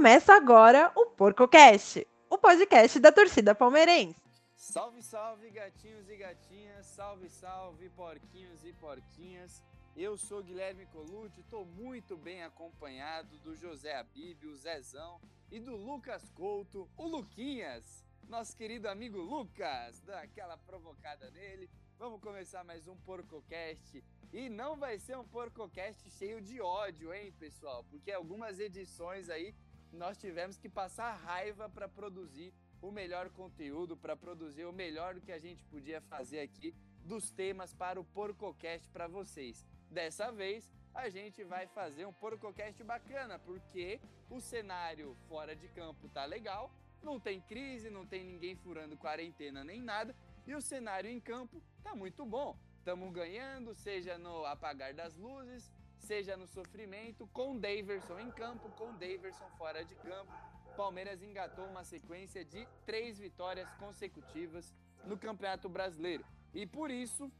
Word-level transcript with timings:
Começa 0.00 0.32
agora 0.32 0.90
o 0.96 1.04
PorcoCast, 1.10 2.08
o 2.30 2.38
podcast 2.38 2.98
da 2.98 3.12
torcida 3.12 3.54
palmeirense. 3.54 4.16
Salve, 4.56 5.02
salve, 5.02 5.50
gatinhos 5.50 6.08
e 6.08 6.16
gatinhas, 6.16 6.86
salve, 6.86 7.28
salve, 7.28 7.90
porquinhos 7.90 8.64
e 8.64 8.72
porquinhas. 8.72 9.62
Eu 9.94 10.16
sou 10.16 10.42
Guilherme 10.42 10.86
Colucci, 10.86 11.40
estou 11.40 11.66
muito 11.66 12.16
bem 12.16 12.42
acompanhado 12.42 13.36
do 13.40 13.54
José 13.54 13.94
Abib, 13.94 14.42
o 14.46 14.56
Zezão 14.56 15.20
e 15.52 15.60
do 15.60 15.76
Lucas 15.76 16.30
Couto, 16.30 16.88
o 16.96 17.06
Luquinhas, 17.06 18.02
nosso 18.26 18.56
querido 18.56 18.88
amigo 18.88 19.18
Lucas, 19.18 20.00
dá 20.06 20.20
aquela 20.22 20.56
provocada 20.56 21.30
nele. 21.30 21.68
Vamos 21.98 22.22
começar 22.22 22.64
mais 22.64 22.88
um 22.88 22.96
PorcoCast 22.96 24.02
e 24.32 24.48
não 24.48 24.76
vai 24.76 24.98
ser 24.98 25.18
um 25.18 25.24
PorcoCast 25.24 26.08
cheio 26.12 26.40
de 26.40 26.58
ódio, 26.58 27.12
hein, 27.12 27.34
pessoal? 27.38 27.84
Porque 27.90 28.10
algumas 28.10 28.58
edições 28.58 29.28
aí 29.28 29.54
nós 29.92 30.16
tivemos 30.18 30.56
que 30.56 30.68
passar 30.68 31.14
raiva 31.14 31.68
para 31.68 31.88
produzir 31.88 32.52
o 32.80 32.90
melhor 32.90 33.28
conteúdo, 33.30 33.96
para 33.96 34.16
produzir 34.16 34.64
o 34.64 34.72
melhor 34.72 35.20
que 35.20 35.32
a 35.32 35.38
gente 35.38 35.64
podia 35.64 36.00
fazer 36.00 36.40
aqui 36.40 36.74
dos 37.04 37.30
temas 37.30 37.74
para 37.74 38.00
o 38.00 38.04
PorcoCast 38.04 38.88
para 38.90 39.06
vocês. 39.06 39.64
Dessa 39.90 40.30
vez, 40.30 40.70
a 40.94 41.08
gente 41.08 41.44
vai 41.44 41.66
fazer 41.66 42.06
um 42.06 42.12
PorcoCast 42.12 42.82
bacana, 42.84 43.38
porque 43.38 44.00
o 44.28 44.40
cenário 44.40 45.16
fora 45.28 45.54
de 45.54 45.68
campo 45.68 46.08
tá 46.08 46.24
legal, 46.24 46.70
não 47.02 47.18
tem 47.18 47.40
crise, 47.40 47.90
não 47.90 48.06
tem 48.06 48.24
ninguém 48.24 48.56
furando 48.56 48.96
quarentena 48.96 49.64
nem 49.64 49.80
nada, 49.80 50.14
e 50.46 50.54
o 50.54 50.60
cenário 50.60 51.10
em 51.10 51.20
campo 51.20 51.62
tá 51.82 51.94
muito 51.94 52.24
bom. 52.24 52.56
Estamos 52.78 53.12
ganhando, 53.12 53.74
seja 53.74 54.16
no 54.16 54.44
apagar 54.46 54.94
das 54.94 55.16
luzes, 55.16 55.70
seja 56.00 56.36
no 56.36 56.46
sofrimento, 56.46 57.26
com 57.28 57.58
Daverson 57.58 58.18
em 58.18 58.30
campo, 58.30 58.68
com 58.70 58.92
Daverson 58.94 59.48
fora 59.56 59.84
de 59.84 59.94
campo. 59.96 60.32
Palmeiras 60.76 61.22
engatou 61.22 61.66
uma 61.66 61.84
sequência 61.84 62.44
de 62.44 62.66
três 62.86 63.18
vitórias 63.18 63.70
consecutivas 63.74 64.74
no 65.04 65.18
Campeonato 65.18 65.68
Brasileiro. 65.68 66.24
E 66.54 66.66
por 66.66 66.90
isso, 66.90 67.30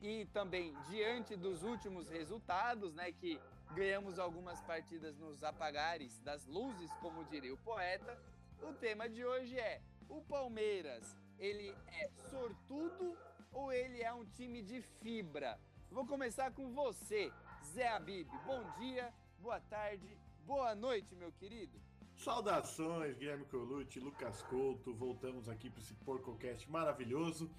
e 0.00 0.26
também 0.26 0.74
diante 0.88 1.36
dos 1.36 1.62
últimos 1.62 2.08
resultados, 2.08 2.94
né, 2.94 3.12
que 3.12 3.40
ganhamos 3.74 4.18
algumas 4.18 4.60
partidas 4.62 5.16
nos 5.18 5.42
apagares 5.42 6.18
das 6.20 6.46
luzes, 6.46 6.92
como 6.94 7.24
diria 7.24 7.52
o 7.52 7.58
poeta, 7.58 8.18
o 8.62 8.72
tema 8.74 9.08
de 9.08 9.24
hoje 9.24 9.58
é: 9.58 9.82
o 10.08 10.20
Palmeiras, 10.22 11.16
ele 11.38 11.74
é 11.86 12.08
sortudo 12.30 13.16
ou 13.52 13.72
ele 13.72 14.02
é 14.02 14.12
um 14.12 14.24
time 14.24 14.62
de 14.62 14.80
fibra? 14.80 15.58
Vou 15.90 16.06
começar 16.06 16.52
com 16.52 16.72
você, 16.72 17.32
Zé 17.74 17.86
Abib. 17.88 18.28
Bom 18.46 18.64
dia, 18.78 19.12
boa 19.40 19.60
tarde, 19.60 20.16
boa 20.46 20.74
noite, 20.74 21.14
meu 21.14 21.30
querido. 21.32 21.78
Saudações, 22.16 23.16
Guilherme 23.18 23.44
Colucci, 23.44 24.00
Lucas 24.00 24.42
Couto. 24.42 24.94
Voltamos 24.94 25.48
aqui 25.48 25.68
para 25.68 25.82
esse 25.82 25.94
PorcoCast 25.94 26.68
maravilhoso. 26.70 27.50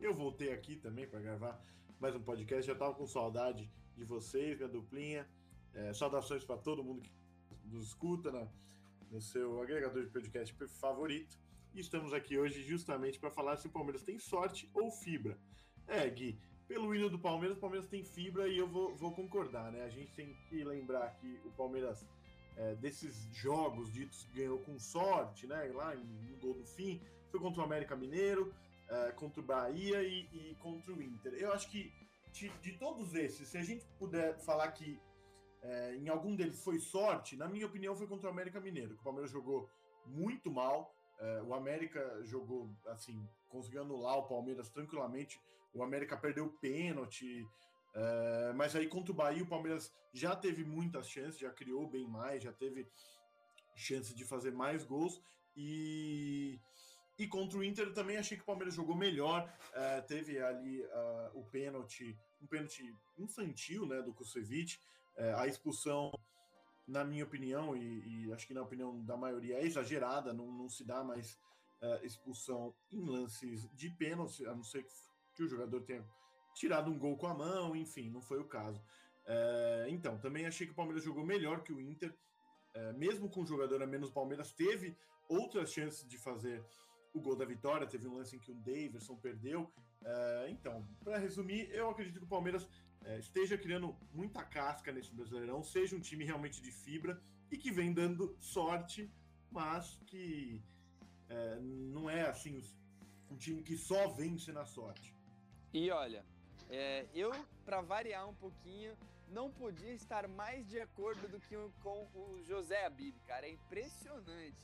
Eu 0.00 0.14
voltei 0.14 0.52
aqui 0.52 0.76
também 0.76 1.06
para 1.06 1.20
gravar 1.20 1.60
mais 2.00 2.16
um 2.16 2.22
podcast. 2.22 2.66
Já 2.66 2.72
estava 2.72 2.94
com 2.94 3.06
saudade 3.06 3.70
de 3.94 4.04
vocês, 4.04 4.56
minha 4.56 4.68
duplinha. 4.68 5.28
É, 5.74 5.92
saudações 5.92 6.44
para 6.44 6.56
todo 6.56 6.82
mundo 6.82 7.02
que 7.02 7.12
nos 7.64 7.88
escuta 7.88 8.32
na, 8.32 8.48
no 9.10 9.20
seu 9.20 9.60
agregador 9.60 10.02
de 10.02 10.10
podcast 10.10 10.54
favorito. 10.80 11.38
E 11.74 11.80
estamos 11.80 12.14
aqui 12.14 12.38
hoje 12.38 12.62
justamente 12.62 13.18
para 13.18 13.30
falar 13.30 13.56
se 13.58 13.66
o 13.66 13.70
Palmeiras 13.70 14.02
tem 14.02 14.18
sorte 14.18 14.68
ou 14.72 14.90
fibra. 14.90 15.38
É, 15.86 16.08
Gui, 16.08 16.40
pelo 16.68 16.94
hino 16.94 17.08
do 17.08 17.18
Palmeiras, 17.18 17.56
o 17.56 17.60
Palmeiras 17.60 17.88
tem 17.88 18.04
fibra 18.04 18.46
e 18.46 18.58
eu 18.58 18.68
vou, 18.68 18.94
vou 18.94 19.10
concordar, 19.12 19.72
né? 19.72 19.82
A 19.84 19.88
gente 19.88 20.12
tem 20.12 20.36
que 20.48 20.62
lembrar 20.62 21.16
que 21.16 21.40
o 21.46 21.50
Palmeiras, 21.52 22.06
é, 22.56 22.74
desses 22.74 23.16
jogos 23.32 23.90
ditos, 23.90 24.28
ganhou 24.34 24.58
com 24.58 24.78
sorte, 24.78 25.46
né? 25.46 25.72
Lá 25.74 25.94
no 25.94 26.36
gol 26.36 26.54
do 26.54 26.66
fim, 26.66 27.00
foi 27.30 27.40
contra 27.40 27.62
o 27.62 27.64
América 27.64 27.96
Mineiro, 27.96 28.54
é, 28.86 29.12
contra 29.12 29.40
o 29.40 29.44
Bahia 29.44 30.02
e, 30.02 30.28
e, 30.32 30.56
contra 30.60 30.92
o 30.92 31.02
Inter. 31.02 31.32
Eu 31.34 31.52
acho 31.52 31.70
que 31.70 31.90
de, 32.32 32.50
de, 32.60 32.72
todos 32.72 33.14
esses, 33.14 33.48
se 33.48 33.56
a 33.56 33.62
gente 33.62 33.84
puder 33.98 34.38
falar 34.40 34.70
que 34.72 35.00
é, 35.62 35.96
em 35.96 36.08
algum 36.10 36.36
deles 36.36 36.62
foi 36.62 36.78
sorte, 36.78 37.34
na 37.34 37.48
minha 37.48 37.66
opinião 37.66 37.96
foi 37.96 38.06
contra 38.06 38.28
o 38.28 38.32
América 38.32 38.60
Mineiro, 38.60 38.94
que 38.94 39.00
o 39.00 39.04
Palmeiras 39.04 39.30
jogou 39.30 39.68
muito 40.06 40.50
mal. 40.50 40.94
É, 41.18 41.42
o 41.42 41.52
América 41.52 42.22
jogou 42.24 42.70
assim, 42.86 43.26
conseguiu 43.48 43.82
anular 43.82 44.18
o 44.18 44.28
Palmeiras 44.28 44.68
tranquilamente 44.68 45.40
o 45.78 45.82
América 45.82 46.16
perdeu 46.16 46.46
o 46.46 46.52
pênalti, 46.58 47.46
é, 47.94 48.52
mas 48.54 48.74
aí 48.76 48.86
contra 48.86 49.12
o 49.12 49.14
Bahia 49.14 49.42
o 49.42 49.48
Palmeiras 49.48 49.92
já 50.12 50.34
teve 50.34 50.64
muitas 50.64 51.08
chances, 51.08 51.38
já 51.38 51.50
criou 51.50 51.88
bem 51.88 52.06
mais, 52.06 52.42
já 52.42 52.52
teve 52.52 52.86
chance 53.74 54.14
de 54.14 54.24
fazer 54.24 54.52
mais 54.52 54.84
gols. 54.84 55.20
E 55.56 56.60
e 57.18 57.26
contra 57.26 57.58
o 57.58 57.64
Inter 57.64 57.92
também 57.92 58.16
achei 58.16 58.36
que 58.36 58.44
o 58.44 58.46
Palmeiras 58.46 58.74
jogou 58.74 58.94
melhor, 58.94 59.52
é, 59.72 60.00
teve 60.02 60.40
ali 60.40 60.82
uh, 60.82 61.40
o 61.40 61.44
pênalti, 61.50 62.16
um 62.40 62.46
pênalti 62.46 62.94
infantil, 63.18 63.86
né, 63.86 64.00
do 64.00 64.14
Kusevich, 64.14 64.80
é, 65.16 65.34
a 65.34 65.48
expulsão 65.48 66.12
na 66.86 67.04
minha 67.04 67.24
opinião, 67.24 67.76
e, 67.76 68.26
e, 68.26 68.32
acho 68.32 68.46
que 68.46 68.54
na 68.54 68.62
opinião 68.62 69.04
da 69.04 69.16
maioria, 69.16 69.56
é 69.56 69.66
exagerada, 69.66 70.32
não, 70.32 70.46
não 70.50 70.70
se 70.70 70.84
dá 70.84 71.02
mais 71.02 71.38
uh, 71.82 72.04
expulsão 72.04 72.72
em 72.90 73.04
lances 73.04 73.68
de 73.74 73.90
pênalti, 73.90 74.46
a 74.46 74.54
não 74.54 74.62
ser 74.62 74.84
que 74.84 74.92
que 75.38 75.44
o 75.44 75.48
jogador 75.48 75.80
tenha 75.82 76.04
tirado 76.52 76.90
um 76.90 76.98
gol 76.98 77.16
com 77.16 77.28
a 77.28 77.34
mão, 77.34 77.76
enfim, 77.76 78.10
não 78.10 78.20
foi 78.20 78.40
o 78.40 78.44
caso. 78.44 78.82
É, 79.24 79.86
então, 79.88 80.18
também 80.18 80.46
achei 80.46 80.66
que 80.66 80.72
o 80.72 80.76
Palmeiras 80.76 81.04
jogou 81.04 81.24
melhor 81.24 81.62
que 81.62 81.72
o 81.72 81.80
Inter, 81.80 82.12
é, 82.74 82.92
mesmo 82.94 83.30
com 83.30 83.42
o 83.42 83.46
jogador 83.46 83.80
a 83.80 83.86
menos, 83.86 84.10
o 84.10 84.12
Palmeiras 84.12 84.50
teve 84.50 84.96
outras 85.28 85.72
chances 85.72 86.06
de 86.08 86.18
fazer 86.18 86.64
o 87.14 87.20
gol 87.20 87.36
da 87.36 87.44
vitória. 87.44 87.86
Teve 87.86 88.08
um 88.08 88.14
lance 88.14 88.34
em 88.34 88.40
que 88.40 88.50
o 88.50 88.54
Davidson 88.56 89.16
perdeu. 89.16 89.70
É, 90.02 90.48
então, 90.50 90.84
para 91.04 91.18
resumir, 91.18 91.70
eu 91.70 91.88
acredito 91.88 92.18
que 92.18 92.24
o 92.24 92.28
Palmeiras 92.28 92.68
é, 93.04 93.18
esteja 93.20 93.56
criando 93.56 93.96
muita 94.12 94.42
casca 94.42 94.90
nesse 94.90 95.14
Brasileirão, 95.14 95.62
seja 95.62 95.94
um 95.94 96.00
time 96.00 96.24
realmente 96.24 96.60
de 96.60 96.72
fibra 96.72 97.22
e 97.48 97.56
que 97.56 97.70
vem 97.70 97.92
dando 97.92 98.36
sorte, 98.40 99.08
mas 99.52 100.00
que 100.04 100.60
é, 101.28 101.60
não 101.60 102.10
é 102.10 102.22
assim 102.22 102.60
um 103.30 103.36
time 103.36 103.62
que 103.62 103.76
só 103.76 104.08
vence 104.08 104.50
na 104.50 104.64
sorte. 104.64 105.17
E 105.72 105.90
olha, 105.90 106.24
é, 106.70 107.06
eu, 107.14 107.32
para 107.64 107.80
variar 107.80 108.28
um 108.28 108.34
pouquinho, 108.34 108.96
não 109.30 109.50
podia 109.50 109.92
estar 109.92 110.26
mais 110.26 110.66
de 110.68 110.80
acordo 110.80 111.28
do 111.28 111.38
que 111.40 111.56
com 111.82 112.08
o 112.14 112.42
José 112.44 112.86
Abib, 112.86 113.14
cara. 113.26 113.46
É 113.46 113.50
impressionante. 113.50 114.56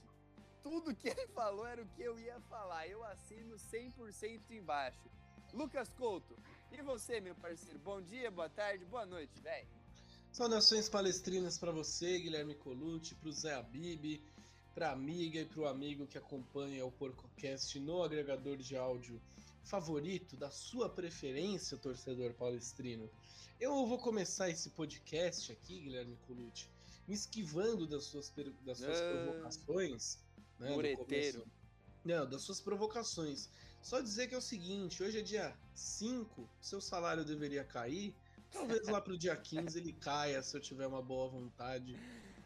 Tudo 0.63 0.95
que 0.95 1.09
ele 1.09 1.27
falou 1.29 1.67
era 1.67 1.83
o 1.83 1.89
que 1.89 2.03
eu 2.03 2.19
ia 2.19 2.41
falar. 2.49 2.89
Eu 2.89 3.05
assino 3.05 3.57
100% 3.57 4.51
embaixo. 4.51 5.11
Lucas 5.53 5.89
Couto, 5.91 6.37
e 6.73 6.83
você, 6.83 7.21
meu 7.21 7.35
parceiro? 7.37 7.79
Bom 7.79 8.01
dia, 8.01 8.31
boa 8.31 8.49
tarde, 8.49 8.85
boa 8.87 9.07
noite, 9.07 9.41
velho. 9.41 9.69
Saudações 10.33 10.89
palestrinas 10.89 11.57
para 11.57 11.71
você, 11.71 12.19
Guilherme 12.19 12.57
Colucci, 12.57 13.15
para 13.15 13.29
o 13.29 13.33
Zé 13.33 13.55
Abib, 13.55 14.21
para 14.75 14.91
amiga 14.91 15.39
e 15.39 15.45
para 15.45 15.61
o 15.61 15.69
amigo 15.69 16.09
que 16.09 16.19
acompanha 16.19 16.85
o 16.85 16.91
PorcoCast 16.91 17.79
no 17.79 18.03
agregador 18.03 18.57
de 18.57 18.77
áudio 18.77 19.21
favorito, 19.65 20.37
da 20.37 20.51
sua 20.51 20.89
preferência, 20.89 21.77
torcedor 21.77 22.35
palestrino. 22.35 23.11
Eu 23.59 23.87
vou 23.87 23.99
começar 23.99 24.51
esse 24.51 24.71
podcast 24.71 25.51
aqui, 25.51 25.81
Guilherme 25.81 26.17
Colucci, 26.27 26.69
me 27.09 27.15
esquivando 27.15 27.87
das 27.87 28.05
suas, 28.05 28.33
das 28.65 28.79
suas 28.79 29.01
ah, 29.01 29.11
provocações. 29.11 30.19
Né, 30.59 30.71
mureteiro. 30.71 31.47
Não, 32.05 32.29
das 32.29 32.43
suas 32.43 32.61
provocações. 32.61 33.49
Só 33.83 34.01
dizer 34.01 34.29
que 34.29 34.35
é 34.35 34.39
o 34.39 34.43
seguinte: 34.43 35.03
hoje 35.03 35.19
é 35.19 35.23
dia 35.23 35.57
5, 35.75 36.49
seu 36.61 36.81
salário 36.81 37.25
deveria 37.25 37.65
cair. 37.65 38.15
Talvez 38.51 38.87
lá 38.87 39.01
pro 39.01 39.19
dia 39.19 39.37
15 39.37 39.79
ele 39.79 39.93
caia 39.93 40.43
se 40.43 40.57
eu 40.57 40.61
tiver 40.61 40.87
uma 40.87 41.03
boa 41.03 41.29
vontade 41.29 41.99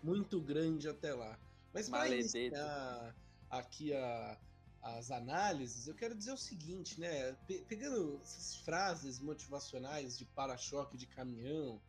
muito 0.02 0.40
grande 0.40 0.88
até 0.88 1.12
lá. 1.12 1.38
Mas 1.74 1.88
para 1.88 2.08
iniciar 2.08 3.14
aqui 3.50 3.92
a, 3.92 4.38
as 4.96 5.10
análises, 5.10 5.86
eu 5.86 5.94
quero 5.94 6.14
dizer 6.14 6.32
o 6.32 6.36
seguinte, 6.36 7.00
né? 7.00 7.32
Pe 7.46 7.64
pegando 7.68 8.18
essas 8.22 8.56
frases 8.56 9.20
motivacionais 9.20 10.16
de 10.16 10.24
para-choque 10.24 10.96
de 10.96 11.06
caminhão, 11.06 11.80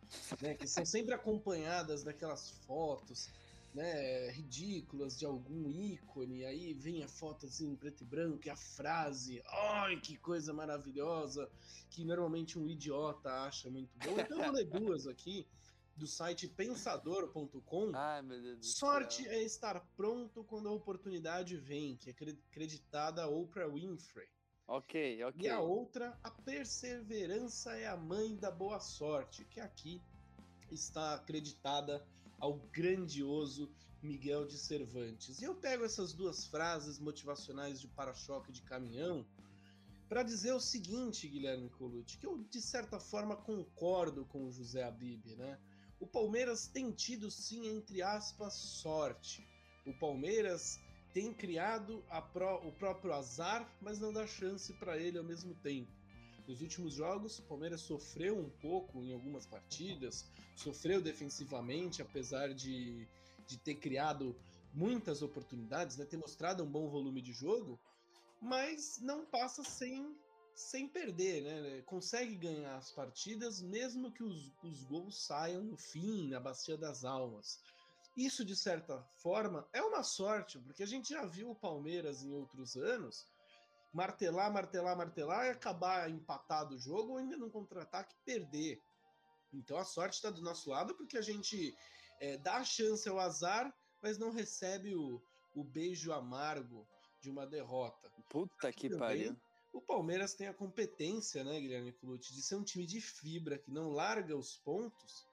né? 0.42 0.56
Que 0.56 0.68
são 0.68 0.86
sempre 0.86 1.14
acompanhadas 1.14 2.04
daquelas 2.04 2.50
fotos, 2.66 3.30
né? 3.74 4.32
Ridículas 4.32 5.18
de 5.18 5.26
algum 5.26 5.70
ícone, 5.70 6.46
aí 6.46 6.74
vem 6.74 7.04
a 7.04 7.08
foto 7.08 7.46
assim, 7.46 7.70
em 7.70 7.76
preto 7.76 8.04
e 8.04 8.06
branco, 8.06 8.48
e 8.48 8.50
a 8.50 8.56
frase, 8.56 9.42
ai, 9.48 10.00
que 10.00 10.18
coisa 10.18 10.54
maravilhosa, 10.54 11.50
que 11.90 12.04
normalmente 12.04 12.60
um 12.60 12.68
idiota 12.68 13.30
acha 13.44 13.70
muito 13.70 13.98
bom. 13.98 14.20
Então 14.20 14.38
eu 14.40 14.46
vou 14.46 14.54
ler 14.54 14.66
duas 14.66 15.08
aqui 15.08 15.48
do 16.00 16.08
site 16.08 16.48
pensador.com. 16.48 17.92
Sorte 18.62 19.28
é 19.28 19.44
estar 19.44 19.80
pronto 19.96 20.44
quando 20.46 20.70
a 20.70 20.72
oportunidade 20.72 21.58
vem, 21.58 21.98
que 21.98 22.10
é 22.10 22.14
acreditada 22.14 23.28
Oprah 23.28 23.68
Winfrey. 23.68 24.28
Ok, 24.66 25.24
ok. 25.24 25.46
E 25.46 25.50
a 25.50 25.60
outra, 25.60 26.18
a 26.24 26.32
perseverança 26.32 27.76
é 27.76 27.88
a 27.88 27.98
mãe 27.98 28.36
da 28.38 28.50
boa 28.50 28.80
sorte, 28.80 29.44
que 29.46 29.60
aqui 29.60 30.02
está 30.72 31.16
acreditada 31.16 32.06
ao 32.40 32.54
grandioso 32.72 33.70
Miguel 34.02 34.46
de 34.46 34.58
Cervantes. 34.58 35.42
E 35.42 35.44
eu 35.44 35.56
pego 35.56 35.84
essas 35.84 36.14
duas 36.14 36.46
frases 36.46 37.00
motivacionais 37.00 37.82
de 37.82 37.88
para-choque 37.88 38.52
de 38.52 38.62
caminhão 38.62 39.26
para 40.08 40.24
dizer 40.24 40.54
o 40.54 40.60
seguinte, 40.60 41.28
Guilherme 41.28 41.70
Colucci, 41.70 42.18
que 42.18 42.26
eu 42.26 42.38
de 42.38 42.62
certa 42.62 43.00
forma 43.00 43.36
concordo 43.36 44.26
com 44.26 44.48
o 44.48 44.52
José 44.52 44.84
Abib, 44.84 45.36
né? 45.36 45.60
O 46.00 46.08
Palmeiras 46.08 46.68
tem 46.68 46.92
tido 46.92 47.30
sim, 47.30 47.68
entre 47.68 48.02
aspas, 48.02 48.54
sorte. 48.54 49.46
O 49.86 49.94
Palmeiras 49.94 50.80
tem 51.14 51.34
criado 51.34 52.04
o 52.64 52.72
próprio 52.72 53.14
azar, 53.14 53.70
mas 53.82 54.00
não 54.00 54.14
dá 54.14 54.26
chance 54.26 54.72
para 54.74 54.98
ele 54.98 55.18
ao 55.18 55.24
mesmo 55.24 55.54
tempo. 55.56 55.92
Nos 56.48 56.62
últimos 56.62 56.94
jogos, 56.94 57.38
o 57.40 57.44
Palmeiras 57.44 57.82
sofreu 57.82 58.38
um 58.38 58.50
pouco 58.50 59.04
em 59.04 59.14
algumas 59.14 59.46
partidas, 59.46 60.26
sofreu 60.56 61.02
defensivamente, 61.02 62.02
apesar 62.02 62.54
de, 62.54 63.08
de 63.48 63.58
ter 63.58 63.76
criado 63.76 64.36
muitas 64.74 65.22
oportunidades, 65.22 65.98
né, 65.98 66.06
ter 66.06 66.18
mostrado 66.18 66.64
um 66.64 66.72
bom 66.72 66.90
volume 66.90 67.22
de 67.22 67.34
jogo, 67.34 67.80
mas 68.42 69.00
não 69.02 69.26
passa 69.26 69.64
sem, 69.64 70.16
sem 70.56 70.88
perder, 70.88 71.44
né? 71.44 71.82
Consegue 71.84 72.36
ganhar 72.36 72.76
as 72.76 72.92
partidas, 72.92 73.62
mesmo 73.62 74.12
que 74.12 74.24
os, 74.24 74.52
os 74.64 74.84
gols 74.84 75.26
saiam 75.26 75.64
no 75.64 75.78
fim, 75.78 76.30
na 76.30 76.40
Bacia 76.40 76.78
das 76.78 77.04
Almas. 77.04 77.60
Isso, 78.16 78.44
de 78.44 78.56
certa 78.56 79.02
forma, 79.16 79.68
é 79.72 79.82
uma 79.82 80.04
sorte, 80.04 80.60
porque 80.60 80.84
a 80.84 80.88
gente 80.88 81.10
já 81.10 81.26
viu 81.26 81.52
o 81.52 81.56
Palmeiras 81.56 82.24
em 82.24 82.34
outros 82.34 82.76
anos 82.76 83.26
martelar, 83.94 84.52
martelar, 84.52 84.98
martelar 84.98 85.48
e 85.48 85.50
acabar 85.52 86.10
empatado 86.10 86.76
o 86.76 86.80
jogo 86.80 87.14
ou 87.14 87.18
ainda 87.18 87.38
num 87.38 87.50
contra-ataque 87.50 88.16
perder. 88.26 88.82
Então 89.54 89.78
a 89.78 89.84
sorte 89.84 90.16
está 90.16 90.30
do 90.30 90.42
nosso 90.42 90.70
lado 90.70 90.94
porque 90.96 91.18
a 91.18 91.22
gente 91.22 91.76
é, 92.20 92.38
dá 92.38 92.58
a 92.58 92.64
chance 92.64 93.08
ao 93.10 93.20
azar, 93.20 93.74
mas 94.02 94.18
não 94.18 94.32
recebe 94.32 94.96
o, 94.96 95.22
o 95.56 95.64
beijo 95.64 96.12
amargo 96.14 96.88
de 97.22 97.30
uma 97.30 97.48
derrota. 97.48 98.12
Puta 98.30 98.68
Aqui 98.68 98.90
que 98.90 98.98
pariu. 98.98 99.36
O 99.72 99.82
Palmeiras 99.82 100.34
tem 100.34 100.48
a 100.48 100.54
competência, 100.54 101.44
né, 101.44 101.60
Guilherme 101.60 101.92
Colucci, 101.94 102.34
de 102.34 102.42
ser 102.42 102.56
um 102.56 102.64
time 102.64 102.86
de 102.86 103.00
fibra 103.00 103.58
que 103.58 103.72
não 103.72 103.92
larga 103.92 104.36
os 104.36 104.56
pontos 104.58 105.26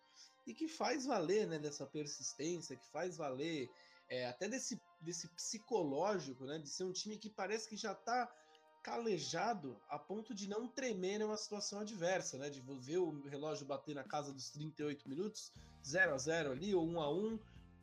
e 0.47 0.55
que 0.55 0.69
faz 0.69 1.07
valer, 1.07 1.47
né, 1.47 1.59
dessa 1.59 1.87
persistência, 1.87 2.77
que 2.77 2.87
faz 2.89 3.17
valer 3.17 3.69
é, 4.09 4.27
até 4.27 4.49
desse, 4.49 4.81
desse 5.01 5.29
psicológico, 5.29 6.45
né, 6.45 6.59
de 6.59 6.69
ser 6.69 6.85
um 6.85 6.93
time 6.93 7.17
que 7.17 7.31
parece 7.31 7.69
que 7.69 7.77
já 7.77 7.93
está 7.93 8.31
calejado 8.83 9.81
a 9.89 9.99
ponto 9.99 10.33
de 10.33 10.49
não 10.49 10.69
tremer 10.69 11.19
numa 11.19 11.37
situação 11.37 11.81
adversa, 11.81 12.39
né, 12.39 12.49
de 12.51 12.61
ver 12.61 12.99
o 12.99 13.21
relógio 13.27 13.67
bater 13.67 13.95
na 13.95 14.05
casa 14.05 14.33
dos 14.33 14.51
38 14.51 15.09
minutos, 15.09 15.53
0 15.85 16.15
a 16.15 16.19
0 16.19 16.53
ali 16.53 16.75
ou 16.75 16.87
1 16.87 17.01
a 17.01 17.11
1 17.11 17.39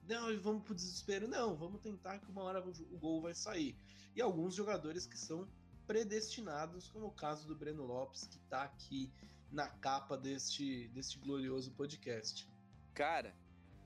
não, 0.07 0.37
vamos 0.41 0.63
pro 0.63 0.75
desespero. 0.75 1.27
Não, 1.27 1.55
vamos 1.55 1.81
tentar 1.81 2.19
que 2.19 2.29
uma 2.29 2.43
hora 2.43 2.61
o 2.61 2.97
gol 2.97 3.21
vai 3.21 3.33
sair. 3.33 3.75
E 4.15 4.21
alguns 4.21 4.53
jogadores 4.53 5.05
que 5.05 5.17
são 5.17 5.47
predestinados, 5.87 6.89
como 6.89 7.07
o 7.07 7.11
caso 7.11 7.47
do 7.47 7.55
Breno 7.55 7.85
Lopes, 7.85 8.25
que 8.25 8.37
está 8.37 8.63
aqui 8.63 9.11
na 9.51 9.67
capa 9.67 10.17
deste, 10.17 10.87
deste 10.89 11.17
glorioso 11.19 11.71
podcast. 11.71 12.47
Cara, 12.93 13.33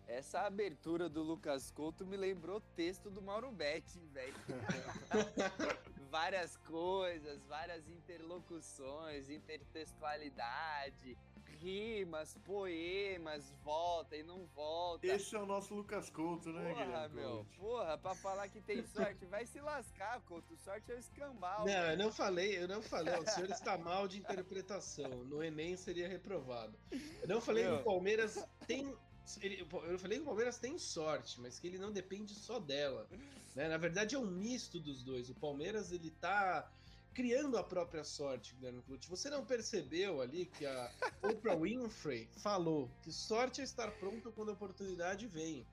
essa 0.08 0.42
abertura 0.42 1.10
do 1.10 1.22
Lucas 1.22 1.70
Couto 1.72 2.06
me 2.06 2.16
lembrou 2.16 2.58
o 2.58 2.62
texto 2.76 3.10
do 3.10 3.22
Mauro 3.22 3.52
Betti, 3.52 4.00
velho. 4.14 4.34
várias 6.18 6.58
coisas, 6.58 7.46
várias 7.46 7.88
interlocuções, 7.88 9.30
intertextualidade, 9.30 11.16
rimas, 11.60 12.36
poemas, 12.44 13.54
volta 13.64 14.16
e 14.16 14.24
não 14.24 14.48
volta. 14.48 15.06
Esse 15.06 15.36
é 15.36 15.40
o 15.40 15.46
nosso 15.46 15.75
Lucas 15.75 16.10
Couto, 16.10 16.52
né, 16.52 16.74
porra, 16.74 16.86
Guilherme? 16.86 17.16
meu, 17.16 17.46
porra, 17.56 18.00
pra 18.00 18.16
falar 18.16 18.50
que 18.50 18.60
tem 18.60 18.84
sorte, 18.88 19.28
vai 19.28 19.46
se 19.46 19.62
lascar, 19.62 20.19
Couto. 20.22 20.58
Sorte 20.58 20.92
é 20.92 20.96
o 20.96 21.00
escambau. 21.00 21.68
Não, 21.68 21.92
eu 21.92 21.98
não 21.98 22.12
falei, 22.12 22.58
eu 22.58 22.68
não 22.68 22.81
falei. 22.81 23.13
O 23.13 23.30
senhor 23.30 23.52
está 23.52 23.78
mal 23.78 24.08
de 24.08 24.18
interpretação. 24.18 25.24
No 25.25 25.44
Enem 25.44 25.78
seria 25.78 26.08
reprovado. 26.08 26.75
Eu 27.22 27.28
não 27.28 27.40
falei 27.40 27.63
meu. 27.63 27.75
que 27.75 27.81
o 27.81 27.86
Palmeiras 27.86 28.44
tem 28.66 28.92
eu 29.88 30.00
falei 30.00 30.18
que 30.18 30.24
o 30.24 30.27
Palmeiras 30.27 30.57
tem 30.57 30.77
sorte, 30.77 31.39
mas 31.41 31.59
que 31.59 31.68
ele 31.68 31.77
não 31.77 31.91
depende 31.91 32.33
só 32.33 32.59
dela. 32.59 33.07
Né? 33.56 33.68
Na 33.68 33.77
verdade, 33.77 34.15
é 34.15 34.19
um 34.19 34.25
misto 34.25 34.79
dos 34.79 35.03
dois. 35.03 35.29
O 35.29 35.35
Palmeiras 35.35 35.91
ele 35.91 36.12
tá 36.12 36.69
criando 37.13 37.57
a 37.57 37.63
própria 37.63 38.03
sorte, 38.03 38.53
Guilherme 38.56 38.81
Clute. 38.83 39.09
Você 39.09 39.29
não 39.29 39.44
percebeu 39.44 40.21
ali 40.21 40.45
que 40.45 40.65
a 40.65 40.91
Oprah 41.24 41.56
Winfrey 41.56 42.29
falou 42.38 42.89
que 43.01 43.12
sorte 43.12 43.59
é 43.59 43.63
estar 43.63 43.89
pronto 43.94 44.31
quando 44.31 44.50
a 44.50 44.53
oportunidade 44.53 45.25
vem. 45.25 45.65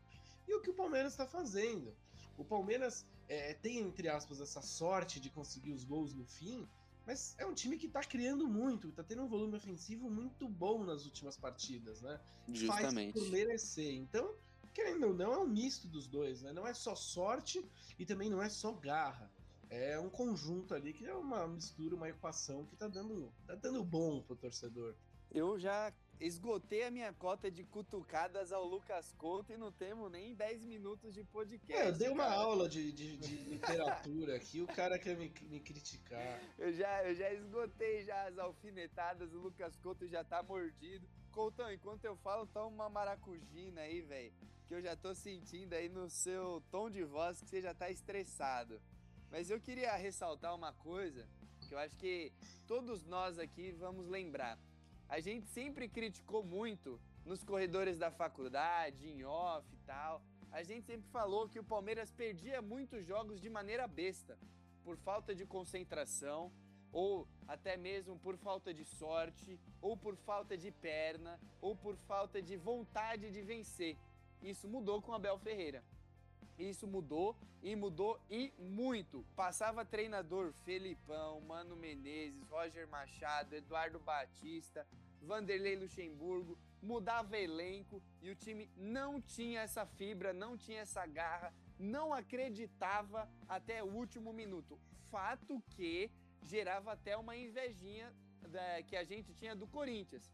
E 0.48 0.54
o 0.54 0.60
que 0.60 0.70
o 0.70 0.74
Palmeiras 0.74 1.12
está 1.12 1.26
fazendo? 1.26 1.94
O 2.38 2.44
Palmeiras 2.44 3.04
é, 3.28 3.54
tem, 3.54 3.78
entre 3.78 4.08
aspas, 4.08 4.40
essa 4.40 4.62
sorte 4.62 5.20
de 5.20 5.30
conseguir 5.30 5.72
os 5.72 5.84
gols 5.84 6.14
no 6.14 6.24
fim, 6.24 6.66
mas 7.06 7.34
é 7.38 7.46
um 7.46 7.54
time 7.54 7.76
que 7.76 7.88
tá 7.88 8.00
criando 8.00 8.48
muito, 8.48 8.90
tá 8.92 9.02
tendo 9.02 9.22
um 9.22 9.28
volume 9.28 9.56
ofensivo 9.56 10.10
muito 10.10 10.48
bom 10.48 10.84
nas 10.84 11.04
últimas 11.04 11.36
partidas, 11.36 12.00
né? 12.00 12.20
Justamente. 12.48 13.12
Faz 13.12 13.24
por 13.24 13.32
merecer. 13.32 13.94
Então, 13.94 14.34
querendo 14.72 15.08
ou 15.08 15.14
não, 15.14 15.32
é 15.32 15.38
um 15.38 15.46
misto 15.46 15.86
dos 15.86 16.06
dois, 16.06 16.42
né? 16.42 16.52
Não 16.52 16.66
é 16.66 16.72
só 16.72 16.94
sorte 16.94 17.64
e 17.98 18.06
também 18.06 18.30
não 18.30 18.42
é 18.42 18.48
só 18.48 18.72
garra. 18.72 19.30
É 19.70 19.98
um 19.98 20.08
conjunto 20.08 20.74
ali 20.74 20.92
que 20.92 21.04
é 21.04 21.14
uma 21.14 21.46
mistura, 21.46 21.94
uma 21.94 22.08
equação 22.08 22.64
que 22.64 22.76
tá 22.76 22.86
dando, 22.86 23.32
tá 23.46 23.54
dando 23.54 23.82
bom 23.82 24.22
pro 24.22 24.36
torcedor. 24.36 24.94
Eu 25.30 25.58
já 25.58 25.92
esgotei 26.26 26.84
a 26.84 26.90
minha 26.90 27.12
cota 27.12 27.50
de 27.50 27.62
cutucadas 27.64 28.50
ao 28.50 28.64
Lucas 28.64 29.12
Couto 29.18 29.52
e 29.52 29.56
não 29.58 29.70
temos 29.70 30.10
nem 30.10 30.34
10 30.34 30.64
minutos 30.64 31.12
de 31.12 31.22
podcast. 31.22 31.82
É, 31.82 31.88
eu 31.88 31.92
dei 31.92 32.08
uma 32.08 32.24
cara. 32.24 32.36
aula 32.36 32.68
de, 32.68 32.90
de, 32.92 33.16
de 33.18 33.36
literatura 33.36 34.36
aqui, 34.36 34.62
o 34.62 34.66
cara 34.66 34.98
quer 34.98 35.16
me, 35.16 35.30
me, 35.42 35.60
criticar. 35.60 36.40
Eu 36.58 36.72
já, 36.72 37.04
eu 37.04 37.14
já 37.14 37.30
esgotei 37.32 38.04
já 38.04 38.26
as 38.26 38.38
alfinetadas, 38.38 39.34
o 39.34 39.38
Lucas 39.38 39.76
Couto 39.76 40.08
já 40.08 40.24
tá 40.24 40.42
mordido. 40.42 41.06
Coutão, 41.30 41.70
enquanto 41.70 42.04
eu 42.04 42.16
falo, 42.16 42.46
toma 42.46 42.68
uma 42.68 42.88
maracujina 42.88 43.82
aí, 43.82 44.00
velho. 44.00 44.32
Que 44.66 44.74
eu 44.74 44.80
já 44.80 44.96
tô 44.96 45.14
sentindo 45.14 45.74
aí 45.74 45.88
no 45.88 46.08
seu 46.08 46.62
tom 46.70 46.88
de 46.88 47.04
voz 47.04 47.42
que 47.42 47.50
você 47.50 47.60
já 47.60 47.74
tá 47.74 47.90
estressado. 47.90 48.80
Mas 49.30 49.50
eu 49.50 49.60
queria 49.60 49.94
ressaltar 49.96 50.54
uma 50.54 50.72
coisa 50.72 51.28
que 51.68 51.74
eu 51.74 51.78
acho 51.78 51.96
que 51.96 52.32
todos 52.66 53.04
nós 53.04 53.38
aqui 53.38 53.72
vamos 53.72 54.06
lembrar 54.06 54.58
a 55.08 55.20
gente 55.20 55.46
sempre 55.48 55.88
criticou 55.88 56.42
muito 56.42 57.00
nos 57.24 57.42
corredores 57.42 57.98
da 57.98 58.10
faculdade, 58.10 59.08
em 59.08 59.24
off 59.24 59.66
e 59.72 59.78
tal. 59.86 60.22
A 60.50 60.62
gente 60.62 60.86
sempre 60.86 61.08
falou 61.10 61.48
que 61.48 61.58
o 61.58 61.64
Palmeiras 61.64 62.10
perdia 62.10 62.62
muitos 62.62 63.04
jogos 63.06 63.40
de 63.40 63.50
maneira 63.50 63.88
besta, 63.88 64.38
por 64.84 64.96
falta 64.98 65.34
de 65.34 65.44
concentração, 65.44 66.52
ou 66.92 67.26
até 67.48 67.76
mesmo 67.76 68.18
por 68.18 68.36
falta 68.36 68.72
de 68.72 68.84
sorte, 68.84 69.58
ou 69.80 69.96
por 69.96 70.16
falta 70.16 70.56
de 70.56 70.70
perna, 70.70 71.40
ou 71.60 71.74
por 71.74 71.96
falta 71.96 72.40
de 72.40 72.56
vontade 72.56 73.30
de 73.30 73.42
vencer. 73.42 73.96
Isso 74.40 74.68
mudou 74.68 75.02
com 75.02 75.12
Abel 75.12 75.38
Ferreira. 75.38 75.82
Isso 76.58 76.86
mudou 76.86 77.36
e 77.62 77.74
mudou 77.74 78.20
e 78.30 78.52
muito. 78.58 79.24
Passava 79.34 79.84
treinador 79.84 80.52
Felipão, 80.64 81.40
Mano 81.40 81.76
Menezes, 81.76 82.42
Roger 82.48 82.86
Machado, 82.88 83.54
Eduardo 83.54 83.98
Batista, 83.98 84.86
Vanderlei 85.22 85.76
Luxemburgo, 85.76 86.58
mudava 86.82 87.38
elenco 87.38 88.02
e 88.20 88.30
o 88.30 88.36
time 88.36 88.70
não 88.76 89.20
tinha 89.20 89.60
essa 89.60 89.86
fibra, 89.86 90.32
não 90.32 90.56
tinha 90.56 90.80
essa 90.80 91.06
garra, 91.06 91.52
não 91.78 92.12
acreditava 92.12 93.28
até 93.48 93.82
o 93.82 93.86
último 93.86 94.32
minuto. 94.32 94.78
Fato 95.10 95.62
que 95.70 96.10
gerava 96.42 96.92
até 96.92 97.16
uma 97.16 97.36
invejinha 97.36 98.12
da, 98.48 98.82
que 98.82 98.96
a 98.96 99.04
gente 99.04 99.32
tinha 99.34 99.56
do 99.56 99.66
Corinthians. 99.66 100.30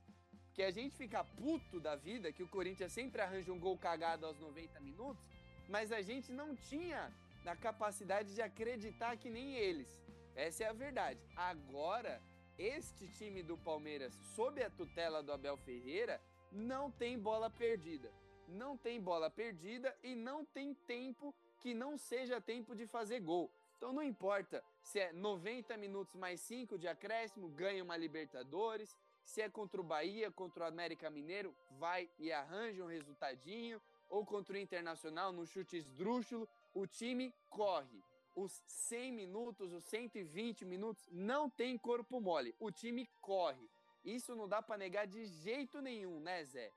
Que 0.53 0.63
a 0.63 0.71
gente 0.71 0.97
fica 0.97 1.23
puto 1.23 1.79
da 1.79 1.95
vida, 1.95 2.33
que 2.33 2.43
o 2.43 2.49
Corinthians 2.49 2.93
sempre 2.93 3.23
arranja 3.23 3.53
um 3.53 3.59
gol 3.59 3.79
cagado 3.79 4.27
aos 4.27 4.39
90 4.41 4.81
minutos, 4.81 5.25
mas 5.71 5.93
a 5.93 6.03
gente 6.03 6.33
não 6.33 6.55
tinha 6.57 7.15
a 7.47 7.57
capacidade 7.57 8.35
de 8.35 8.43
acreditar 8.43 9.17
que 9.17 9.31
nem 9.31 9.55
eles. 9.55 9.89
Essa 10.35 10.65
é 10.65 10.67
a 10.69 10.73
verdade. 10.73 11.21
Agora, 11.37 12.21
este 12.59 13.07
time 13.09 13.41
do 13.43 13.57
Palmeiras, 13.57 14.13
sob 14.35 14.63
a 14.63 14.69
tutela 14.69 15.23
do 15.23 15.33
Abel 15.33 15.57
Ferreira, 15.57 16.21
não 16.51 16.91
tem 16.91 17.17
bola 17.19 17.49
perdida. 17.49 18.13
Não 18.49 18.77
tem 18.77 19.01
bola 19.01 19.31
perdida 19.31 19.97
e 20.03 20.17
não 20.17 20.45
tem 20.45 20.75
tempo 20.75 21.33
que 21.61 21.73
não 21.73 21.97
seja 21.97 22.41
tempo 22.41 22.75
de 22.75 22.87
fazer 22.89 23.21
gol. 23.21 23.49
Então 23.77 23.93
não 23.93 24.03
importa 24.03 24.65
se 24.83 24.99
é 24.99 25.13
90 25.13 25.77
minutos 25.77 26.17
mais 26.17 26.41
5 26.41 26.77
de 26.77 26.89
acréscimo, 26.89 27.49
ganha 27.49 27.85
uma 27.85 27.97
Libertadores. 27.97 28.97
Se 29.25 29.41
é 29.41 29.49
contra 29.49 29.81
o 29.81 29.85
Bahia, 29.85 30.33
contra 30.33 30.65
o 30.65 30.67
América 30.67 31.09
Mineiro, 31.09 31.55
vai 31.79 32.11
e 32.19 32.33
arranja 32.33 32.83
um 32.83 32.89
resultadinho 32.89 33.81
ou 34.11 34.27
contra 34.27 34.55
o 34.55 34.59
Internacional 34.59 35.33
no 35.33 35.47
chute 35.47 35.79
esdrúxulo, 35.79 36.47
o 36.75 36.87
time 36.87 37.33
corre. 37.49 38.05
Os 38.37 38.63
100 38.67 39.13
minutos, 39.13 39.73
os 39.73 39.85
120 39.85 40.65
minutos, 40.65 41.09
não 41.11 41.49
tem 41.49 41.79
corpo 41.79 42.21
mole. 42.21 42.55
O 42.61 42.71
time 42.71 43.09
corre. 43.21 43.67
Isso 44.05 44.35
não 44.35 44.49
dá 44.49 44.61
para 44.61 44.77
negar 44.77 45.07
de 45.07 45.25
jeito 45.25 45.81
nenhum, 45.81 46.21
né, 46.21 46.45
Zé? 46.45 46.71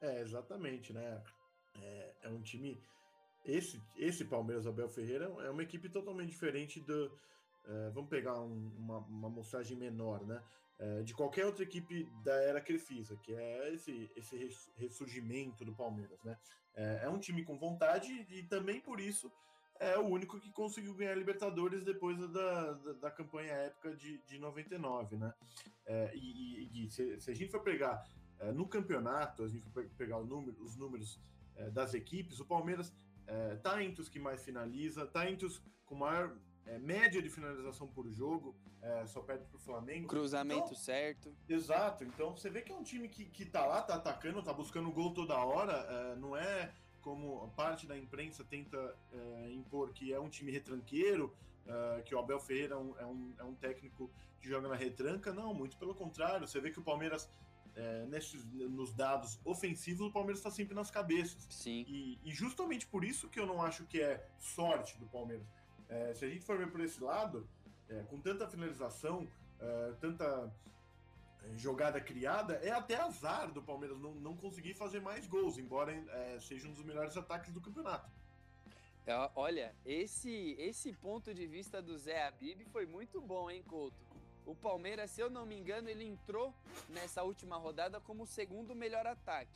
É, 0.00 0.20
exatamente, 0.20 0.92
né? 0.92 1.22
é, 1.82 2.14
é 2.22 2.28
um 2.28 2.40
time. 2.40 2.80
Esse, 3.44 3.80
esse 3.96 4.24
Palmeiras 4.24 4.66
Abel 4.66 4.88
Ferreira 4.88 5.26
é 5.40 5.50
uma 5.50 5.62
equipe 5.62 5.88
totalmente 5.88 6.30
diferente 6.30 6.80
do. 6.80 7.10
É, 7.64 7.90
vamos 7.90 8.08
pegar 8.08 8.40
um, 8.40 8.72
uma, 8.76 8.98
uma 8.98 9.30
mostragem 9.30 9.76
menor, 9.76 10.26
né? 10.26 10.42
É, 10.80 11.02
de 11.02 11.12
qualquer 11.12 11.44
outra 11.44 11.64
equipe 11.64 12.08
da 12.22 12.34
era 12.34 12.60
Crefisa, 12.60 13.16
que 13.16 13.34
é 13.34 13.74
esse, 13.74 14.08
esse 14.14 14.48
ressurgimento 14.76 15.64
do 15.64 15.74
Palmeiras, 15.74 16.22
né? 16.22 16.38
É, 16.72 17.00
é, 17.02 17.08
um 17.08 17.18
time 17.18 17.44
com 17.44 17.58
vontade 17.58 18.24
e 18.30 18.44
também 18.44 18.80
por 18.80 19.00
isso 19.00 19.32
é 19.80 19.98
o 19.98 20.06
único 20.06 20.38
que 20.38 20.52
conseguiu 20.52 20.94
ganhar 20.94 21.16
Libertadores 21.16 21.84
depois 21.84 22.16
da, 22.18 22.72
da, 22.74 22.92
da 22.92 23.10
campanha 23.10 23.52
épica 23.52 23.96
de, 23.96 24.18
de 24.18 24.38
99, 24.38 25.16
né? 25.16 25.34
É, 25.84 26.12
e, 26.14 26.70
e, 26.72 26.84
e 26.84 26.90
se, 26.90 27.20
se, 27.20 27.30
a 27.30 27.34
gente 27.34 27.50
for 27.50 27.60
pegar 27.60 28.04
é, 28.38 28.52
no 28.52 28.68
campeonato, 28.68 29.42
a 29.42 29.48
gente 29.48 29.68
for 29.70 29.84
pegar 29.96 30.20
número, 30.20 30.62
os 30.62 30.76
números 30.76 31.20
é, 31.56 31.70
das 31.70 31.92
equipes, 31.92 32.38
o 32.38 32.44
Palmeiras 32.44 32.92
está 33.56 33.84
entre 33.84 34.00
os 34.00 34.08
que 34.08 34.18
mais 34.18 34.42
finaliza, 34.42 35.02
está 35.02 35.30
entre 35.30 35.44
os 35.44 35.62
com 35.84 35.94
maior 35.94 36.34
é, 36.68 36.78
média 36.78 37.20
de 37.22 37.30
finalização 37.30 37.88
por 37.88 38.08
jogo, 38.10 38.54
é, 38.82 39.06
só 39.06 39.20
perde 39.20 39.44
pro 39.46 39.58
Flamengo. 39.58 40.06
Cruzamento 40.06 40.66
então, 40.66 40.74
certo. 40.74 41.34
Exato, 41.48 42.04
então 42.04 42.36
você 42.36 42.50
vê 42.50 42.62
que 42.62 42.70
é 42.70 42.74
um 42.74 42.82
time 42.82 43.08
que, 43.08 43.24
que 43.24 43.44
tá 43.44 43.64
lá, 43.64 43.82
tá 43.82 43.94
atacando, 43.94 44.42
tá 44.42 44.52
buscando 44.52 44.90
gol 44.90 45.12
toda 45.14 45.34
hora, 45.36 45.72
é, 45.72 46.16
não 46.16 46.36
é 46.36 46.72
como 47.00 47.48
parte 47.56 47.86
da 47.86 47.96
imprensa 47.96 48.44
tenta 48.44 48.94
é, 49.12 49.50
impor 49.52 49.92
que 49.92 50.12
é 50.12 50.20
um 50.20 50.28
time 50.28 50.52
retranqueiro, 50.52 51.34
é, 51.66 52.02
que 52.02 52.14
o 52.14 52.18
Abel 52.18 52.38
Ferreira 52.38 52.74
é 52.74 52.78
um, 52.78 52.98
é 52.98 53.06
um, 53.06 53.34
é 53.38 53.44
um 53.44 53.54
técnico 53.54 54.10
que 54.40 54.48
joga 54.48 54.68
na 54.68 54.76
retranca, 54.76 55.32
não, 55.32 55.54
muito 55.54 55.76
pelo 55.78 55.94
contrário, 55.94 56.46
você 56.46 56.60
vê 56.60 56.70
que 56.70 56.78
o 56.78 56.82
Palmeiras 56.82 57.28
nesses, 58.08 58.44
nos 58.44 58.92
dados 58.92 59.38
ofensivos, 59.44 60.08
o 60.08 60.10
Palmeiras 60.10 60.40
está 60.40 60.50
sempre 60.50 60.74
nas 60.74 60.90
cabeças. 60.90 61.46
Sim. 61.48 61.84
E, 61.86 62.18
e, 62.24 62.32
justamente 62.32 62.84
por 62.84 63.04
isso 63.04 63.28
que 63.28 63.38
eu 63.38 63.46
não 63.46 63.62
acho 63.62 63.84
que 63.84 64.00
é 64.00 64.28
sorte 64.36 64.98
do 64.98 65.06
Palmeiras. 65.06 65.46
É, 65.88 66.14
se 66.14 66.24
a 66.24 66.28
gente 66.28 66.44
for 66.44 66.58
ver 66.58 66.70
por 66.70 66.80
esse 66.80 67.02
lado, 67.02 67.48
é, 67.88 68.02
com 68.04 68.20
tanta 68.20 68.46
finalização, 68.46 69.26
é, 69.58 69.92
tanta 70.00 70.52
é, 71.42 71.56
jogada 71.56 72.00
criada, 72.00 72.54
é 72.56 72.70
até 72.70 72.96
azar 72.96 73.50
do 73.50 73.62
Palmeiras 73.62 73.98
não, 73.98 74.14
não 74.14 74.36
conseguir 74.36 74.74
fazer 74.74 75.00
mais 75.00 75.26
gols, 75.26 75.58
embora 75.58 75.92
é, 75.92 76.38
seja 76.40 76.68
um 76.68 76.72
dos 76.72 76.84
melhores 76.84 77.16
ataques 77.16 77.52
do 77.52 77.60
campeonato. 77.60 78.10
É, 79.06 79.30
olha, 79.34 79.74
esse, 79.86 80.54
esse 80.58 80.92
ponto 80.92 81.32
de 81.32 81.46
vista 81.46 81.80
do 81.80 81.96
Zé 81.96 82.26
Abib 82.26 82.62
foi 82.66 82.84
muito 82.84 83.20
bom, 83.20 83.50
hein, 83.50 83.62
Couto? 83.66 83.96
O 84.44 84.54
Palmeiras, 84.54 85.10
se 85.10 85.20
eu 85.20 85.30
não 85.30 85.44
me 85.44 85.56
engano, 85.56 85.88
ele 85.88 86.04
entrou 86.04 86.54
nessa 86.88 87.22
última 87.22 87.56
rodada 87.56 88.00
como 88.00 88.22
o 88.22 88.26
segundo 88.26 88.74
melhor 88.74 89.06
ataque. 89.06 89.50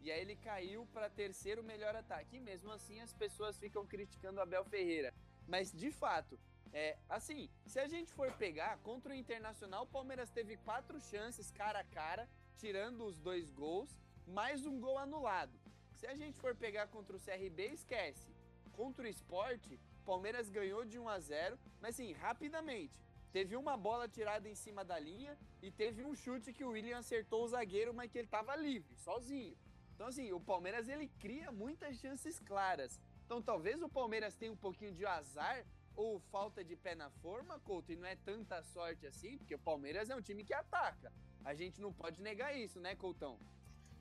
E 0.00 0.10
aí 0.10 0.20
ele 0.20 0.36
caiu 0.36 0.86
para 0.92 1.10
terceiro 1.10 1.62
melhor 1.62 1.94
ataque. 1.94 2.36
E 2.36 2.40
mesmo 2.40 2.70
assim 2.70 3.00
as 3.00 3.12
pessoas 3.12 3.58
ficam 3.58 3.86
criticando 3.86 4.38
o 4.38 4.42
Abel 4.42 4.64
Ferreira. 4.64 5.12
Mas 5.48 5.72
de 5.72 5.90
fato, 5.90 6.38
é 6.74 6.98
assim, 7.08 7.48
se 7.64 7.80
a 7.80 7.88
gente 7.88 8.12
for 8.12 8.30
pegar 8.32 8.76
contra 8.78 9.12
o 9.12 9.16
Internacional, 9.16 9.84
o 9.84 9.86
Palmeiras 9.86 10.30
teve 10.30 10.58
quatro 10.58 11.00
chances 11.00 11.50
cara 11.50 11.80
a 11.80 11.84
cara, 11.84 12.28
tirando 12.58 13.06
os 13.06 13.18
dois 13.18 13.50
gols, 13.50 13.98
mais 14.26 14.66
um 14.66 14.78
gol 14.78 14.98
anulado. 14.98 15.58
Se 15.96 16.06
a 16.06 16.14
gente 16.14 16.38
for 16.38 16.54
pegar 16.54 16.88
contra 16.88 17.16
o 17.16 17.20
CRB, 17.20 17.68
esquece. 17.72 18.28
Contra 18.72 19.06
o 19.06 19.08
Esporte, 19.08 19.80
Palmeiras 20.04 20.50
ganhou 20.50 20.84
de 20.84 20.98
1 20.98 21.08
a 21.08 21.18
0, 21.18 21.58
mas 21.80 21.94
assim, 21.94 22.12
rapidamente. 22.12 23.02
Teve 23.32 23.56
uma 23.56 23.76
bola 23.76 24.06
tirada 24.06 24.48
em 24.48 24.54
cima 24.54 24.84
da 24.84 24.98
linha 24.98 25.36
e 25.62 25.70
teve 25.70 26.04
um 26.04 26.14
chute 26.14 26.52
que 26.52 26.64
o 26.64 26.70
William 26.70 26.98
acertou 26.98 27.44
o 27.44 27.48
zagueiro, 27.48 27.94
mas 27.94 28.10
que 28.10 28.18
ele 28.18 28.26
estava 28.26 28.54
livre, 28.54 28.94
sozinho. 28.96 29.56
Então 29.94 30.06
assim, 30.08 30.30
o 30.32 30.40
Palmeiras 30.40 30.88
ele 30.88 31.08
cria 31.18 31.50
muitas 31.50 31.96
chances 31.96 32.38
claras. 32.38 33.00
Então 33.28 33.42
talvez 33.42 33.82
o 33.82 33.90
Palmeiras 33.90 34.34
tenha 34.34 34.50
um 34.50 34.56
pouquinho 34.56 34.94
de 34.94 35.04
azar 35.04 35.62
ou 35.94 36.18
falta 36.18 36.64
de 36.64 36.74
pé 36.74 36.94
na 36.94 37.10
forma, 37.10 37.60
Couto, 37.60 37.92
e 37.92 37.96
não 37.96 38.08
é 38.08 38.16
tanta 38.16 38.62
sorte 38.62 39.06
assim, 39.06 39.36
porque 39.36 39.54
o 39.54 39.58
Palmeiras 39.58 40.08
é 40.08 40.16
um 40.16 40.22
time 40.22 40.42
que 40.42 40.54
ataca. 40.54 41.12
A 41.44 41.54
gente 41.54 41.78
não 41.78 41.92
pode 41.92 42.22
negar 42.22 42.56
isso, 42.56 42.80
né, 42.80 42.96
Coutão? 42.96 43.38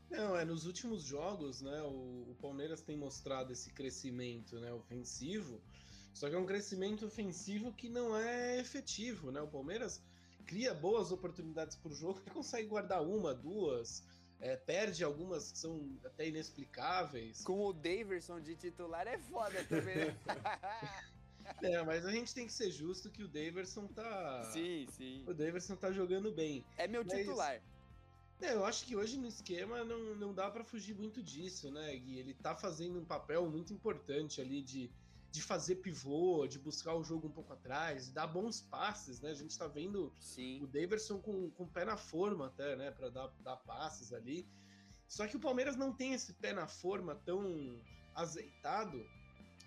Não, 0.10 0.38
é 0.38 0.46
nos 0.46 0.66
últimos 0.66 1.04
jogos, 1.04 1.62
né, 1.62 1.82
o, 1.84 2.32
o 2.32 2.38
Palmeiras 2.40 2.82
tem 2.82 2.96
mostrado 2.96 3.52
esse 3.52 3.70
crescimento, 3.74 4.62
né, 4.62 4.72
ofensivo. 4.72 5.62
Só 6.14 6.30
que 6.30 6.36
é 6.36 6.40
um 6.40 6.46
crescimento 6.46 7.06
ofensivo 7.06 7.74
que 7.74 7.90
não 7.90 8.16
é 8.16 8.62
efetivo, 8.62 9.30
né? 9.30 9.42
O 9.42 9.48
Palmeiras 9.50 10.02
cria 10.46 10.74
boas 10.74 11.12
oportunidades 11.12 11.76
por 11.76 11.92
jogo 11.92 12.22
e 12.26 12.30
consegue 12.32 12.70
guardar 12.70 13.04
uma, 13.04 13.34
duas, 13.34 14.06
é, 14.40 14.56
perde 14.56 15.04
algumas 15.04 15.52
que 15.52 15.58
são 15.58 15.98
até 16.06 16.28
inexplicáveis. 16.28 17.44
Com 17.44 17.66
o 17.66 17.74
Daverson 17.74 18.40
de 18.40 18.56
titular 18.56 19.08
é 19.08 19.18
foda 19.18 19.64
também, 19.66 19.96
né? 19.96 20.18
É, 21.62 21.82
mas 21.82 22.06
a 22.06 22.12
gente 22.12 22.34
tem 22.36 22.46
que 22.46 22.52
ser 22.52 22.70
justo 22.70 23.10
que 23.10 23.24
o 23.24 23.28
Daverson 23.28 23.88
tá. 23.88 24.44
Sim, 24.52 24.86
sim. 24.92 25.24
O 25.26 25.34
Daverson 25.34 25.78
tá 25.78 25.92
jogando 25.94 26.30
bem. 26.30 26.66
É 26.78 26.88
meu 26.90 27.06
mas... 27.06 27.20
titular. 27.20 27.62
É, 28.42 28.54
eu 28.54 28.66
acho 28.66 28.86
que 28.86 28.96
hoje 28.96 29.18
no 29.18 29.28
esquema 29.28 29.84
não, 29.84 30.16
não 30.16 30.34
dá 30.34 30.52
para 30.52 30.64
fugir 30.64 30.94
muito 30.94 31.24
disso, 31.24 31.72
né, 31.72 31.96
Gui? 31.96 32.20
Ele 32.20 32.34
tá 32.34 32.54
fazendo 32.56 33.00
um 33.00 33.06
papel 33.06 33.50
muito 33.50 33.74
importante 33.74 34.40
ali 34.40 34.62
de, 34.62 34.92
de 35.38 35.44
fazer 35.44 35.76
pivô, 35.76 36.48
de 36.48 36.58
buscar 36.58 36.96
o 36.96 37.04
jogo 37.04 37.28
um 37.28 37.32
pouco 37.32 37.54
atrás, 37.54 38.08
de 38.08 38.12
dar 38.12 38.26
bons 38.26 38.60
passes, 38.60 39.22
né? 39.22 39.30
A 39.30 39.36
gente 39.36 39.56
tá 39.56 39.68
vendo 39.68 40.12
Sim. 40.20 40.64
o 40.64 40.68
Daverson 40.68 41.20
com, 41.20 41.52
com 41.52 41.64
o 41.64 41.68
pé 41.68 41.86
na 41.86 41.96
forma 41.96 42.48
até, 42.48 42.76
né, 42.76 42.90
para 42.90 43.10
dar, 43.10 43.28
dar 43.44 43.58
passes 43.58 44.12
ali. 44.12 44.48
Só 45.08 45.28
que 45.28 45.38
o 45.38 45.40
Palmeiras 45.40 45.76
não 45.76 45.94
tem 45.94 46.14
esse 46.14 46.34
pé 46.34 46.54
na 46.54 46.68
forma 46.68 47.14
tão 47.24 47.80
azeitado 48.16 49.00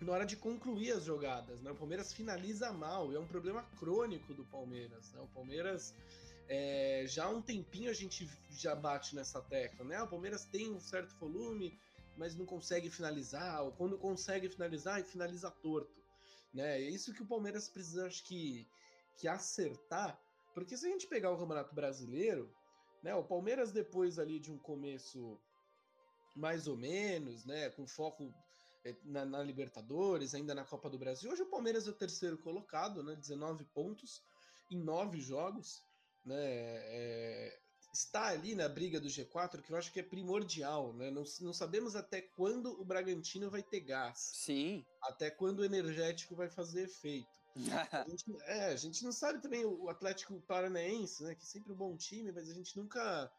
na 0.00 0.12
hora 0.12 0.27
de 0.27 0.37
concluir 0.37 0.91
as 0.91 1.05
jogadas. 1.05 1.62
Né? 1.62 1.71
O 1.71 1.77
Palmeiras 1.77 2.12
finaliza 2.12 2.73
mal, 2.73 3.12
e 3.12 3.15
é 3.15 3.21
um 3.21 3.27
problema 3.27 3.62
crônico 3.79 4.35
do 4.35 4.45
Palmeiras. 4.45 5.12
Né? 5.12 5.21
O 5.21 5.29
Palmeiras, 5.29 5.95
é, 6.49 7.05
já 7.07 7.27
há 7.27 7.29
um 7.29 7.41
tempinho 7.41 7.91
a 7.91 7.95
gente 7.95 8.29
já 8.50 8.75
bate 8.75 9.15
nessa 9.15 9.41
tecla. 9.41 9.85
Né? 9.85 10.03
O 10.03 10.09
Palmeiras 10.09 10.45
tem 10.47 10.69
um 10.69 10.81
certo 10.81 11.15
volume, 11.17 11.79
mas 12.21 12.37
não 12.37 12.45
consegue 12.45 12.91
finalizar, 12.91 13.65
ou 13.65 13.73
quando 13.73 13.97
consegue 13.97 14.47
finalizar, 14.50 15.03
finaliza 15.03 15.50
torto. 15.50 16.05
Né? 16.53 16.83
É 16.83 16.91
isso 16.91 17.15
que 17.15 17.23
o 17.23 17.27
Palmeiras 17.27 17.67
precisa, 17.67 18.07
acho 18.07 18.23
que, 18.25 18.69
que 19.17 19.27
acertar, 19.27 20.21
porque 20.53 20.77
se 20.77 20.87
a 20.87 20.91
gente 20.91 21.07
pegar 21.07 21.31
o 21.31 21.39
Campeonato 21.39 21.75
Brasileiro, 21.75 22.55
né, 23.03 23.15
o 23.15 23.25
Palmeiras 23.25 23.73
depois 23.73 24.19
ali 24.19 24.39
de 24.39 24.53
um 24.53 24.59
começo 24.59 25.41
mais 26.37 26.69
ou 26.69 26.77
menos, 26.77 27.47
né, 27.47 27.71
com 27.71 27.87
foco 27.87 28.35
é, 28.85 28.95
na, 29.03 29.25
na, 29.25 29.43
Libertadores, 29.43 30.35
ainda 30.35 30.55
na 30.55 30.65
Copa 30.67 30.91
do 30.91 30.99
Brasil. 30.99 31.33
Hoje 31.33 31.41
o 31.41 31.50
Palmeiras 31.50 31.89
é 31.89 31.91
o 31.91 31.95
terceiro 31.95 32.37
colocado, 32.37 33.03
né? 33.03 33.17
19 33.17 33.65
pontos 33.65 34.23
em 34.71 34.79
nove 34.79 35.21
jogos, 35.21 35.83
né? 36.25 36.37
É, 36.37 37.61
está 37.93 38.29
ali 38.29 38.55
na 38.55 38.69
briga 38.69 39.01
do 39.01 39.09
G4, 39.09 39.63
que 39.63 39.73
eu 39.73 39.77
acho 39.77 39.93
que 39.93 40.01
é 40.01 40.03
primordial, 40.03 40.93
né? 40.93 41.11
Não, 41.11 41.25
não 41.41 41.53
sabemos 41.53 41.97
até 41.97 42.21
quando 42.21 42.81
o 42.81 42.85
Bragantino 42.85 43.51
vai 43.51 43.63
ter 43.63 43.81
gás. 43.81 44.33
Sim. 44.35 44.85
Até 45.03 45.31
quando 45.31 45.61
o 45.61 45.65
energético 45.65 46.35
vai 46.35 46.49
fazer 46.49 46.83
efeito. 46.83 47.29
a, 47.93 48.05
gente, 48.09 48.43
é, 48.43 48.67
a 48.67 48.77
gente 48.77 49.05
não 49.05 49.13
sabe 49.13 49.43
também 49.43 49.65
o 49.65 49.89
Atlético 49.89 50.41
Paranaense, 50.43 51.23
né? 51.23 51.35
Que 51.35 51.43
é 51.43 51.47
sempre 51.47 51.73
um 51.73 51.77
bom 51.77 51.97
time, 51.97 52.31
mas 52.33 52.49
a 52.49 52.55
gente 52.55 52.77
nunca 52.77 53.31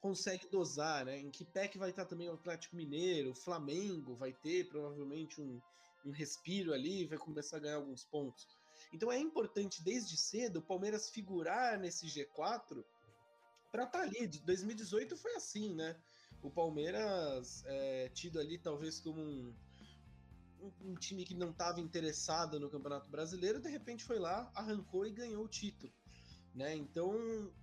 consegue 0.00 0.48
dosar, 0.48 1.04
né? 1.04 1.18
Em 1.18 1.30
que 1.30 1.44
pé 1.44 1.66
que 1.66 1.78
vai 1.78 1.90
estar 1.90 2.04
também 2.04 2.28
o 2.28 2.34
Atlético 2.34 2.76
Mineiro, 2.76 3.30
o 3.30 3.34
Flamengo 3.34 4.14
vai 4.14 4.32
ter 4.32 4.68
provavelmente 4.68 5.40
um, 5.40 5.60
um 6.04 6.12
respiro 6.12 6.72
ali, 6.72 7.04
vai 7.04 7.18
começar 7.18 7.56
a 7.56 7.60
ganhar 7.60 7.76
alguns 7.76 8.04
pontos. 8.04 8.46
Então 8.92 9.10
é 9.10 9.18
importante 9.18 9.82
desde 9.82 10.16
cedo 10.16 10.60
o 10.60 10.62
Palmeiras 10.62 11.10
figurar 11.10 11.78
nesse 11.78 12.06
G4 12.06 12.84
para 13.70 13.84
estar 13.84 13.98
tá 13.98 14.04
ali. 14.04 14.26
2018 14.26 15.16
foi 15.16 15.34
assim, 15.34 15.74
né? 15.74 15.96
O 16.42 16.50
Palmeiras 16.50 17.64
é, 17.66 18.08
tido 18.10 18.38
ali 18.38 18.58
talvez 18.58 19.00
como 19.00 19.20
um, 19.20 19.54
um, 20.60 20.72
um 20.90 20.94
time 20.94 21.24
que 21.24 21.34
não 21.34 21.50
estava 21.50 21.80
interessado 21.80 22.60
no 22.60 22.70
Campeonato 22.70 23.10
Brasileiro, 23.10 23.60
de 23.60 23.68
repente 23.68 24.04
foi 24.04 24.18
lá, 24.18 24.50
arrancou 24.54 25.06
e 25.06 25.10
ganhou 25.10 25.44
o 25.44 25.48
título. 25.48 25.92
Né? 26.54 26.74
Então, 26.74 27.12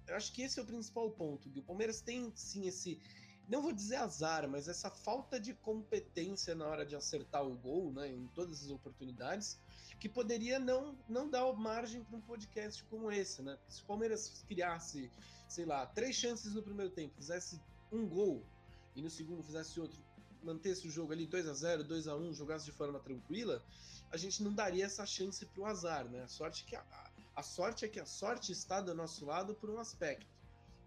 eu 0.07 0.15
acho 0.15 0.31
que 0.31 0.41
esse 0.41 0.59
é 0.59 0.63
o 0.63 0.65
principal 0.65 1.11
ponto. 1.11 1.49
O 1.49 1.63
Palmeiras 1.63 2.01
tem 2.01 2.31
sim 2.35 2.67
esse, 2.67 2.99
não 3.47 3.61
vou 3.61 3.71
dizer 3.71 3.97
azar, 3.97 4.47
mas 4.49 4.67
essa 4.67 4.89
falta 4.89 5.39
de 5.39 5.53
competência 5.53 6.55
na 6.55 6.65
hora 6.65 6.85
de 6.85 6.95
acertar 6.95 7.45
o 7.45 7.55
gol, 7.55 7.91
né, 7.91 8.07
em 8.07 8.27
todas 8.33 8.63
as 8.63 8.69
oportunidades, 8.69 9.59
que 9.99 10.09
poderia 10.09 10.59
não, 10.59 10.97
não 11.07 11.29
dar 11.29 11.51
margem 11.53 12.03
para 12.03 12.17
um 12.17 12.21
podcast 12.21 12.83
como 12.85 13.11
esse, 13.11 13.41
né? 13.41 13.57
Se 13.67 13.81
o 13.81 13.85
Palmeiras 13.85 14.43
criasse, 14.47 15.09
sei 15.47 15.65
lá, 15.65 15.85
três 15.85 16.15
chances 16.15 16.53
no 16.53 16.61
primeiro 16.61 16.91
tempo, 16.91 17.15
fizesse 17.15 17.59
um 17.91 18.07
gol 18.07 18.43
e 18.95 19.01
no 19.01 19.09
segundo 19.09 19.43
fizesse 19.43 19.79
outro, 19.79 19.99
mantesse 20.43 20.87
o 20.87 20.91
jogo 20.91 21.13
ali 21.13 21.25
2 21.25 21.47
a 21.47 21.53
0 21.53 21.83
2 21.83 22.07
a 22.07 22.15
1 22.15 22.33
jogasse 22.33 22.65
de 22.65 22.71
forma 22.71 22.99
tranquila, 22.99 23.63
a 24.11 24.17
gente 24.17 24.43
não 24.43 24.53
daria 24.53 24.85
essa 24.85 25.05
chance 25.05 25.45
para 25.45 25.61
o 25.61 25.65
azar, 25.65 26.05
né? 26.09 26.23
A 26.23 26.27
sorte 26.27 26.63
que 26.65 26.75
a, 26.75 26.83
a 27.35 27.43
sorte 27.43 27.85
é 27.85 27.87
que 27.87 27.99
a 27.99 28.05
sorte 28.05 28.51
está 28.51 28.81
do 28.81 28.93
nosso 28.93 29.25
lado 29.25 29.55
por 29.55 29.69
um 29.69 29.79
aspecto, 29.79 30.27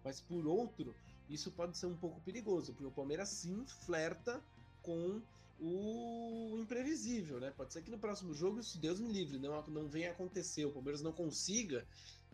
mas 0.03 0.21
por 0.21 0.47
outro, 0.47 0.95
isso 1.29 1.51
pode 1.51 1.77
ser 1.77 1.85
um 1.85 1.95
pouco 1.95 2.19
perigoso, 2.21 2.73
porque 2.73 2.87
o 2.87 2.91
Palmeiras 2.91 3.29
sim 3.29 3.65
flerta 3.65 4.41
com 4.81 5.21
o 5.59 6.57
imprevisível, 6.59 7.39
né? 7.39 7.51
Pode 7.55 7.73
ser 7.73 7.81
que 7.81 7.91
no 7.91 7.99
próximo 7.99 8.33
jogo, 8.33 8.63
se 8.63 8.77
Deus 8.77 8.99
me 8.99 9.11
livre, 9.11 9.37
não, 9.37 9.61
não 9.67 9.87
venha 9.87 10.11
acontecer, 10.11 10.65
o 10.65 10.71
Palmeiras 10.71 11.01
não 11.01 11.11
consiga, 11.11 11.85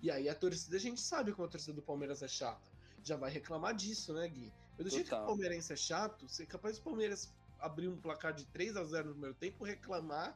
e 0.01 0.11
aí 0.11 0.29
a 0.29 0.35
torcida, 0.35 0.77
a 0.77 0.79
gente 0.79 1.01
sabe 1.01 1.31
como 1.31 1.47
a 1.47 1.49
torcida 1.49 1.73
do 1.73 1.81
Palmeiras 1.81 2.21
é 2.21 2.27
chata. 2.27 2.69
Já 3.03 3.15
vai 3.15 3.31
reclamar 3.31 3.75
disso, 3.75 4.13
né, 4.13 4.27
Gui? 4.27 4.51
Mas 4.77 4.85
do 4.85 4.89
jeito 4.89 5.09
que 5.09 5.15
o 5.15 5.25
palmeirense 5.25 5.73
é 5.73 5.75
chato, 5.75 6.27
você 6.27 6.43
é 6.43 6.45
capaz 6.45 6.77
do 6.77 6.83
Palmeiras 6.83 7.31
abrir 7.59 7.87
um 7.87 7.97
placar 7.97 8.33
de 8.33 8.45
3 8.45 8.77
a 8.77 8.83
0 8.83 9.07
no 9.07 9.11
primeiro 9.13 9.35
tempo, 9.35 9.63
reclamar 9.63 10.35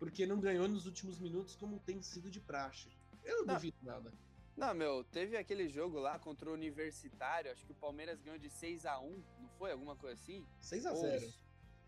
porque 0.00 0.26
não 0.26 0.40
ganhou 0.40 0.66
nos 0.66 0.86
últimos 0.86 1.18
minutos, 1.18 1.54
como 1.56 1.78
tem 1.80 2.00
sido 2.00 2.30
de 2.30 2.40
praxe. 2.40 2.88
Eu 3.22 3.40
não, 3.40 3.46
não 3.46 3.54
duvido 3.54 3.76
nada. 3.82 4.10
Não, 4.60 4.74
meu, 4.74 5.02
teve 5.04 5.38
aquele 5.38 5.70
jogo 5.70 5.98
lá 5.98 6.18
contra 6.18 6.50
o 6.50 6.52
Universitário, 6.52 7.50
acho 7.50 7.64
que 7.64 7.72
o 7.72 7.74
Palmeiras 7.74 8.20
ganhou 8.20 8.38
de 8.38 8.50
6 8.50 8.84
a 8.84 9.00
1 9.00 9.24
não 9.40 9.48
foi? 9.56 9.72
Alguma 9.72 9.96
coisa 9.96 10.20
assim? 10.20 10.46
6 10.60 10.84
a 10.84 10.94
0 10.94 11.32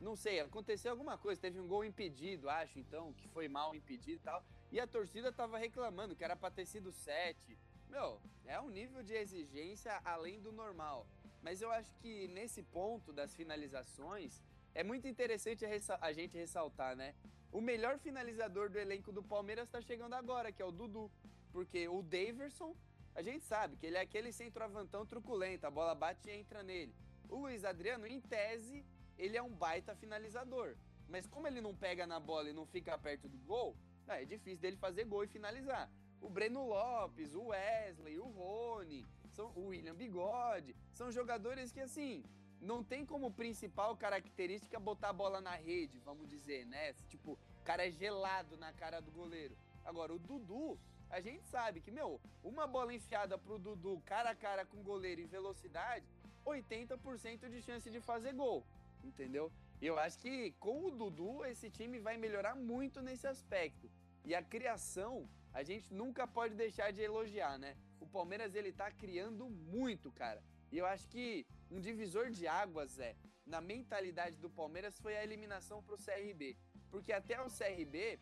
Não 0.01 0.17
sei, 0.17 0.41
aconteceu 0.41 0.91
alguma 0.91 1.19
coisa, 1.19 1.39
teve 1.39 1.61
um 1.61 1.69
gol 1.69 1.85
impedido, 1.85 2.49
acho, 2.49 2.79
então, 2.79 3.13
que 3.13 3.29
foi 3.29 3.47
mal 3.47 3.75
impedido 3.75 4.23
e 4.23 4.25
tal. 4.25 4.43
E 4.71 4.81
a 4.81 4.87
torcida 4.87 5.31
tava 5.31 5.59
reclamando 5.59 6.17
que 6.17 6.25
era 6.25 6.35
pra 6.35 6.51
ter 6.51 6.65
sido 6.65 6.91
7. 6.91 7.59
Meu, 7.91 8.19
é 8.47 8.59
um 8.59 8.71
nível 8.71 9.03
de 9.03 9.13
exigência 9.13 10.01
além 10.03 10.41
do 10.41 10.51
normal. 10.51 11.07
Mas 11.43 11.61
eu 11.61 11.71
acho 11.71 11.95
que 11.97 12.27
nesse 12.29 12.63
ponto 12.63 13.13
das 13.13 13.35
finalizações, 13.35 14.43
é 14.75 14.83
muito 14.83 15.07
interessante 15.07 15.67
a, 16.01 16.13
gente 16.15 16.39
ressaltar, 16.39 16.97
né? 16.97 17.15
O 17.53 17.61
melhor 17.61 17.99
finalizador 17.99 18.71
do 18.71 18.79
elenco 18.79 19.13
do 19.13 19.23
Palmeiras 19.23 19.67
está 19.67 19.83
chegando 19.83 20.15
agora, 20.15 20.51
que 20.51 20.63
é 20.63 20.65
o 20.65 20.73
Dudu. 20.73 21.11
Porque 21.53 21.87
o 21.89 22.03
Daverson, 22.03 22.75
a 23.15 23.23
gente 23.23 23.45
sabe 23.45 23.77
que 23.77 23.87
ele 23.87 23.97
é 23.97 24.01
aquele 24.01 24.33
centroavantão 24.33 25.05
truculento, 25.07 25.67
a 25.67 25.71
bola 25.71 25.95
bate 25.95 26.29
e 26.29 26.33
entra 26.33 26.63
nele. 26.63 26.95
O 27.29 27.37
Luiz 27.37 27.65
Adriano, 27.65 28.07
em 28.07 28.21
tese, 28.21 28.85
ele 29.19 29.37
é 29.37 29.43
um 29.43 29.55
baita 29.55 29.95
finalizador. 29.95 30.77
Mas 31.09 31.27
como 31.27 31.47
ele 31.47 31.61
não 31.61 31.75
pega 31.75 32.07
na 32.07 32.19
bola 32.19 32.49
e 32.49 32.53
não 32.53 32.67
fica 32.67 32.97
perto 32.99 33.29
do 33.29 33.39
gol, 33.39 33.77
é 34.09 34.25
difícil 34.25 34.61
dele 34.61 34.77
fazer 34.77 35.05
gol 35.05 35.25
e 35.25 35.29
finalizar. 35.29 35.91
O 36.21 36.31
Breno 36.31 36.67
Lopes, 36.67 37.35
o 37.35 37.47
Wesley, 37.47 38.19
o 38.19 38.29
Rony, 38.29 39.07
são 39.31 39.53
o 39.55 39.67
William 39.67 39.95
Bigode, 39.95 40.75
são 40.93 41.11
jogadores 41.11 41.73
que 41.73 41.81
assim, 41.81 42.25
não 42.61 42.83
tem 42.85 43.05
como 43.05 43.31
principal 43.31 43.97
característica 43.97 44.79
botar 44.79 45.09
a 45.09 45.13
bola 45.13 45.41
na 45.41 45.57
rede, 45.57 45.99
vamos 45.99 46.29
dizer, 46.29 46.65
né? 46.67 46.93
Tipo, 47.09 47.33
o 47.33 47.63
cara 47.65 47.87
é 47.87 47.91
gelado 47.91 48.57
na 48.57 48.73
cara 48.73 49.01
do 49.01 49.11
goleiro. 49.11 49.57
Agora, 49.85 50.15
o 50.15 50.19
Dudu, 50.19 50.79
a 51.13 51.21
gente 51.21 51.45
sabe 51.47 51.83
que, 51.83 51.91
meu, 51.91 52.19
uma 52.43 52.67
bola 52.67 52.95
enfiada 52.95 53.37
pro 53.37 53.59
Dudu 53.59 54.01
cara 54.07 54.31
a 54.31 54.35
cara 54.35 54.65
com 54.65 54.83
goleiro 54.83 55.21
em 55.21 55.27
velocidade, 55.27 56.07
80% 56.45 57.51
de 57.51 57.61
chance 57.61 57.91
de 57.91 58.01
fazer 58.01 58.33
gol, 58.33 58.67
entendeu? 59.05 59.53
Eu 59.81 59.99
acho 59.99 60.19
que 60.19 60.53
com 60.53 60.87
o 60.87 60.91
Dudu 60.91 61.45
esse 61.45 61.69
time 61.71 61.99
vai 61.99 62.17
melhorar 62.17 62.55
muito 62.55 63.03
nesse 63.03 63.27
aspecto. 63.27 63.91
E 64.25 64.35
a 64.35 64.43
criação, 64.43 65.29
a 65.53 65.63
gente 65.63 65.93
nunca 65.93 66.27
pode 66.27 66.55
deixar 66.55 66.91
de 66.93 67.03
elogiar, 67.03 67.59
né? 67.59 67.77
O 68.01 68.07
Palmeiras 68.07 68.55
ele 68.55 68.73
tá 68.73 68.91
criando 68.91 69.51
muito, 69.51 70.11
cara. 70.13 70.43
E 70.71 70.79
eu 70.79 70.87
acho 70.87 71.07
que 71.09 71.47
um 71.71 71.79
divisor 71.79 72.31
de 72.31 72.47
águas 72.47 72.99
é 72.99 73.15
na 73.45 73.61
mentalidade 73.61 74.39
do 74.39 74.49
Palmeiras 74.49 74.99
foi 74.99 75.15
a 75.15 75.23
eliminação 75.23 75.83
para 75.83 75.95
o 75.95 75.99
CRB. 75.99 76.57
Porque 76.91 77.13
até 77.13 77.39
o 77.43 77.51
CRB, 77.51 78.19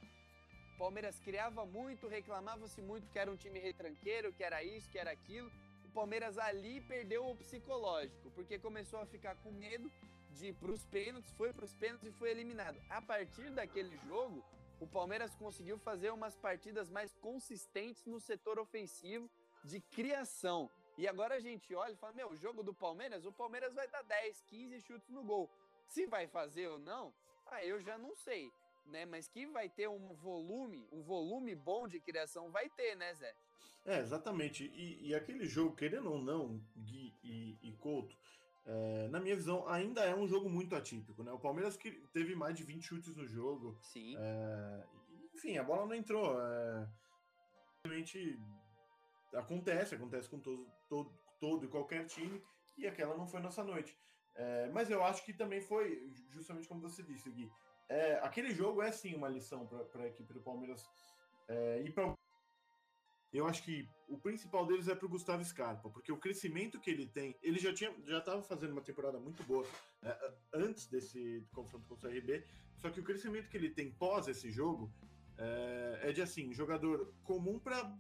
Palmeiras 0.81 1.21
criava 1.21 1.67
muito, 1.67 2.09
reclamava-se 2.09 2.81
muito 2.81 3.07
que 3.13 3.19
era 3.19 3.31
um 3.31 3.37
time 3.37 3.59
retranqueiro, 3.59 4.33
que 4.33 4.43
era 4.43 4.65
isso, 4.65 4.89
que 4.91 4.99
era 4.99 5.11
aquilo. 5.11 5.53
O 5.85 5.91
Palmeiras 5.91 6.39
ali 6.39 6.81
perdeu 6.81 7.29
o 7.29 7.37
psicológico, 7.37 8.31
porque 8.31 8.59
começou 8.59 8.99
a 8.99 9.05
ficar 9.05 9.35
com 9.43 9.51
medo 9.53 9.93
de 10.31 10.47
ir 10.47 10.55
para 10.55 10.71
os 10.71 10.83
pênaltis, 10.87 11.31
foi 11.33 11.53
para 11.53 11.67
os 11.67 11.75
pênaltis 11.75 12.09
e 12.09 12.13
foi 12.13 12.31
eliminado. 12.31 12.81
A 12.89 13.03
partir 13.03 13.51
daquele 13.51 13.95
jogo, 14.09 14.43
o 14.81 14.87
Palmeiras 14.87 15.35
conseguiu 15.35 15.77
fazer 15.77 16.13
umas 16.13 16.35
partidas 16.35 16.89
mais 16.89 17.15
consistentes 17.17 18.07
no 18.07 18.19
setor 18.19 18.59
ofensivo 18.59 19.29
de 19.63 19.81
criação. 19.83 20.71
E 20.97 21.07
agora 21.07 21.35
a 21.35 21.41
gente 21.41 21.75
olha 21.75 21.93
e 21.93 21.97
fala: 21.97 22.15
meu, 22.15 22.31
o 22.31 22.37
jogo 22.37 22.63
do 22.63 22.73
Palmeiras, 22.73 23.27
o 23.27 23.33
Palmeiras 23.33 23.75
vai 23.75 23.87
dar 23.89 24.03
10, 24.03 24.41
15 24.49 24.81
chutes 24.81 25.11
no 25.11 25.23
gol. 25.23 25.51
Se 25.89 26.07
vai 26.07 26.27
fazer 26.27 26.69
ou 26.69 26.79
não, 26.79 27.13
ah, 27.49 27.63
eu 27.67 27.83
já 27.83 27.99
não 27.99 28.17
sei, 28.17 28.51
né? 28.91 29.07
Mas 29.07 29.29
que 29.29 29.47
vai 29.47 29.69
ter 29.69 29.89
um 29.89 30.13
volume, 30.15 30.87
um 30.93 31.03
volume 31.03 31.55
bom 31.55 31.89
de 31.89 32.01
criação, 32.01 32.51
vai 32.51 32.69
ter, 32.69 32.97
né, 32.97 33.15
Zé? 33.15 33.35
É, 33.87 33.99
exatamente. 34.01 34.65
E, 34.75 35.09
e 35.09 35.15
aquele 35.15 35.47
jogo, 35.47 35.75
querendo 35.75 36.13
ou 36.13 36.21
não, 36.23 36.63
Gui 36.77 37.15
e, 37.23 37.59
e 37.63 37.73
Couto, 37.79 38.15
é, 38.67 39.09
na 39.09 39.21
minha 39.21 39.35
visão, 39.35 39.67
ainda 39.67 40.05
é 40.05 40.15
um 40.15 40.29
jogo 40.29 40.49
muito 40.49 40.77
atípico, 40.77 41.23
né? 41.23 41.33
O 41.33 41.39
Palmeiras 41.39 41.77
que 41.77 41.91
teve 42.13 42.35
mais 42.35 42.55
de 42.55 42.63
20 42.63 42.83
chutes 42.83 43.17
no 43.17 43.27
jogo. 43.27 43.79
Sim. 43.83 44.17
É, 44.19 44.87
enfim, 45.35 45.57
a 45.57 45.65
bola 45.65 45.87
não 45.87 45.95
entrou. 45.95 46.41
É, 46.41 46.89
realmente 47.85 48.39
acontece, 49.35 49.95
acontece 49.95 50.29
com 50.29 50.39
todo, 50.39 50.67
todo, 50.89 51.13
todo 51.39 51.65
e 51.65 51.69
qualquer 51.69 52.05
time, 52.07 52.43
e 52.77 52.87
aquela 52.87 53.17
não 53.17 53.27
foi 53.27 53.41
nossa 53.41 53.65
noite. 53.65 53.97
É, 54.35 54.69
mas 54.73 54.91
eu 54.91 55.03
acho 55.03 55.25
que 55.25 55.33
também 55.33 55.61
foi, 55.61 56.13
justamente 56.31 56.69
como 56.69 56.81
você 56.81 57.03
disse, 57.03 57.31
Gui, 57.31 57.51
é, 57.91 58.21
aquele 58.23 58.55
jogo 58.55 58.81
é 58.81 58.91
sim 58.93 59.15
uma 59.15 59.29
lição 59.29 59.67
para 59.67 60.05
a 60.05 60.07
equipe 60.07 60.33
do 60.33 60.41
Palmeiras 60.41 60.89
é, 61.49 61.83
e 61.85 61.91
para 61.91 62.17
eu 63.33 63.47
acho 63.47 63.63
que 63.63 63.89
o 64.09 64.19
principal 64.19 64.67
deles 64.67 64.89
é 64.89 64.95
para 64.95 65.07
o 65.07 65.09
Gustavo 65.09 65.45
Scarpa, 65.45 65.89
porque 65.89 66.11
o 66.11 66.17
crescimento 66.17 66.81
que 66.81 66.91
ele 66.91 67.07
tem, 67.07 67.37
ele 67.41 67.61
já 67.61 67.73
tinha, 67.73 67.95
já 68.05 68.19
estava 68.19 68.43
fazendo 68.43 68.73
uma 68.73 68.81
temporada 68.81 69.21
muito 69.21 69.45
boa 69.45 69.65
é, 70.03 70.35
antes 70.53 70.87
desse 70.87 71.47
confronto 71.53 71.87
com 71.87 71.95
o 71.95 71.97
CRB, 71.97 72.45
só 72.77 72.91
que 72.91 72.99
o 72.99 73.05
crescimento 73.05 73.49
que 73.49 73.57
ele 73.57 73.71
tem 73.71 73.93
pós 73.93 74.27
esse 74.27 74.51
jogo 74.51 74.93
é, 75.39 76.01
é 76.05 76.13
de 76.13 76.23
assim, 76.23 76.53
jogador 76.53 77.15
comum 77.23 77.59
para 77.59 77.97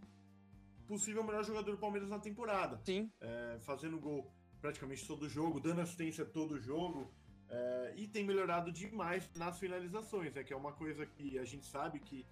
possível 0.88 1.22
melhor 1.22 1.44
jogador 1.44 1.70
do 1.70 1.79
Palmeiras 1.79 2.09
na 2.09 2.18
temporada. 2.18 2.81
Sim. 2.85 3.12
É, 3.20 3.59
fazendo 3.61 4.00
gol 4.00 4.33
praticamente 4.61 5.07
todo 5.07 5.29
jogo, 5.29 5.61
dando 5.61 5.81
assistência 5.81 6.24
todo 6.24 6.59
jogo. 6.59 7.09
É, 7.50 7.94
e 7.96 8.06
tem 8.06 8.24
melhorado 8.24 8.70
demais 8.70 9.28
nas 9.34 9.58
finalizações, 9.58 10.36
é 10.36 10.44
que 10.44 10.52
é 10.52 10.56
uma 10.56 10.72
coisa 10.72 11.04
que 11.04 11.38
a 11.38 11.44
gente 11.44 11.66
sabe 11.66 11.98
que, 11.98 12.24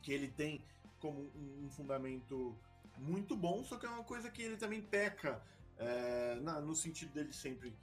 que 0.00 0.12
ele 0.12 0.28
tem 0.28 0.64
como 0.98 1.20
um, 1.34 1.66
um 1.66 1.70
fundamento 1.70 2.56
muito 2.96 3.36
bom, 3.36 3.62
só 3.62 3.76
que 3.76 3.84
é 3.84 3.88
uma 3.88 4.04
coisa 4.04 4.30
que 4.30 4.40
ele 4.40 4.56
também 4.56 4.80
peca 4.80 5.42
é, 5.76 6.36
na, 6.36 6.60
no 6.60 6.74
sentido 6.74 7.12
dele 7.12 7.32
sempre 7.32 7.74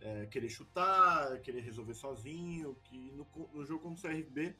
é, 0.00 0.26
querer 0.26 0.48
chutar, 0.48 1.38
querer 1.40 1.60
resolver 1.60 1.94
sozinho, 1.94 2.74
que 2.84 3.12
no, 3.12 3.26
no 3.52 3.66
jogo 3.66 3.82
contra 3.82 4.10
o 4.10 4.14
CRB 4.14 4.54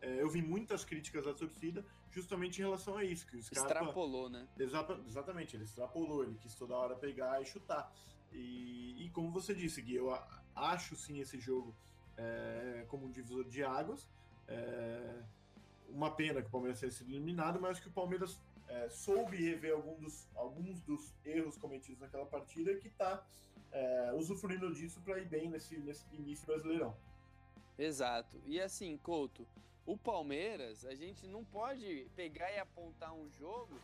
eu 0.00 0.28
vi 0.28 0.42
muitas 0.42 0.84
críticas 0.84 1.24
da 1.24 1.32
torcida 1.32 1.84
justamente 2.10 2.58
em 2.60 2.64
relação 2.64 2.96
a 2.96 3.04
isso. 3.04 3.26
Que 3.26 3.36
o 3.36 3.42
Scarpa, 3.42 3.72
extrapolou, 3.72 4.28
né? 4.28 4.46
Exa 4.58 4.86
exatamente, 5.06 5.56
ele 5.56 5.64
extrapolou, 5.64 6.22
ele 6.22 6.36
quis 6.36 6.54
toda 6.54 6.74
hora 6.74 6.94
pegar 6.94 7.40
e 7.42 7.46
chutar. 7.46 7.92
E, 8.32 9.04
e 9.04 9.10
como 9.10 9.30
você 9.30 9.54
disse, 9.54 9.80
Gui, 9.82 9.94
eu 9.94 10.12
acho 10.54 10.96
sim 10.96 11.20
esse 11.20 11.38
jogo 11.38 11.74
é, 12.16 12.84
como 12.88 13.06
um 13.06 13.10
divisor 13.10 13.44
de 13.44 13.62
águas. 13.62 14.08
É, 14.46 15.22
uma 15.88 16.10
pena 16.10 16.40
que 16.42 16.48
o 16.48 16.50
Palmeiras 16.50 16.80
tenha 16.80 16.92
sido 16.92 17.10
eliminado, 17.10 17.60
mas 17.60 17.78
que 17.78 17.88
o 17.88 17.92
Palmeiras 17.92 18.40
é, 18.68 18.88
soube 18.88 19.36
rever 19.36 19.74
algum 19.74 19.94
dos, 20.00 20.28
alguns 20.34 20.80
dos 20.80 21.14
erros 21.24 21.56
cometidos 21.56 22.00
naquela 22.00 22.26
partida 22.26 22.72
e 22.72 22.78
que 22.78 22.88
está 22.88 23.24
é, 23.72 24.12
usufruindo 24.14 24.72
disso 24.72 25.00
para 25.00 25.18
ir 25.18 25.26
bem 25.26 25.48
nesse, 25.48 25.76
nesse 25.78 26.04
início 26.14 26.46
brasileirão. 26.46 26.96
Exato. 27.78 28.40
E 28.46 28.60
assim, 28.60 28.96
Couto, 28.96 29.46
o 29.84 29.96
Palmeiras, 29.96 30.84
a 30.86 30.94
gente 30.94 31.26
não 31.26 31.44
pode 31.44 32.06
pegar 32.16 32.50
e 32.52 32.58
apontar 32.58 33.12
um 33.12 33.28
jogo 33.30 33.74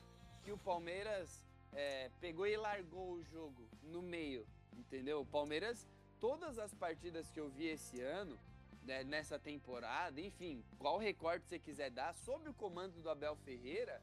que 0.43 0.53
o 0.53 0.59
Palmeiras 0.59 1.45
é, 1.73 2.11
pegou 2.21 2.47
e 2.47 2.57
largou 2.57 3.15
o 3.15 3.23
jogo 3.25 3.69
no 3.83 4.01
meio, 4.01 4.47
entendeu? 4.73 5.21
O 5.21 5.27
Palmeiras, 5.27 5.87
todas 6.21 6.59
as 6.59 6.75
partidas 6.75 7.31
que 7.31 7.41
eu 7.41 7.49
vi 7.49 7.67
esse 7.67 8.01
ano, 8.01 8.39
né, 8.85 9.03
nessa 9.05 9.39
temporada, 9.39 10.21
enfim, 10.21 10.63
qual 10.79 10.99
recorte 10.99 11.47
você 11.47 11.59
quiser 11.59 11.91
dar, 11.91 12.15
sob 12.15 12.49
o 12.49 12.55
comando 12.55 13.01
do 13.01 13.11
Abel 13.11 13.37
Ferreira, 13.37 14.01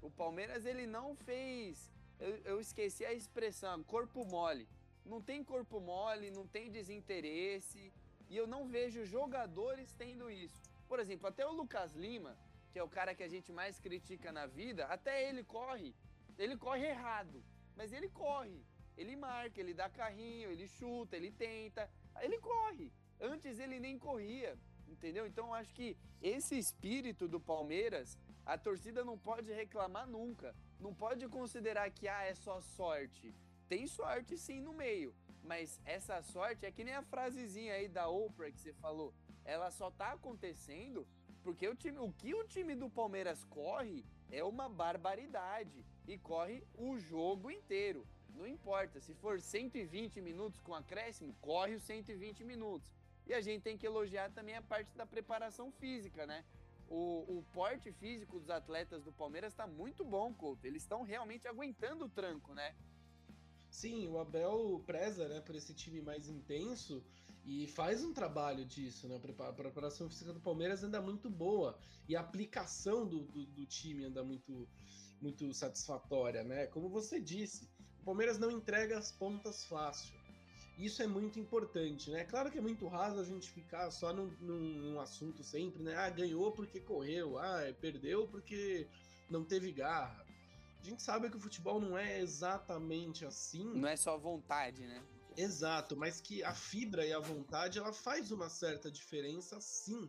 o 0.00 0.10
Palmeiras 0.10 0.64
ele 0.64 0.86
não 0.86 1.14
fez. 1.14 1.90
Eu, 2.18 2.36
eu 2.44 2.60
esqueci 2.60 3.04
a 3.04 3.12
expressão, 3.12 3.82
corpo 3.84 4.24
mole. 4.24 4.68
Não 5.04 5.20
tem 5.20 5.44
corpo 5.44 5.80
mole, 5.80 6.30
não 6.30 6.46
tem 6.46 6.70
desinteresse, 6.70 7.92
e 8.28 8.36
eu 8.36 8.46
não 8.46 8.66
vejo 8.66 9.04
jogadores 9.04 9.94
tendo 9.94 10.30
isso. 10.30 10.60
Por 10.88 10.98
exemplo, 11.00 11.28
até 11.28 11.46
o 11.46 11.52
Lucas 11.52 11.94
Lima, 11.94 12.36
que 12.72 12.78
é 12.78 12.82
o 12.82 12.88
cara 12.88 13.14
que 13.14 13.22
a 13.22 13.28
gente 13.28 13.52
mais 13.52 13.78
critica 13.78 14.30
na 14.32 14.46
vida, 14.46 14.86
até 14.86 15.28
ele 15.28 15.42
corre. 15.44 15.94
Ele 16.38 16.56
corre 16.56 16.86
errado, 16.86 17.42
mas 17.76 17.92
ele 17.92 18.08
corre. 18.08 18.62
Ele 18.98 19.14
marca, 19.14 19.60
ele 19.60 19.72
dá 19.72 19.88
carrinho, 19.88 20.50
ele 20.50 20.66
chuta, 20.66 21.16
ele 21.16 21.30
tenta, 21.30 21.88
ele 22.20 22.38
corre. 22.38 22.92
Antes 23.20 23.60
ele 23.60 23.78
nem 23.78 23.96
corria, 23.96 24.58
entendeu? 24.88 25.24
Então 25.24 25.46
eu 25.46 25.54
acho 25.54 25.72
que 25.72 25.96
esse 26.20 26.58
espírito 26.58 27.28
do 27.28 27.40
Palmeiras, 27.40 28.18
a 28.44 28.58
torcida 28.58 29.04
não 29.04 29.16
pode 29.16 29.52
reclamar 29.52 30.06
nunca. 30.06 30.54
Não 30.80 30.92
pode 30.92 31.28
considerar 31.28 31.88
que 31.90 32.08
ah, 32.08 32.24
é 32.24 32.34
só 32.34 32.60
sorte. 32.60 33.32
Tem 33.68 33.86
sorte 33.86 34.36
sim 34.36 34.60
no 34.60 34.72
meio, 34.72 35.14
Mas 35.44 35.80
essa 35.84 36.20
sorte 36.22 36.66
é 36.66 36.72
que 36.72 36.82
nem 36.82 36.94
a 36.94 37.02
frasezinha 37.02 37.74
aí 37.74 37.88
da 37.88 38.08
Oprah 38.08 38.50
que 38.50 38.60
você 38.60 38.72
falou. 38.72 39.14
Ela 39.44 39.70
só 39.70 39.90
tá 39.90 40.12
acontecendo 40.12 41.06
porque 41.44 41.68
o, 41.68 41.74
time, 41.74 41.98
o 41.98 42.12
que 42.12 42.34
o 42.34 42.44
time 42.44 42.74
do 42.74 42.90
Palmeiras 42.90 43.44
corre 43.44 44.04
é 44.30 44.42
uma 44.42 44.68
barbaridade. 44.68 45.84
E 46.06 46.18
corre 46.18 46.64
o 46.74 46.98
jogo 46.98 47.50
inteiro. 47.50 48.06
Não 48.38 48.46
importa, 48.46 49.00
se 49.00 49.12
for 49.14 49.40
120 49.40 50.20
minutos 50.20 50.60
com 50.60 50.72
acréscimo, 50.72 51.34
corre 51.40 51.74
os 51.74 51.82
120 51.82 52.44
minutos. 52.44 52.88
E 53.26 53.34
a 53.34 53.40
gente 53.40 53.62
tem 53.62 53.76
que 53.76 53.84
elogiar 53.84 54.30
também 54.30 54.54
a 54.54 54.62
parte 54.62 54.96
da 54.96 55.04
preparação 55.04 55.72
física, 55.72 56.24
né? 56.24 56.44
O, 56.88 57.38
o 57.38 57.44
porte 57.52 57.92
físico 57.92 58.38
dos 58.38 58.48
atletas 58.48 59.02
do 59.02 59.12
Palmeiras 59.12 59.52
está 59.52 59.66
muito 59.66 60.04
bom, 60.04 60.32
Couto. 60.32 60.64
Eles 60.64 60.82
estão 60.82 61.02
realmente 61.02 61.48
aguentando 61.48 62.04
o 62.04 62.08
tranco, 62.08 62.54
né? 62.54 62.76
Sim, 63.68 64.08
o 64.08 64.18
Abel 64.18 64.82
preza 64.86 65.28
né, 65.28 65.40
por 65.40 65.54
esse 65.56 65.74
time 65.74 66.00
mais 66.00 66.28
intenso 66.28 67.04
e 67.44 67.66
faz 67.66 68.04
um 68.04 68.14
trabalho 68.14 68.64
disso, 68.64 69.08
né? 69.08 69.20
A 69.40 69.52
preparação 69.52 70.08
física 70.08 70.32
do 70.32 70.40
Palmeiras 70.40 70.84
anda 70.84 71.02
muito 71.02 71.28
boa 71.28 71.76
e 72.08 72.14
a 72.14 72.20
aplicação 72.20 73.06
do, 73.06 73.24
do, 73.24 73.44
do 73.46 73.66
time 73.66 74.04
anda 74.04 74.22
muito, 74.22 74.66
muito 75.20 75.52
satisfatória, 75.52 76.44
né? 76.44 76.66
Como 76.68 76.88
você 76.88 77.20
disse, 77.20 77.68
Palmeiras 78.08 78.38
não 78.38 78.50
entrega 78.50 78.96
as 78.96 79.12
pontas 79.12 79.66
fácil. 79.66 80.18
Isso 80.78 81.02
é 81.02 81.06
muito 81.06 81.38
importante, 81.38 82.10
né? 82.10 82.24
Claro 82.24 82.50
que 82.50 82.56
é 82.56 82.60
muito 82.60 82.88
raso 82.88 83.20
a 83.20 83.24
gente 83.24 83.50
ficar 83.50 83.90
só 83.90 84.14
num, 84.14 84.30
num, 84.40 84.98
assunto 84.98 85.44
sempre, 85.44 85.82
né? 85.82 85.94
Ah, 85.94 86.08
ganhou 86.08 86.50
porque 86.52 86.80
correu, 86.80 87.38
ah, 87.38 87.58
perdeu 87.78 88.26
porque 88.26 88.88
não 89.28 89.44
teve 89.44 89.70
garra. 89.72 90.24
A 90.80 90.84
gente 90.84 91.02
sabe 91.02 91.28
que 91.28 91.36
o 91.36 91.40
futebol 91.40 91.78
não 91.78 91.98
é 91.98 92.18
exatamente 92.18 93.26
assim. 93.26 93.74
Não 93.74 93.86
é 93.86 93.94
só 93.94 94.16
vontade, 94.16 94.86
né? 94.86 95.04
Exato, 95.36 95.94
mas 95.94 96.18
que 96.18 96.42
a 96.42 96.54
fibra 96.54 97.04
e 97.04 97.12
a 97.12 97.20
vontade 97.20 97.78
ela 97.78 97.92
faz 97.92 98.30
uma 98.32 98.48
certa 98.48 98.90
diferença, 98.90 99.60
sim, 99.60 100.08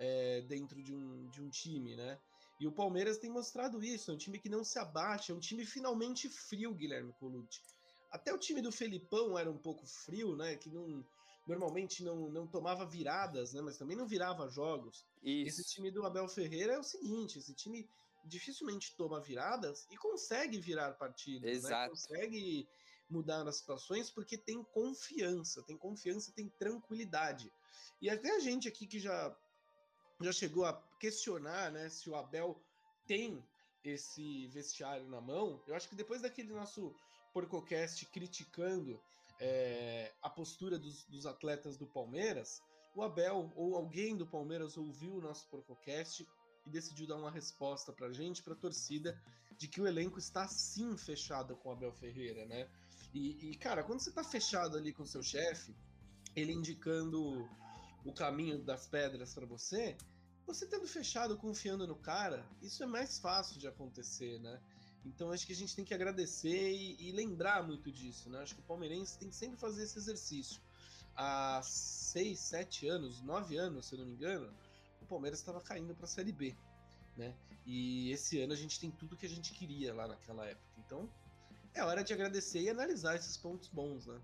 é, 0.00 0.40
dentro 0.48 0.82
de 0.82 0.92
um, 0.92 1.28
de 1.28 1.40
um 1.40 1.48
time, 1.48 1.94
né? 1.94 2.18
E 2.60 2.66
o 2.66 2.72
Palmeiras 2.72 3.16
tem 3.16 3.30
mostrado 3.30 3.82
isso, 3.82 4.10
é 4.10 4.14
um 4.14 4.18
time 4.18 4.38
que 4.38 4.50
não 4.50 4.62
se 4.62 4.78
abate, 4.78 5.32
é 5.32 5.34
um 5.34 5.40
time 5.40 5.64
finalmente 5.64 6.28
frio, 6.28 6.74
Guilherme 6.74 7.10
Colucci. 7.14 7.62
Até 8.10 8.34
o 8.34 8.38
time 8.38 8.60
do 8.60 8.70
Felipão 8.70 9.38
era 9.38 9.50
um 9.50 9.56
pouco 9.56 9.86
frio, 9.86 10.36
né? 10.36 10.56
Que 10.56 10.68
não 10.68 11.02
normalmente 11.46 12.04
não, 12.04 12.28
não 12.28 12.46
tomava 12.46 12.84
viradas, 12.84 13.54
né? 13.54 13.62
Mas 13.62 13.78
também 13.78 13.96
não 13.96 14.06
virava 14.06 14.46
jogos. 14.48 15.06
Isso. 15.22 15.60
Esse 15.60 15.70
time 15.70 15.90
do 15.90 16.04
Abel 16.04 16.28
Ferreira 16.28 16.74
é 16.74 16.78
o 16.78 16.84
seguinte: 16.84 17.38
esse 17.38 17.54
time 17.54 17.88
dificilmente 18.26 18.94
toma 18.94 19.20
viradas 19.20 19.86
e 19.90 19.96
consegue 19.96 20.60
virar 20.60 20.92
partidas, 20.92 21.50
né? 21.50 21.56
Exato. 21.56 21.82
Né? 21.82 21.88
Consegue 21.88 22.68
mudar 23.08 23.46
as 23.48 23.56
situações 23.56 24.10
porque 24.10 24.36
tem 24.36 24.62
confiança, 24.64 25.62
tem 25.62 25.78
confiança, 25.78 26.30
tem 26.32 26.48
tranquilidade. 26.50 27.50
E 28.02 28.10
até 28.10 28.36
a 28.36 28.40
gente 28.40 28.68
aqui 28.68 28.86
que 28.86 29.00
já 29.00 29.34
já 30.20 30.32
chegou 30.32 30.66
a 30.66 30.89
questionar, 31.00 31.72
né, 31.72 31.88
se 31.88 32.08
o 32.08 32.14
Abel 32.14 32.62
tem 33.06 33.44
esse 33.82 34.46
vestiário 34.48 35.08
na 35.08 35.20
mão. 35.20 35.60
Eu 35.66 35.74
acho 35.74 35.88
que 35.88 35.96
depois 35.96 36.22
daquele 36.22 36.52
nosso 36.52 36.94
Porcocast 37.32 38.04
criticando 38.06 39.00
é, 39.40 40.12
a 40.22 40.28
postura 40.28 40.78
dos, 40.78 41.04
dos, 41.06 41.24
atletas 41.24 41.78
do 41.78 41.86
Palmeiras, 41.86 42.60
o 42.94 43.02
Abel 43.02 43.50
ou 43.56 43.74
alguém 43.74 44.16
do 44.16 44.26
Palmeiras 44.26 44.76
ouviu 44.76 45.14
o 45.14 45.20
nosso 45.20 45.48
Porcocast 45.48 46.28
e 46.66 46.70
decidiu 46.70 47.06
dar 47.06 47.16
uma 47.16 47.30
resposta 47.30 47.90
para 47.92 48.08
a 48.08 48.12
gente, 48.12 48.42
para 48.42 48.52
a 48.52 48.56
torcida, 48.56 49.18
de 49.56 49.66
que 49.66 49.80
o 49.80 49.86
elenco 49.86 50.18
está 50.18 50.46
sim 50.46 50.96
fechado 50.96 51.56
com 51.56 51.70
o 51.70 51.72
Abel 51.72 51.92
Ferreira, 51.92 52.44
né? 52.44 52.68
E, 53.14 53.50
e 53.50 53.56
cara, 53.56 53.82
quando 53.82 54.00
você 54.00 54.10
está 54.10 54.22
fechado 54.22 54.76
ali 54.76 54.92
com 54.92 55.06
seu 55.06 55.22
chefe, 55.22 55.74
ele 56.36 56.52
indicando 56.52 57.48
o 58.04 58.12
caminho 58.12 58.62
das 58.62 58.86
pedras 58.86 59.34
para 59.34 59.46
você, 59.46 59.96
você 60.54 60.66
tendo 60.66 60.86
fechado, 60.86 61.36
confiando 61.36 61.86
no 61.86 61.96
cara, 61.96 62.44
isso 62.60 62.82
é 62.82 62.86
mais 62.86 63.18
fácil 63.18 63.58
de 63.58 63.66
acontecer, 63.66 64.38
né? 64.40 64.60
Então 65.04 65.30
acho 65.30 65.46
que 65.46 65.52
a 65.52 65.56
gente 65.56 65.74
tem 65.74 65.84
que 65.84 65.94
agradecer 65.94 66.72
e, 66.72 66.96
e, 67.00 67.12
lembrar 67.12 67.62
muito 67.66 67.90
disso, 67.90 68.28
né? 68.28 68.40
Acho 68.40 68.54
que 68.54 68.60
o 68.60 68.64
palmeirense 68.64 69.18
tem 69.18 69.28
que 69.28 69.36
sempre 69.36 69.58
fazer 69.58 69.84
esse 69.84 69.98
exercício. 69.98 70.60
Há 71.16 71.60
seis, 71.62 72.38
sete 72.40 72.86
anos, 72.86 73.22
nove 73.22 73.56
anos, 73.56 73.86
se 73.86 73.94
eu 73.94 74.00
não 74.00 74.06
me 74.06 74.12
engano, 74.12 74.52
o 75.00 75.06
Palmeiras 75.06 75.38
estava 75.38 75.60
caindo 75.60 75.94
para 75.94 76.04
a 76.04 76.08
Série 76.08 76.32
B, 76.32 76.54
né? 77.16 77.34
E 77.64 78.10
esse 78.10 78.40
ano 78.40 78.52
a 78.52 78.56
gente 78.56 78.78
tem 78.78 78.90
tudo 78.90 79.16
que 79.16 79.26
a 79.26 79.28
gente 79.28 79.52
queria 79.52 79.94
lá 79.94 80.06
naquela 80.06 80.44
época. 80.46 80.68
Então 80.78 81.08
é 81.74 81.82
hora 81.82 82.02
de 82.02 82.12
agradecer 82.12 82.60
e 82.60 82.68
analisar 82.68 83.16
esses 83.16 83.36
pontos 83.36 83.68
bons, 83.68 84.06
né? 84.06 84.20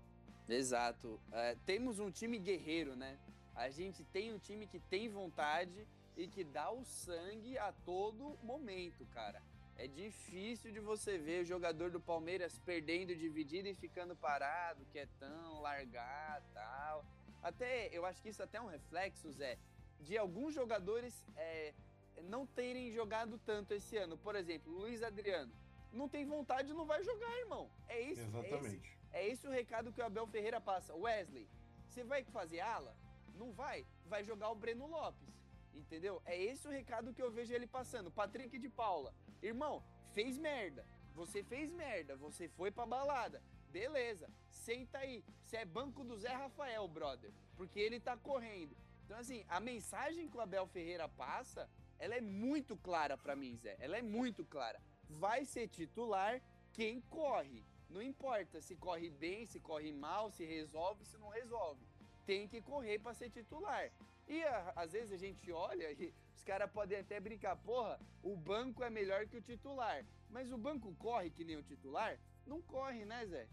Exato. 0.49 1.19
É, 1.31 1.55
temos 1.65 1.99
um 1.99 2.11
time 2.11 2.37
guerreiro, 2.37 2.95
né? 2.95 3.17
A 3.55 3.69
gente 3.69 4.03
tem 4.05 4.33
um 4.33 4.37
time 4.37 4.67
que 4.67 4.79
tem 4.79 5.09
vontade 5.09 5.87
e 6.17 6.27
que 6.27 6.43
dá 6.43 6.71
o 6.71 6.83
sangue 6.83 7.57
a 7.59 7.71
todo 7.71 8.37
momento, 8.41 9.05
cara. 9.13 9.41
É 9.77 9.87
difícil 9.87 10.71
de 10.71 10.79
você 10.79 11.19
ver 11.19 11.43
o 11.43 11.45
jogador 11.45 11.91
do 11.91 11.99
Palmeiras 11.99 12.57
perdendo 12.65 13.15
dividido 13.15 13.67
e 13.67 13.75
ficando 13.75 14.15
parado, 14.15 14.83
quietão, 14.87 15.61
largar 15.61 16.41
tal. 16.51 17.05
Até, 17.43 17.95
eu 17.95 18.03
acho 18.03 18.19
que 18.21 18.29
isso 18.29 18.41
até 18.41 18.57
é 18.57 18.61
um 18.61 18.65
reflexo, 18.65 19.31
Zé, 19.31 19.59
de 19.99 20.17
alguns 20.17 20.55
jogadores 20.55 21.23
é, 21.35 21.75
não 22.23 22.47
terem 22.47 22.91
jogado 22.91 23.39
tanto 23.45 23.75
esse 23.75 23.95
ano. 23.95 24.17
Por 24.17 24.35
exemplo, 24.35 24.73
Luiz 24.73 25.03
Adriano. 25.03 25.53
Não 25.93 26.09
tem 26.09 26.25
vontade, 26.25 26.73
não 26.73 26.85
vai 26.85 27.03
jogar, 27.03 27.37
irmão. 27.37 27.69
É 27.87 28.01
isso. 28.01 28.21
Exatamente. 28.21 28.97
É 29.13 29.27
esse, 29.27 29.27
é 29.27 29.31
esse 29.31 29.47
o 29.47 29.51
recado 29.51 29.93
que 29.93 30.01
o 30.01 30.05
Abel 30.05 30.25
Ferreira 30.25 30.59
passa. 30.59 30.95
Wesley, 30.95 31.47
você 31.87 32.03
vai 32.03 32.23
fazer 32.23 32.61
ala? 32.61 32.95
Não 33.35 33.51
vai. 33.51 33.85
Vai 34.07 34.23
jogar 34.23 34.49
o 34.49 34.55
Breno 34.55 34.87
Lopes. 34.87 35.37
Entendeu? 35.77 36.21
É 36.25 36.39
esse 36.41 36.67
o 36.67 36.71
recado 36.71 37.13
que 37.13 37.21
eu 37.21 37.31
vejo 37.31 37.53
ele 37.53 37.67
passando. 37.67 38.11
Patrick 38.11 38.57
de 38.57 38.69
Paula. 38.69 39.13
Irmão, 39.41 39.83
fez 40.13 40.37
merda. 40.37 40.85
Você 41.13 41.43
fez 41.43 41.71
merda. 41.71 42.15
Você 42.15 42.49
foi 42.49 42.71
pra 42.71 42.85
balada. 42.85 43.41
Beleza. 43.71 44.29
Senta 44.49 44.97
aí. 44.99 45.23
Você 45.43 45.57
é 45.57 45.65
banco 45.65 46.03
do 46.03 46.17
Zé 46.17 46.33
Rafael, 46.33 46.87
brother. 46.87 47.31
Porque 47.55 47.79
ele 47.79 47.99
tá 47.99 48.17
correndo. 48.17 48.75
Então, 49.05 49.17
assim, 49.17 49.45
a 49.47 49.59
mensagem 49.59 50.27
que 50.27 50.35
o 50.35 50.41
Abel 50.41 50.67
Ferreira 50.67 51.07
passa, 51.07 51.69
ela 51.97 52.15
é 52.15 52.21
muito 52.21 52.75
clara 52.75 53.17
para 53.17 53.35
mim, 53.35 53.55
Zé. 53.55 53.77
Ela 53.79 53.97
é 53.97 54.01
muito 54.01 54.43
clara. 54.45 54.81
Vai 55.09 55.45
ser 55.45 55.67
titular 55.67 56.41
quem 56.73 56.99
corre. 57.01 57.63
Não 57.89 58.01
importa 58.01 58.61
se 58.61 58.75
corre 58.75 59.09
bem, 59.09 59.45
se 59.45 59.59
corre 59.59 59.91
mal, 59.93 60.29
se 60.29 60.43
resolve, 60.43 61.05
se 61.05 61.17
não 61.17 61.29
resolve. 61.29 61.85
Tem 62.25 62.47
que 62.47 62.61
correr 62.61 62.99
para 62.99 63.13
ser 63.13 63.29
titular. 63.29 63.89
E 64.27 64.43
a, 64.43 64.73
às 64.75 64.91
vezes 64.91 65.11
a 65.13 65.17
gente 65.17 65.51
olha 65.51 65.91
e 65.91 66.13
os 66.35 66.43
caras 66.43 66.69
podem 66.71 66.99
até 66.99 67.19
brincar, 67.19 67.55
porra, 67.57 67.99
o 68.21 68.35
banco 68.35 68.83
é 68.83 68.89
melhor 68.89 69.25
que 69.27 69.37
o 69.37 69.41
titular. 69.41 70.05
Mas 70.29 70.51
o 70.51 70.57
banco 70.57 70.93
corre 70.95 71.29
que 71.29 71.45
nem 71.45 71.57
o 71.57 71.63
titular? 71.63 72.19
Não 72.45 72.61
corre, 72.61 73.05
né, 73.05 73.25
Zé? 73.25 73.47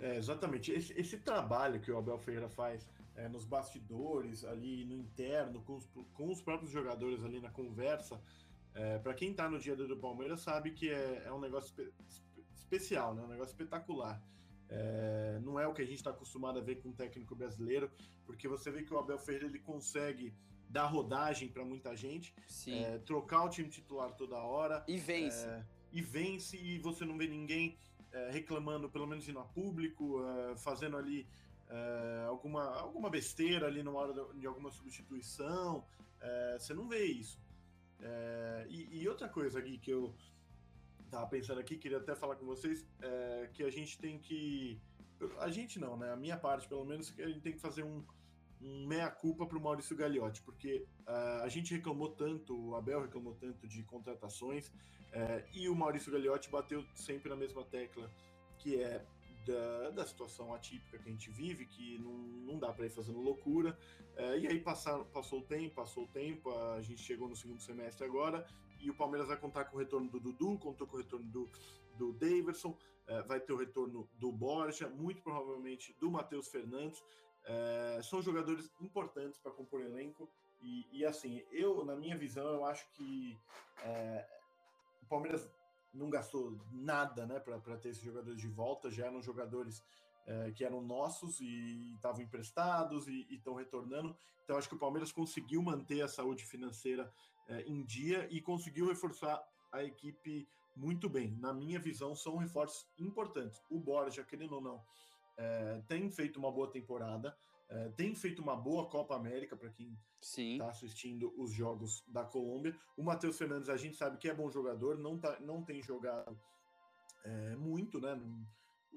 É, 0.00 0.16
exatamente. 0.16 0.72
Esse, 0.72 0.92
esse, 0.94 1.18
trabalho 1.18 1.80
que 1.80 1.90
o 1.90 1.98
Abel 1.98 2.18
Ferreira 2.18 2.48
faz 2.48 2.86
é, 3.14 3.28
nos 3.28 3.44
bastidores, 3.44 4.44
ali 4.44 4.84
no 4.84 4.96
interno, 4.96 5.62
com 5.62 5.76
os, 5.76 5.86
com 6.14 6.30
os 6.30 6.40
próprios 6.42 6.70
jogadores 6.70 7.22
ali 7.24 7.40
na 7.40 7.50
conversa, 7.50 8.20
é, 8.74 8.98
para 8.98 9.14
quem 9.14 9.30
está 9.30 9.48
no 9.48 9.58
dia 9.58 9.74
do 9.74 9.96
Palmeiras 9.96 10.40
sabe 10.40 10.72
que 10.72 10.90
é, 10.90 11.22
é 11.24 11.32
um 11.32 11.40
negócio 11.40 11.72
espe 12.08 12.44
especial, 12.54 13.14
né? 13.14 13.22
um 13.22 13.28
negócio 13.28 13.52
espetacular. 13.52 14.20
É, 14.68 15.38
não 15.42 15.60
é 15.60 15.66
o 15.66 15.72
que 15.72 15.82
a 15.82 15.84
gente 15.84 15.98
está 15.98 16.10
acostumado 16.10 16.58
a 16.58 16.62
ver 16.62 16.76
com 16.76 16.88
o 16.88 16.92
técnico 16.92 17.34
brasileiro, 17.34 17.90
porque 18.24 18.48
você 18.48 18.70
vê 18.70 18.82
que 18.82 18.92
o 18.92 18.98
Abel 18.98 19.18
Ferreira 19.18 19.46
ele 19.46 19.60
consegue 19.60 20.34
dar 20.68 20.86
rodagem 20.86 21.48
para 21.48 21.64
muita 21.64 21.94
gente, 21.94 22.34
é, 22.68 22.98
trocar 22.98 23.44
o 23.44 23.48
time 23.48 23.68
titular 23.68 24.12
toda 24.14 24.36
hora. 24.36 24.84
E 24.88 24.96
vence. 24.96 25.46
É, 25.46 25.64
e 25.92 26.02
vence, 26.02 26.56
e 26.56 26.78
você 26.78 27.04
não 27.04 27.16
vê 27.16 27.28
ninguém 27.28 27.78
é, 28.12 28.30
reclamando, 28.30 28.88
pelo 28.88 29.06
menos 29.06 29.28
indo 29.28 29.38
a 29.38 29.44
público, 29.44 30.24
é, 30.24 30.56
fazendo 30.56 30.96
ali 30.96 31.26
é, 31.68 32.24
alguma, 32.28 32.64
alguma 32.76 33.08
besteira 33.08 33.66
ali 33.66 33.82
na 33.82 33.90
hora 33.90 34.12
de 34.34 34.46
alguma 34.46 34.70
substituição. 34.70 35.84
você 36.58 36.74
não 36.74 36.88
vê 36.88 37.04
isso. 37.04 37.38
E, 38.68 39.02
e, 39.02 39.08
outra 39.08 39.28
coisa 39.28 39.58
aqui 39.58 39.78
que 39.78 39.90
eu 39.90 40.14
tava 41.16 41.26
pensando 41.28 41.60
aqui, 41.60 41.76
queria 41.76 41.98
até 41.98 42.14
falar 42.14 42.36
com 42.36 42.44
vocês, 42.44 42.86
é 43.00 43.48
que 43.54 43.62
a 43.62 43.70
gente 43.70 43.98
tem 43.98 44.18
que. 44.18 44.78
A 45.38 45.50
gente 45.50 45.78
não, 45.78 45.96
né? 45.96 46.12
A 46.12 46.16
minha 46.16 46.36
parte, 46.36 46.68
pelo 46.68 46.84
menos, 46.84 47.14
a 47.18 47.26
gente 47.26 47.40
tem 47.40 47.52
que 47.52 47.58
fazer 47.58 47.82
um, 47.82 48.04
um 48.60 48.86
meia-culpa 48.86 49.46
para 49.46 49.56
o 49.56 49.60
Maurício 49.60 49.96
Gagliotti, 49.96 50.42
porque 50.42 50.86
uh, 51.08 51.42
a 51.42 51.48
gente 51.48 51.72
reclamou 51.74 52.10
tanto, 52.10 52.54
o 52.54 52.76
Abel 52.76 53.00
reclamou 53.00 53.34
tanto 53.34 53.66
de 53.66 53.82
contratações, 53.82 54.68
uh, 54.68 55.42
e 55.54 55.70
o 55.70 55.74
Maurício 55.74 56.12
Gagliotti 56.12 56.50
bateu 56.50 56.84
sempre 56.94 57.30
na 57.30 57.36
mesma 57.36 57.64
tecla, 57.64 58.10
que 58.58 58.76
é 58.82 59.02
da, 59.46 59.90
da 59.90 60.06
situação 60.06 60.52
atípica 60.52 60.98
que 60.98 61.08
a 61.08 61.12
gente 61.12 61.30
vive, 61.30 61.64
que 61.64 61.98
não, 61.98 62.12
não 62.12 62.58
dá 62.58 62.72
para 62.72 62.84
ir 62.84 62.90
fazendo 62.90 63.20
loucura. 63.20 63.78
Uh, 64.18 64.38
e 64.38 64.46
aí 64.48 64.60
passar, 64.60 64.98
passou 65.06 65.40
o 65.40 65.42
tempo, 65.42 65.76
passou 65.76 66.04
o 66.04 66.08
tempo, 66.08 66.50
a 66.50 66.82
gente 66.82 67.00
chegou 67.00 67.26
no 67.26 67.36
segundo 67.36 67.62
semestre 67.62 68.04
agora, 68.04 68.46
e 68.80 68.90
o 68.90 68.94
Palmeiras 68.94 69.28
vai 69.28 69.36
contar 69.36 69.64
com 69.66 69.76
o 69.76 69.80
retorno 69.80 70.08
do 70.10 70.20
Dudu, 70.20 70.58
contou 70.58 70.86
com 70.86 70.96
o 70.96 71.00
retorno 71.00 71.26
do, 71.26 71.50
do 71.96 72.12
Daverson, 72.12 72.76
é, 73.06 73.22
vai 73.22 73.40
ter 73.40 73.52
o 73.52 73.56
retorno 73.56 74.08
do 74.14 74.32
Borja, 74.32 74.88
muito 74.88 75.22
provavelmente 75.22 75.94
do 76.00 76.10
Matheus 76.10 76.48
Fernandes. 76.48 77.02
É, 77.44 78.00
são 78.02 78.20
jogadores 78.20 78.70
importantes 78.80 79.38
para 79.38 79.52
compor 79.52 79.80
elenco. 79.80 80.28
E, 80.60 80.86
e, 80.90 81.04
assim, 81.04 81.44
eu, 81.52 81.84
na 81.84 81.94
minha 81.94 82.16
visão, 82.16 82.46
eu 82.48 82.64
acho 82.64 82.90
que 82.92 83.38
é, 83.84 84.26
o 85.02 85.06
Palmeiras 85.06 85.48
não 85.94 86.10
gastou 86.10 86.58
nada 86.72 87.26
né, 87.26 87.38
para 87.38 87.76
ter 87.78 87.90
esses 87.90 88.02
jogadores 88.02 88.40
de 88.40 88.48
volta, 88.48 88.90
já 88.90 89.06
eram 89.06 89.22
jogadores 89.22 89.82
é, 90.26 90.50
que 90.50 90.64
eram 90.64 90.80
nossos 90.80 91.40
e 91.40 91.94
estavam 91.94 92.22
emprestados 92.22 93.06
e 93.06 93.26
estão 93.30 93.54
retornando. 93.54 94.16
Então, 94.42 94.56
acho 94.56 94.68
que 94.68 94.74
o 94.74 94.78
Palmeiras 94.78 95.12
conseguiu 95.12 95.62
manter 95.62 96.02
a 96.02 96.08
saúde 96.08 96.44
financeira 96.44 97.12
é, 97.48 97.62
em 97.62 97.84
dia 97.84 98.26
e 98.30 98.40
conseguiu 98.40 98.86
reforçar 98.88 99.42
a 99.72 99.82
equipe 99.82 100.48
muito 100.74 101.08
bem. 101.08 101.36
Na 101.38 101.52
minha 101.52 101.78
visão, 101.78 102.14
são 102.14 102.36
reforços 102.36 102.86
importantes. 102.98 103.62
O 103.70 103.78
Borja, 103.78 104.24
querendo 104.24 104.56
ou 104.56 104.60
não, 104.60 104.82
é, 105.36 105.82
tem 105.88 106.10
feito 106.10 106.38
uma 106.38 106.50
boa 106.50 106.70
temporada, 106.70 107.36
é, 107.68 107.88
tem 107.90 108.14
feito 108.14 108.40
uma 108.40 108.56
boa 108.56 108.88
Copa 108.88 109.16
América 109.16 109.56
para 109.56 109.70
quem 109.70 109.96
está 110.20 110.68
assistindo 110.68 111.32
os 111.36 111.52
jogos 111.52 112.04
da 112.06 112.24
Colômbia. 112.24 112.76
O 112.96 113.02
Matheus 113.02 113.36
Fernandes, 113.36 113.68
a 113.68 113.76
gente 113.76 113.96
sabe 113.96 114.18
que 114.18 114.28
é 114.28 114.34
bom 114.34 114.50
jogador, 114.50 114.98
não, 114.98 115.18
tá, 115.18 115.38
não 115.40 115.62
tem 115.62 115.82
jogado 115.82 116.38
é, 117.24 117.56
muito, 117.56 118.00
né? 118.00 118.14
Não, 118.14 118.46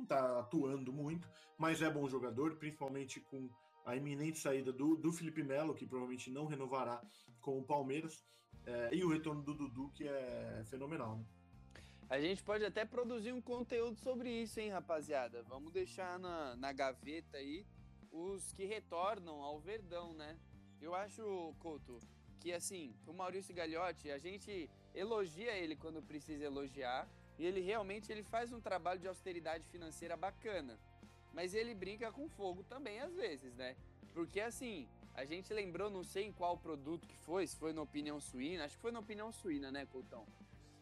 está 0.04 0.40
atuando 0.40 0.94
muito, 0.94 1.28
mas 1.58 1.82
é 1.82 1.90
bom 1.90 2.08
jogador, 2.08 2.56
principalmente 2.56 3.20
com 3.20 3.50
a 3.90 3.96
iminente 3.96 4.38
saída 4.38 4.72
do, 4.72 4.96
do 4.96 5.12
Felipe 5.12 5.44
Melo, 5.44 5.74
que 5.74 5.86
provavelmente 5.86 6.30
não 6.30 6.46
renovará 6.46 7.02
com 7.42 7.58
o 7.58 7.64
Palmeiras, 7.64 8.24
é, 8.66 8.90
e 8.94 9.04
o 9.04 9.10
retorno 9.10 9.42
do 9.42 9.56
Dudu, 9.56 9.90
que 9.96 10.08
é 10.08 10.64
fenomenal. 10.66 11.18
Né? 11.18 11.26
A 12.08 12.20
gente 12.20 12.44
pode 12.44 12.64
até 12.64 12.86
produzir 12.86 13.32
um 13.32 13.42
conteúdo 13.42 13.98
sobre 13.98 14.30
isso, 14.30 14.60
hein, 14.60 14.70
rapaziada? 14.70 15.42
Vamos 15.44 15.74
deixar 15.74 16.20
na, 16.20 16.56
na 16.56 16.72
gaveta 16.72 17.38
aí 17.38 17.66
os 18.12 18.52
que 18.54 18.66
retornam 18.66 19.42
ao 19.42 19.60
Verdão, 19.60 20.14
né? 20.14 20.38
Eu 20.80 20.94
acho, 20.94 21.54
Couto, 21.60 22.00
que 22.40 22.54
assim, 22.54 22.96
o 23.08 23.14
Maurício 23.14 23.54
Gagliotti, 23.56 24.12
a 24.12 24.18
gente 24.20 24.70
elogia 24.94 25.54
ele 25.58 25.76
quando 25.76 26.02
precisa 26.02 26.46
elogiar, 26.46 27.08
e 27.40 27.46
ele 27.46 27.60
realmente 27.60 28.12
ele 28.12 28.24
faz 28.24 28.52
um 28.54 28.62
trabalho 28.62 29.00
de 29.00 29.08
austeridade 29.08 29.68
financeira 29.68 30.16
bacana. 30.16 30.80
Mas 31.34 31.54
ele 31.54 31.74
brinca 31.74 32.12
com 32.12 32.28
fogo 32.30 32.64
também 32.64 33.00
às 33.00 33.16
vezes, 33.16 33.56
né? 33.56 33.76
Porque 34.14 34.42
assim, 34.42 34.88
a 35.14 35.26
gente 35.26 35.54
lembrou, 35.54 35.90
não 35.90 36.04
sei 36.04 36.26
em 36.26 36.32
qual 36.32 36.58
produto 36.58 37.08
que 37.08 37.18
foi, 37.18 37.46
se 37.46 37.56
foi 37.58 37.74
na 37.74 37.82
Opinião 37.82 38.20
Suína, 38.20 38.66
acho 38.66 38.76
que 38.76 38.82
foi 38.82 38.92
na 38.92 39.00
Opinião 39.00 39.32
Suína, 39.32 39.72
né, 39.72 39.86
Coutão? 39.86 40.26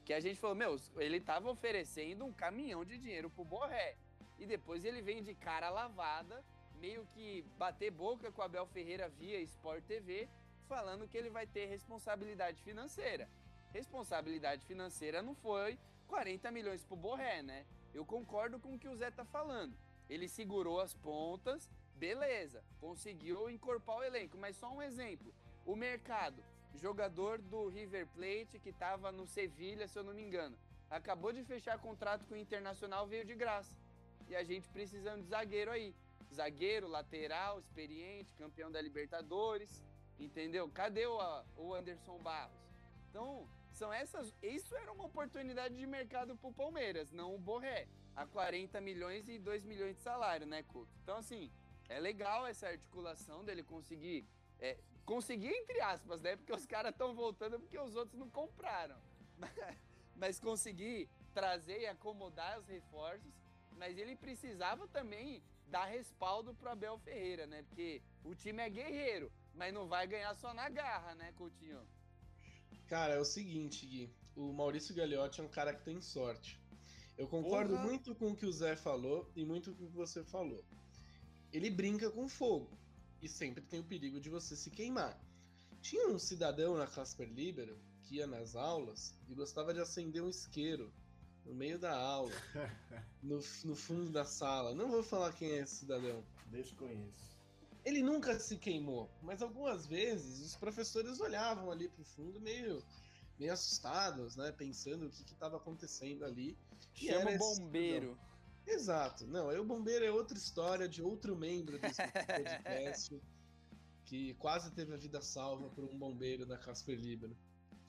Que 0.06 0.14
a 0.14 0.20
gente 0.20 0.40
falou, 0.40 0.56
meu, 0.56 0.80
ele 0.98 1.20
tava 1.20 1.50
oferecendo 1.50 2.26
um 2.26 2.32
caminhão 2.32 2.86
de 2.86 2.98
dinheiro 2.98 3.30
pro 3.30 3.44
Borré. 3.44 3.96
E 4.40 4.46
depois 4.46 4.86
ele 4.86 5.02
vem 5.02 5.24
de 5.24 5.34
cara 5.34 5.70
lavada, 5.70 6.44
meio 6.80 7.06
que 7.14 7.44
bater 7.58 7.92
boca 7.92 8.32
com 8.32 8.42
Abel 8.42 8.68
Ferreira 8.68 9.10
via 9.10 9.42
Sport 9.42 9.84
TV, 9.84 10.30
falando 10.68 11.08
que 11.08 11.18
ele 11.18 11.30
vai 11.30 11.48
ter 11.48 11.66
responsabilidade 11.66 12.62
financeira. 12.62 13.28
Responsabilidade 13.74 14.66
financeira 14.66 15.22
não 15.22 15.36
foi 15.36 15.78
40 16.08 16.52
milhões 16.52 16.84
pro 16.86 16.96
Borré, 16.96 17.42
né? 17.42 17.66
Eu 17.94 18.06
concordo 18.06 18.60
com 18.60 18.76
o 18.76 18.80
que 18.80 18.88
o 18.88 18.96
Zé 18.96 19.10
tá 19.12 19.26
falando. 19.26 19.76
Ele 20.10 20.28
segurou 20.28 20.80
as 20.80 20.94
pontas, 20.94 21.70
beleza, 21.96 22.64
conseguiu 22.80 23.50
encorpar 23.50 23.98
o 23.98 24.04
elenco, 24.04 24.38
mas 24.38 24.56
só 24.56 24.72
um 24.72 24.82
exemplo. 24.82 25.34
O 25.66 25.76
mercado, 25.76 26.42
jogador 26.76 27.42
do 27.42 27.68
River 27.68 28.08
Plate 28.08 28.60
que 28.60 28.70
estava 28.70 29.12
no 29.12 29.26
Sevilha, 29.28 29.88
se 29.88 29.98
eu 29.98 30.04
não 30.04 30.14
me 30.14 30.22
engano. 30.22 30.58
Acabou 30.90 31.34
de 31.34 31.44
fechar 31.44 31.78
contrato 31.80 32.26
com 32.26 32.36
o 32.36 32.38
Internacional, 32.38 33.08
veio 33.08 33.26
de 33.26 33.36
graça. 33.36 33.76
E 34.30 34.36
a 34.36 34.44
gente 34.44 34.70
precisando 34.70 35.24
de 35.24 35.30
zagueiro 35.30 35.72
aí. 35.72 35.94
Zagueiro, 36.34 36.88
lateral, 36.88 37.60
experiente, 37.60 38.34
campeão 38.34 38.72
da 38.72 38.82
Libertadores, 38.82 39.84
entendeu? 40.20 40.70
Cadê 40.70 41.06
o, 41.06 41.18
o 41.58 41.74
Anderson 41.74 42.18
Barros? 42.20 42.58
Então, 43.10 43.48
são 43.72 43.92
essas. 43.92 44.34
Isso 44.42 44.76
era 44.76 44.92
uma 44.92 45.06
oportunidade 45.06 45.76
de 45.76 45.86
mercado 45.86 46.36
para 46.36 46.50
o 46.50 46.54
Palmeiras, 46.54 47.12
não 47.12 47.36
o 47.36 47.40
Borré. 47.40 47.88
A 48.18 48.26
40 48.26 48.82
milhões 48.82 49.30
e 49.30 49.38
2 49.38 49.64
milhões 49.64 49.96
de 49.96 50.02
salário, 50.02 50.46
né, 50.46 50.64
Couto? 50.64 50.92
Então, 51.04 51.18
assim, 51.18 51.50
é 51.88 52.00
legal 52.00 52.46
essa 52.48 52.68
articulação 52.68 53.46
dele 53.46 53.64
conseguir 53.64 54.28
é, 54.60 54.76
conseguir, 55.06 55.50
entre 55.50 55.80
aspas, 55.80 56.22
né? 56.22 56.36
Porque 56.36 56.52
os 56.52 56.66
caras 56.66 56.92
estão 56.92 57.16
voltando 57.16 57.60
porque 57.60 57.80
os 57.80 57.96
outros 57.96 58.20
não 58.20 58.30
compraram. 58.30 58.98
Mas 60.16 60.40
conseguir 60.40 61.10
trazer 61.34 61.82
e 61.82 61.88
acomodar 61.88 62.60
os 62.60 62.68
reforços. 62.68 63.32
Mas 63.78 63.98
ele 63.98 64.16
precisava 64.16 64.88
também 64.88 65.42
dar 65.68 65.86
respaldo 65.86 66.54
pro 66.56 66.72
Abel 66.72 66.98
Ferreira, 67.00 67.46
né? 67.46 67.64
Porque 67.70 68.02
o 68.24 68.34
time 68.34 68.64
é 68.64 68.70
guerreiro, 68.70 69.32
mas 69.54 69.74
não 69.74 69.88
vai 69.88 70.08
ganhar 70.08 70.34
só 70.36 70.54
na 70.54 70.68
garra, 70.70 71.14
né, 71.16 71.32
Coutinho? 71.34 71.86
Cara, 72.88 73.14
é 73.14 73.20
o 73.20 73.26
seguinte, 73.26 73.86
Gui. 73.86 74.10
O 74.36 74.54
Maurício 74.54 74.96
Gagliotti 74.96 75.42
é 75.42 75.44
um 75.44 75.50
cara 75.50 75.74
que 75.74 75.84
tem 75.84 76.02
sorte. 76.02 76.60
Eu 77.18 77.28
concordo 77.28 77.74
Porra. 77.74 77.86
muito 77.86 78.14
com 78.16 78.32
o 78.32 78.36
que 78.36 78.46
o 78.46 78.52
Zé 78.52 78.76
falou 78.76 79.30
e 79.36 79.44
muito 79.44 79.74
com 79.74 79.86
o 79.86 79.88
que 79.88 79.96
você 79.96 80.24
falou. 80.24 80.64
Ele 81.52 81.70
brinca 81.70 82.12
com 82.12 82.30
fogo 82.30 82.78
e 83.22 83.28
sempre 83.28 83.64
tem 83.64 83.80
o 83.80 83.84
perigo 83.84 84.20
de 84.20 84.30
você 84.30 84.56
se 84.56 84.70
queimar. 84.70 85.20
Tinha 85.82 86.08
um 86.10 86.20
cidadão 86.20 86.78
na 86.78 86.86
Casper 86.86 87.28
Libero 87.28 87.78
que 88.04 88.16
ia 88.16 88.28
nas 88.28 88.56
aulas 88.56 89.16
e 89.28 89.34
gostava 89.34 89.74
de 89.74 89.80
acender 89.80 90.22
um 90.22 90.30
isqueiro 90.30 90.92
no 91.46 91.56
meio 91.56 91.80
da 91.80 91.96
aula, 91.96 92.32
no, 93.24 93.40
no 93.64 93.76
fundo 93.76 94.12
da 94.12 94.26
sala. 94.26 94.76
Não 94.76 94.90
vou 94.90 95.02
falar 95.02 95.34
quem 95.34 95.52
é 95.52 95.62
esse 95.62 95.78
cidadão. 95.78 96.24
Desconheço. 96.48 97.38
Ele 97.84 98.02
nunca 98.02 98.38
se 98.40 98.58
queimou, 98.58 99.10
mas 99.22 99.42
algumas 99.42 99.88
vezes 99.88 100.46
os 100.46 100.56
professores 100.58 101.22
olhavam 101.22 101.72
ali 101.72 101.88
pro 101.88 102.04
fundo 102.04 102.40
meio, 102.42 102.84
meio 103.40 103.54
assustados, 103.54 104.36
né? 104.36 104.52
Pensando 104.52 105.08
o 105.08 105.10
que 105.10 105.22
estava 105.22 105.58
acontecendo 105.58 106.26
ali. 106.26 106.58
Chama 106.94 107.32
o 107.32 107.38
bombeiro. 107.38 108.18
Exato. 108.66 109.26
Não, 109.28 109.50
aí 109.50 109.58
o 109.58 109.64
bombeiro 109.64 110.04
é 110.04 110.12
outra 110.12 110.38
história 110.38 110.88
de 110.88 111.02
outro 111.02 111.36
membro 111.36 111.80
desse 111.80 112.02
podcast 112.12 113.22
que 114.06 114.34
quase 114.36 114.72
teve 114.72 114.94
a 114.94 114.98
vida 114.98 115.22
salva 115.22 115.70
por 115.70 115.84
um 115.84 115.98
bombeiro 115.98 116.46
da 116.46 116.58
Casper 116.58 116.98
Libero. 116.98 117.36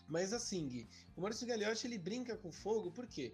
Mas 0.09 0.33
assim, 0.33 0.67
Gui, 0.67 0.89
o 1.17 1.21
Maurício 1.21 1.47
Gagliotti 1.47 1.87
ele 1.87 1.99
brinca 1.99 2.37
com 2.37 2.51
fogo 2.51 2.91
porque 2.91 3.33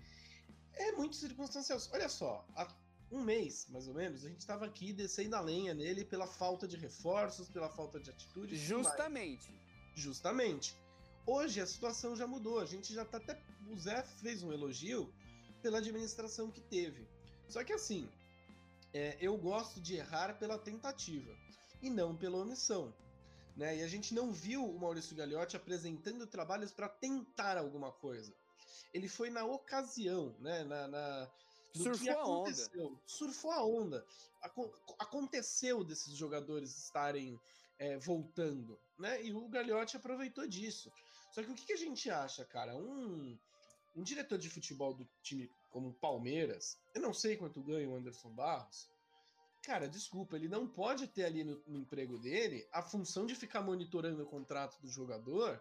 é 0.74 0.92
muito 0.92 1.16
circunstancial. 1.16 1.78
Olha 1.92 2.08
só, 2.08 2.46
há 2.54 2.68
um 3.10 3.22
mês, 3.22 3.66
mais 3.70 3.86
ou 3.86 3.94
menos, 3.94 4.24
a 4.24 4.28
gente 4.28 4.40
estava 4.40 4.66
aqui 4.66 4.92
descendo 4.92 5.36
a 5.36 5.40
lenha 5.40 5.72
nele 5.72 6.04
pela 6.04 6.26
falta 6.26 6.66
de 6.66 6.76
reforços, 6.76 7.48
pela 7.48 7.70
falta 7.70 8.00
de 8.00 8.10
atitude. 8.10 8.56
Justamente. 8.56 9.48
Justamente. 9.94 10.76
Hoje 11.26 11.60
a 11.60 11.66
situação 11.66 12.14
já 12.14 12.26
mudou. 12.26 12.60
A 12.60 12.66
gente 12.66 12.92
já 12.92 13.04
tá 13.04 13.18
até. 13.18 13.40
O 13.70 13.76
Zé 13.76 14.02
fez 14.02 14.42
um 14.42 14.52
elogio 14.52 15.12
pela 15.62 15.78
administração 15.78 16.50
que 16.50 16.60
teve. 16.60 17.08
Só 17.48 17.64
que 17.64 17.72
assim, 17.72 18.08
é, 18.92 19.16
eu 19.20 19.36
gosto 19.36 19.80
de 19.80 19.96
errar 19.96 20.38
pela 20.38 20.58
tentativa 20.58 21.34
e 21.80 21.88
não 21.88 22.16
pela 22.16 22.38
omissão. 22.38 22.94
Né? 23.56 23.78
E 23.78 23.82
a 23.82 23.88
gente 23.88 24.14
não 24.14 24.32
viu 24.32 24.64
o 24.64 24.78
Maurício 24.78 25.16
Gagliotti 25.16 25.56
apresentando 25.56 26.26
trabalhos 26.26 26.72
para 26.72 26.88
tentar 26.88 27.56
alguma 27.56 27.92
coisa. 27.92 28.34
Ele 28.92 29.08
foi 29.08 29.30
na 29.30 29.44
ocasião, 29.44 30.36
né? 30.40 30.64
na, 30.64 30.88
na 30.88 31.30
Surfou 31.74 32.18
a 32.18 32.26
onda. 32.26 32.52
Surfou 33.06 33.50
a 33.50 33.64
onda. 33.64 34.06
Aconteceu 34.98 35.82
desses 35.82 36.14
jogadores 36.14 36.76
estarem 36.78 37.40
é, 37.78 37.98
voltando, 37.98 38.78
né? 38.98 39.24
E 39.24 39.32
o 39.32 39.48
Gagliotti 39.48 39.96
aproveitou 39.96 40.46
disso. 40.46 40.92
Só 41.34 41.42
que 41.42 41.50
o 41.50 41.54
que, 41.56 41.66
que 41.66 41.72
a 41.72 41.76
gente 41.76 42.08
acha, 42.08 42.44
cara? 42.44 42.76
Um, 42.76 43.36
um 43.96 44.04
diretor 44.04 44.38
de 44.38 44.48
futebol 44.48 44.94
do 44.94 45.04
time 45.20 45.50
como 45.68 45.88
o 45.88 45.94
Palmeiras, 45.94 46.78
eu 46.94 47.02
não 47.02 47.12
sei 47.12 47.36
quanto 47.36 47.60
ganha 47.60 47.90
o 47.90 47.96
Anderson 47.96 48.30
Barros. 48.30 48.88
Cara, 49.60 49.88
desculpa, 49.88 50.36
ele 50.36 50.46
não 50.46 50.68
pode 50.68 51.08
ter 51.08 51.24
ali 51.24 51.42
no, 51.42 51.60
no 51.66 51.80
emprego 51.80 52.20
dele 52.20 52.64
a 52.70 52.80
função 52.84 53.26
de 53.26 53.34
ficar 53.34 53.62
monitorando 53.62 54.22
o 54.22 54.26
contrato 54.26 54.80
do 54.80 54.88
jogador 54.88 55.60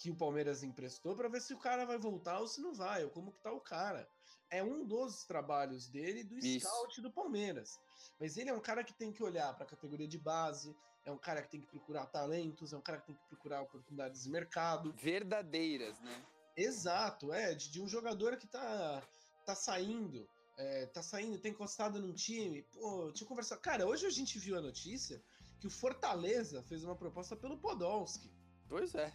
que 0.00 0.10
o 0.10 0.16
Palmeiras 0.16 0.62
emprestou 0.62 1.14
para 1.14 1.28
ver 1.28 1.42
se 1.42 1.52
o 1.52 1.58
cara 1.58 1.84
vai 1.84 1.98
voltar 1.98 2.40
ou 2.40 2.48
se 2.48 2.58
não 2.62 2.72
vai, 2.72 3.04
ou 3.04 3.10
como 3.10 3.30
que 3.30 3.42
tá 3.42 3.52
o 3.52 3.60
cara. 3.60 4.08
É 4.50 4.62
um 4.64 4.86
dos 4.86 5.24
trabalhos 5.24 5.88
dele 5.88 6.24
do 6.24 6.38
Isso. 6.38 6.66
scout 6.66 7.02
do 7.02 7.12
Palmeiras. 7.12 7.78
Mas 8.18 8.38
ele 8.38 8.48
é 8.48 8.54
um 8.54 8.60
cara 8.60 8.82
que 8.82 8.94
tem 8.94 9.12
que 9.12 9.22
olhar 9.22 9.54
para 9.54 9.64
a 9.64 9.68
categoria 9.68 10.08
de 10.08 10.18
base, 10.18 10.74
é 11.04 11.12
um 11.12 11.18
cara 11.18 11.42
que 11.42 11.50
tem 11.50 11.60
que 11.60 11.66
procurar 11.66 12.06
talentos, 12.06 12.72
é 12.72 12.78
um 12.78 12.80
cara 12.80 12.98
que 12.98 13.08
tem 13.08 13.14
que 13.14 13.28
procurar 13.28 13.60
oportunidades 13.60 14.22
de 14.22 14.30
mercado. 14.30 14.94
Verdadeiras, 14.94 16.00
né? 16.00 16.26
Exato, 16.56 17.30
é, 17.32 17.54
de, 17.54 17.70
de 17.70 17.82
um 17.82 17.86
jogador 17.86 18.38
que 18.38 18.46
tá 18.46 19.02
tá 19.44 19.54
saindo, 19.54 20.28
é, 20.56 20.86
tá 20.86 21.02
saindo, 21.02 21.38
tá 21.38 21.48
encostado 21.48 22.00
num 22.00 22.14
time. 22.14 22.62
Pô, 22.72 23.08
deixa 23.08 23.24
eu 23.24 23.28
conversar. 23.28 23.58
Cara, 23.58 23.86
hoje 23.86 24.06
a 24.06 24.10
gente 24.10 24.38
viu 24.38 24.56
a 24.56 24.60
notícia 24.62 25.22
que 25.58 25.66
o 25.66 25.70
Fortaleza 25.70 26.62
fez 26.62 26.84
uma 26.84 26.96
proposta 26.96 27.36
pelo 27.36 27.58
Podolski. 27.58 28.30
Pois 28.68 28.94
é. 28.94 29.12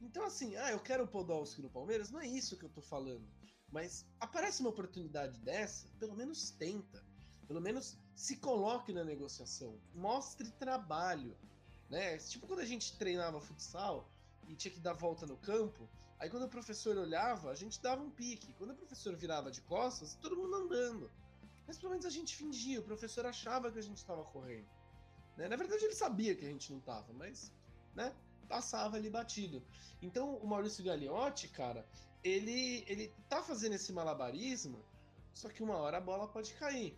Então, 0.00 0.24
assim, 0.24 0.56
ah, 0.56 0.70
eu 0.70 0.80
quero 0.80 1.04
o 1.04 1.08
Podolski 1.08 1.60
no 1.60 1.70
Palmeiras, 1.70 2.10
não 2.10 2.20
é 2.20 2.26
isso 2.26 2.56
que 2.56 2.64
eu 2.64 2.68
tô 2.68 2.80
falando. 2.80 3.26
Mas 3.70 4.06
aparece 4.20 4.60
uma 4.60 4.70
oportunidade 4.70 5.38
dessa, 5.40 5.88
pelo 5.98 6.14
menos 6.14 6.50
tenta. 6.50 7.04
Pelo 7.46 7.60
menos 7.60 7.98
se 8.14 8.36
coloque 8.36 8.92
na 8.92 9.04
negociação. 9.04 9.80
Mostre 9.94 10.50
trabalho. 10.52 11.36
Né? 11.88 12.18
Tipo 12.18 12.46
quando 12.46 12.60
a 12.60 12.64
gente 12.64 12.96
treinava 12.98 13.40
futsal 13.40 14.10
e 14.46 14.54
tinha 14.54 14.72
que 14.72 14.80
dar 14.80 14.92
volta 14.92 15.26
no 15.26 15.36
campo, 15.38 15.88
aí 16.18 16.28
quando 16.28 16.44
o 16.44 16.48
professor 16.48 16.96
olhava, 16.96 17.50
a 17.50 17.54
gente 17.54 17.80
dava 17.80 18.02
um 18.02 18.10
pique. 18.10 18.52
Quando 18.54 18.72
o 18.72 18.76
professor 18.76 19.16
virava 19.16 19.50
de 19.50 19.60
costas, 19.62 20.14
todo 20.14 20.36
mundo 20.36 20.54
andando. 20.54 21.10
Mas 21.66 21.78
pelo 21.78 21.90
menos 21.90 22.06
a 22.06 22.10
gente 22.10 22.36
fingia, 22.36 22.80
o 22.80 22.82
professor 22.82 23.26
achava 23.26 23.70
que 23.72 23.78
a 23.78 23.82
gente 23.82 23.98
estava 23.98 24.24
correndo. 24.24 24.68
Né? 25.36 25.48
Na 25.48 25.56
verdade, 25.56 25.84
ele 25.84 25.94
sabia 25.94 26.34
que 26.34 26.44
a 26.44 26.48
gente 26.48 26.70
não 26.70 26.78
estava, 26.78 27.12
mas 27.12 27.52
né? 27.94 28.14
Passava 28.48 28.96
ali 28.96 29.10
batido. 29.10 29.62
Então, 30.00 30.36
o 30.36 30.46
Maurício 30.46 30.84
Gagliotti, 30.84 31.48
cara, 31.48 31.86
ele, 32.24 32.84
ele 32.86 33.12
tá 33.28 33.42
fazendo 33.42 33.74
esse 33.74 33.92
malabarismo, 33.92 34.82
só 35.34 35.48
que 35.48 35.62
uma 35.62 35.76
hora 35.76 35.98
a 35.98 36.00
bola 36.00 36.26
pode 36.26 36.52
cair. 36.54 36.96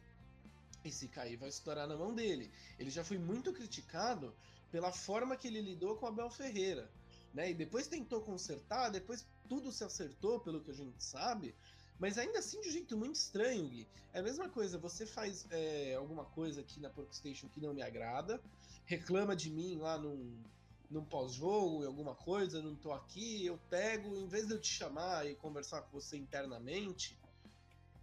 E 0.85 0.91
se 0.91 1.09
cair, 1.09 1.37
vai 1.37 1.49
estourar 1.49 1.87
na 1.87 1.97
mão 1.97 2.15
dele. 2.15 2.51
Ele 2.79 2.91
já 2.91 3.05
foi 3.05 3.19
muito 3.19 3.53
criticado 3.53 4.35
pela 4.71 4.93
forma 4.93 5.37
que 5.37 5.49
ele 5.49 5.61
lidou 5.61 5.97
com 5.97 6.07
Abel 6.07 6.31
Ferreira. 6.31 6.91
Né? 7.35 7.51
E 7.51 7.55
depois 7.55 7.87
tentou 7.87 8.23
consertar, 8.23 8.91
depois 8.91 9.27
tudo 9.49 9.71
se 9.71 9.85
acertou, 9.85 10.41
pelo 10.41 10.61
que 10.61 10.71
a 10.71 10.75
gente 10.75 11.03
sabe, 11.03 11.55
mas 11.99 12.17
ainda 12.17 12.39
assim 12.39 12.61
de 12.61 12.69
um 12.69 12.73
jeito 12.73 12.97
muito 12.97 13.17
estranho, 13.17 13.69
Gui. 13.69 13.87
É 14.13 14.21
a 14.21 14.23
mesma 14.23 14.49
coisa, 14.49 14.79
você 14.79 15.05
faz 15.05 15.47
é, 15.51 15.95
alguma 15.95 16.25
coisa 16.25 16.63
aqui 16.63 16.81
na 16.81 16.89
Porkstation 16.89 17.49
que 17.49 17.61
não 17.61 17.75
me 17.75 17.83
agrada, 17.83 18.41
reclama 18.87 19.37
de 19.37 19.51
mim 19.51 19.77
lá 19.77 19.99
num, 19.99 20.43
num 20.91 21.05
pós-jogo, 21.05 21.85
em 21.85 21.87
alguma 21.87 22.15
coisa, 22.15 22.61
não 22.61 22.75
tô 22.75 22.93
aqui, 22.93 23.47
eu 23.47 23.57
pego, 23.71 24.17
em 24.17 24.27
vez 24.27 24.49
de 24.49 24.55
eu 24.55 24.61
te 24.61 24.69
chamar 24.69 25.25
e 25.27 25.37
conversar 25.37 25.83
com 25.83 26.01
você 26.01 26.17
internamente, 26.17 27.17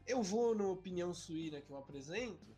eu 0.05 0.23
vou 0.23 0.55
no 0.55 0.71
Opinião 0.71 1.13
Suína 1.13 1.59
que 1.59 1.69
eu 1.69 1.77
apresento 1.77 2.55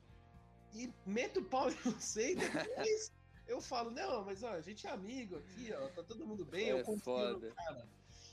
e 0.74 0.94
meto 1.06 1.40
o 1.40 1.46
pau 1.46 1.72
em 1.72 1.76
você 1.84 2.34
e 2.34 2.36
depois 2.36 3.12
eu 3.48 3.60
falo, 3.60 3.90
não, 3.90 4.24
mas 4.24 4.44
ó, 4.44 4.52
a 4.52 4.62
gente 4.62 4.86
é 4.86 4.92
amigo 4.92 5.38
aqui, 5.38 5.74
ó, 5.74 5.88
tá 5.90 6.04
todo 6.04 6.26
mundo 6.28 6.46
bem, 6.46 6.70
É 6.70 6.74
eu 6.74 6.84
confio 6.84 7.04
foda. 7.04 7.50
no 7.50 7.56
cara. 7.56 7.88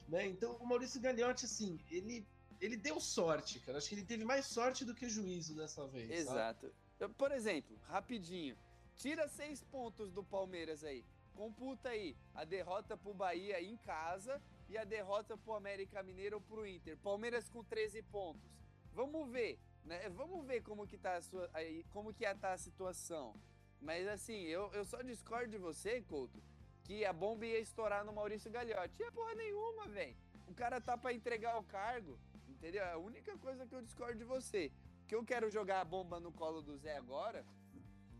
Né? 0.06 0.26
Então 0.26 0.54
o 0.56 0.66
Maurício 0.66 1.00
Gagliotti, 1.00 1.46
assim, 1.46 1.80
ele, 1.90 2.26
ele 2.60 2.76
deu 2.76 3.00
sorte, 3.00 3.58
cara. 3.60 3.78
Acho 3.78 3.88
que 3.88 3.94
ele 3.94 4.04
teve 4.04 4.24
mais 4.24 4.44
sorte 4.46 4.84
do 4.84 4.94
que 4.94 5.08
juízo 5.08 5.56
dessa 5.56 5.86
vez. 5.88 6.10
Exato. 6.10 6.70
Por 7.16 7.32
exemplo, 7.32 7.76
rapidinho, 7.88 8.56
tira 8.96 9.26
seis 9.28 9.62
pontos 9.64 10.12
do 10.12 10.22
Palmeiras 10.22 10.84
aí. 10.84 11.02
Computa 11.36 11.90
aí 11.90 12.16
a 12.34 12.44
derrota 12.44 12.96
pro 12.96 13.12
Bahia 13.12 13.60
em 13.60 13.76
casa 13.76 14.40
e 14.68 14.78
a 14.78 14.84
derrota 14.84 15.36
pro 15.36 15.54
América 15.54 16.02
Mineiro 16.02 16.36
ou 16.36 16.42
pro 16.42 16.66
Inter. 16.66 16.96
Palmeiras 16.96 17.48
com 17.48 17.62
13 17.62 18.02
pontos. 18.04 18.50
Vamos 18.92 19.30
ver, 19.30 19.60
né? 19.84 20.08
Vamos 20.08 20.46
ver 20.46 20.62
como 20.62 20.86
que 20.86 20.96
tá 20.96 21.16
a 21.16 21.22
sua 21.22 21.50
aí, 21.52 21.84
como 21.90 22.14
que 22.14 22.24
tá 22.36 22.54
a 22.54 22.58
situação. 22.58 23.34
Mas 23.80 24.08
assim, 24.08 24.40
eu, 24.44 24.72
eu 24.72 24.84
só 24.86 25.02
discordo 25.02 25.50
de 25.50 25.58
você, 25.58 26.00
Couto, 26.00 26.42
que 26.82 27.04
a 27.04 27.12
bomba 27.12 27.44
ia 27.44 27.58
estourar 27.58 28.02
no 28.02 28.14
Maurício 28.14 28.50
Gagliotti. 28.50 29.02
É 29.02 29.10
porra 29.10 29.34
nenhuma, 29.34 29.86
velho. 29.88 30.16
O 30.46 30.54
cara 30.54 30.80
tá 30.80 30.96
pra 30.96 31.12
entregar 31.12 31.58
o 31.58 31.64
cargo, 31.64 32.18
entendeu? 32.48 32.82
É 32.82 32.92
a 32.92 32.98
única 32.98 33.36
coisa 33.36 33.66
que 33.66 33.74
eu 33.74 33.82
discordo 33.82 34.18
de 34.18 34.24
você. 34.24 34.72
Que 35.06 35.14
eu 35.14 35.22
quero 35.22 35.50
jogar 35.50 35.82
a 35.82 35.84
bomba 35.84 36.18
no 36.18 36.32
colo 36.32 36.62
do 36.62 36.76
Zé 36.78 36.96
agora 36.96 37.44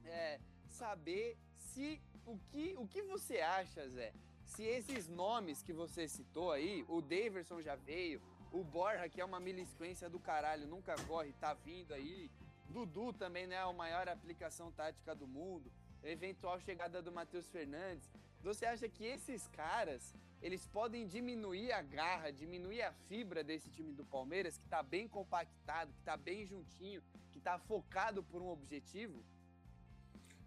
é 0.05 0.39
saber 0.69 1.39
se 1.55 2.01
o 2.27 2.37
que, 2.51 2.75
o 2.77 2.87
que 2.87 3.03
você 3.03 3.39
acha, 3.39 3.89
Zé? 3.89 4.13
Se 4.45 4.65
esses 4.65 5.09
nomes 5.09 5.63
que 5.63 5.73
você 5.73 6.09
citou 6.09 6.51
aí, 6.51 6.85
o 6.89 7.01
Daverson 7.01 7.63
já 7.63 7.77
veio, 7.77 8.21
o 8.53 8.63
Borja, 8.65 9.09
que 9.09 9.21
é 9.21 9.25
uma 9.25 9.41
milisquência 9.41 10.09
do 10.09 10.19
caralho, 10.19 10.67
nunca 10.67 10.95
corre, 11.07 11.33
tá 11.35 11.55
vindo 11.55 11.95
aí. 11.95 12.31
Dudu 12.69 13.13
também, 13.13 13.47
né? 13.47 13.59
A 13.59 13.73
maior 13.73 14.09
aplicação 14.09 14.73
tática 14.73 15.15
do 15.15 15.27
mundo. 15.27 15.71
Eventual 16.03 16.61
chegada 16.61 17.01
do 17.01 17.13
Matheus 17.13 17.49
Fernandes. 17.49 18.11
Você 18.43 18.67
acha 18.67 18.89
que 18.89 19.05
esses 19.05 19.47
caras, 19.49 20.15
eles 20.43 20.67
podem 20.67 21.07
diminuir 21.07 21.73
a 21.73 21.83
garra, 21.83 22.31
diminuir 22.31 22.83
a 22.83 22.93
fibra 22.93 23.43
desse 23.43 23.71
time 23.71 23.93
do 23.93 24.05
Palmeiras, 24.05 24.59
que 24.59 24.69
tá 24.69 24.83
bem 24.83 25.09
compactado, 25.09 25.93
que 25.93 26.03
tá 26.03 26.17
bem 26.17 26.45
juntinho, 26.45 27.03
que 27.31 27.41
tá 27.41 27.59
focado 27.59 28.23
por 28.23 28.43
um 28.43 28.49
objetivo? 28.49 29.25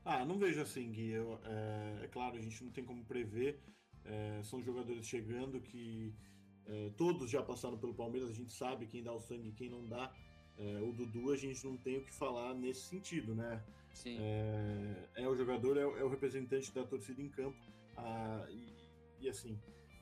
Ah, 0.05 0.25
não 0.25 0.37
vejo 0.37 0.61
assim, 0.61 0.91
Gui. 0.91 1.11
Eu, 1.11 1.39
é, 1.45 2.05
é 2.05 2.07
claro, 2.07 2.37
a 2.37 2.41
gente 2.41 2.63
não 2.63 2.71
tem 2.71 2.83
como 2.83 3.03
prever. 3.05 3.59
é, 4.05 4.41
são 4.43 4.61
jogadores 4.63 5.05
chegando 5.05 5.59
que 5.61 6.13
é, 6.65 6.89
todos 6.97 7.29
já 7.29 7.43
passaram 7.43 7.77
pelo 7.77 7.93
Palmeiras, 7.93 8.29
a 8.29 8.33
gente 8.33 8.53
sabe 8.53 8.87
quem 8.87 9.03
dá 9.03 9.13
o 9.13 9.19
sangue 9.19 9.49
e 9.49 9.51
quem 9.51 9.69
não 9.69 9.85
dá. 9.85 10.11
É, 10.57 10.79
o 10.81 10.91
Dudu 10.91 11.31
a 11.31 11.37
gente 11.37 11.63
não 11.65 11.77
tem 11.77 11.97
o 11.97 12.03
que 12.03 12.11
falar 12.13 12.53
nesse 12.53 12.81
sentido, 12.81 13.35
né? 13.35 13.63
Sim. 13.93 14.17
É, 14.19 15.23
é 15.23 15.27
o 15.27 15.35
jogador, 15.35 15.77
é, 15.77 15.85
o- 15.85 15.97
é 15.97 16.03
o 16.03 16.09
representante 16.09 16.71
da 16.73 16.83
torcida 16.83 17.21
em 17.21 17.29
campo. 17.29 17.57
ah, 17.97 18.45
e, 18.49 19.25
e, 19.25 19.29
assim, 19.29 19.59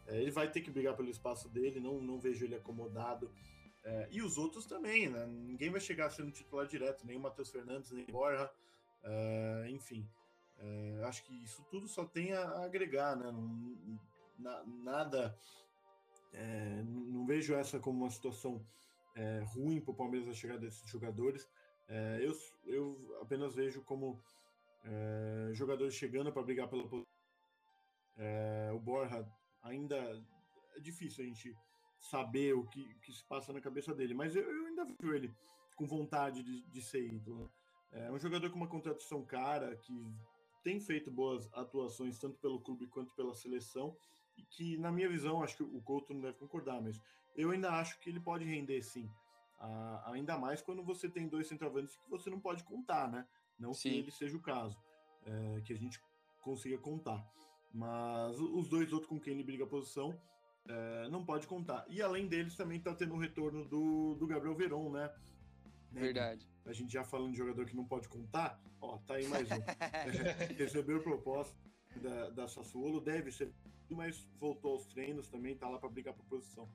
ele 0.08 0.30
vai 0.32 0.50
ter 0.52 0.62
que 0.62 0.70
brigar 0.72 0.96
pelo 0.96 1.10
espaço 1.10 1.50
dele, 1.50 1.80
não, 1.80 2.00
não 2.02 2.20
vejo 2.20 2.46
ele 2.46 2.56
acomodado. 2.56 3.32
E 4.12 4.22
os 4.22 4.38
outros 4.38 4.66
também, 4.66 5.10
né? 5.10 5.26
Ninguém 5.26 5.70
vai 5.70 5.80
chegar 5.80 6.10
sendo 6.10 6.30
titular 6.30 6.68
direto, 6.68 7.08
nem 7.08 7.16
o 7.16 7.22
Matheus 7.22 7.50
Fernandes, 7.50 7.90
nem 7.92 8.04
o 8.04 8.12
Borja. 8.12 8.52
É, 9.04 9.68
enfim, 9.70 10.08
é, 10.58 11.02
acho 11.06 11.24
que 11.24 11.34
isso 11.44 11.64
tudo 11.70 11.88
só 11.88 12.06
tem 12.06 12.34
a 12.34 12.64
agregar, 12.66 13.16
né? 13.16 13.32
Não- 13.32 14.00
na- 14.40 14.64
nada. 14.66 15.38
é, 16.34 16.84
não 16.84 17.26
vejo 17.26 17.56
essa 17.56 17.80
como 17.80 18.00
uma 18.04 18.10
situação 18.12 18.66
é, 19.16 19.40
ruim 19.48 19.82
para 19.82 19.92
o 19.92 19.96
Palmeiras 19.96 20.30
a 20.30 20.34
chegada 20.34 20.60
desses 20.62 20.88
jogadores. 20.90 21.48
É, 21.90 22.20
eu, 22.22 22.34
eu 22.66 23.18
apenas 23.22 23.56
vejo 23.56 23.82
como 23.84 24.22
jogadores 25.54 25.94
chegando 25.96 26.32
para 26.32 26.44
brigar 26.44 26.70
pela 26.70 26.84
posição. 26.88 27.06
O 28.76 28.80
Borja 28.80 29.28
ainda 29.62 29.96
é 30.76 30.80
difícil 30.80 31.24
a 31.24 31.28
gente 31.28 31.56
saber 32.00 32.54
o 32.54 32.66
que, 32.68 32.94
que 33.02 33.12
se 33.12 33.24
passa 33.26 33.52
na 33.52 33.60
cabeça 33.62 33.94
dele, 33.94 34.14
mas 34.14 34.36
eu, 34.36 34.44
eu 34.44 34.66
ainda 34.68 34.86
vejo 34.86 35.14
ele 35.14 35.34
com 35.76 35.86
vontade 35.86 36.44
de, 36.44 36.62
de 36.64 36.82
ser 36.82 37.06
ídolo. 37.06 37.52
É 37.92 38.12
um 38.12 38.20
jogador 38.20 38.50
com 38.50 38.58
uma 38.58 38.68
contratação 38.68 39.24
cara, 39.24 39.76
que 39.78 39.94
tem 40.64 40.80
feito 40.80 41.10
boas 41.10 41.50
atuações 41.54 42.20
tanto 42.20 42.38
pelo 42.40 42.60
clube 42.60 42.88
quanto 42.88 43.14
pela 43.16 43.34
seleção, 43.34 43.96
e 44.38 44.44
que, 44.44 44.78
na 44.78 44.92
minha 44.92 45.10
visão, 45.10 45.42
acho 45.42 45.58
que 45.58 45.64
o 45.64 45.82
Couto 45.82 46.14
não 46.14 46.22
deve 46.22 46.38
concordar, 46.38 46.82
mas 46.82 47.02
eu 47.36 47.52
ainda 47.52 47.72
acho 47.72 48.00
que 48.00 48.10
ele 48.10 48.20
pode 48.20 48.46
render 48.46 48.82
sim. 48.82 49.10
Ah, 49.60 50.12
ainda 50.12 50.38
mais 50.38 50.62
quando 50.62 50.84
você 50.84 51.10
tem 51.10 51.28
dois 51.28 51.48
centroavantes 51.48 51.96
que 51.96 52.10
você 52.10 52.30
não 52.30 52.40
pode 52.40 52.64
contar, 52.64 53.10
né? 53.10 53.28
Não 53.58 53.74
Sim. 53.74 53.90
que 53.90 53.98
ele 53.98 54.12
seja 54.12 54.38
o 54.38 54.42
caso, 54.42 54.78
é, 55.26 55.62
que 55.62 55.74
a 55.74 55.76
gente 55.76 56.00
consiga 56.42 56.78
contar. 56.78 57.26
Mas 57.74 58.40
os 58.40 58.70
dois 58.70 58.94
outros 58.94 59.10
com 59.10 59.20
quem 59.20 59.34
ele 59.34 59.44
briga 59.44 59.64
a 59.64 59.68
posição 59.68 60.20
é, 60.68 61.10
não 61.10 61.26
pode 61.26 61.48
contar. 61.48 61.86
E 61.90 62.02
além 62.02 62.28
deles, 62.28 62.56
também 62.56 62.80
tá 62.80 62.94
tendo 62.94 63.16
o 63.16 63.20
retorno 63.20 63.66
do, 63.66 64.16
do 64.16 64.28
Gabriel 64.28 64.56
Veron, 64.56 64.92
né? 64.92 65.12
Né, 65.92 66.02
Verdade. 66.02 66.48
a 66.66 66.74
gente 66.74 66.92
já 66.92 67.04
falando 67.04 67.32
de 67.32 67.38
jogador 67.38 67.66
que 67.66 67.76
não 67.76 67.86
pode 67.86 68.08
contar, 68.08 68.62
ó, 68.82 68.98
tá 69.00 69.16
aí 69.16 69.28
mais 69.28 69.48
um. 69.52 69.56
Recebeu 70.58 71.02
proposta 71.02 71.56
da, 71.96 72.30
da 72.32 72.48
Sassuolo, 72.48 73.00
deve 73.02 73.32
ser, 73.32 73.52
mas 73.90 74.28
voltou 74.40 74.74
aos 74.74 74.86
treinos 74.88 75.28
também, 75.28 75.56
tá 75.56 75.68
lá 75.70 75.80
para 75.80 75.90
brigar 75.90 76.14
por 76.14 76.26
posição. 76.26 76.68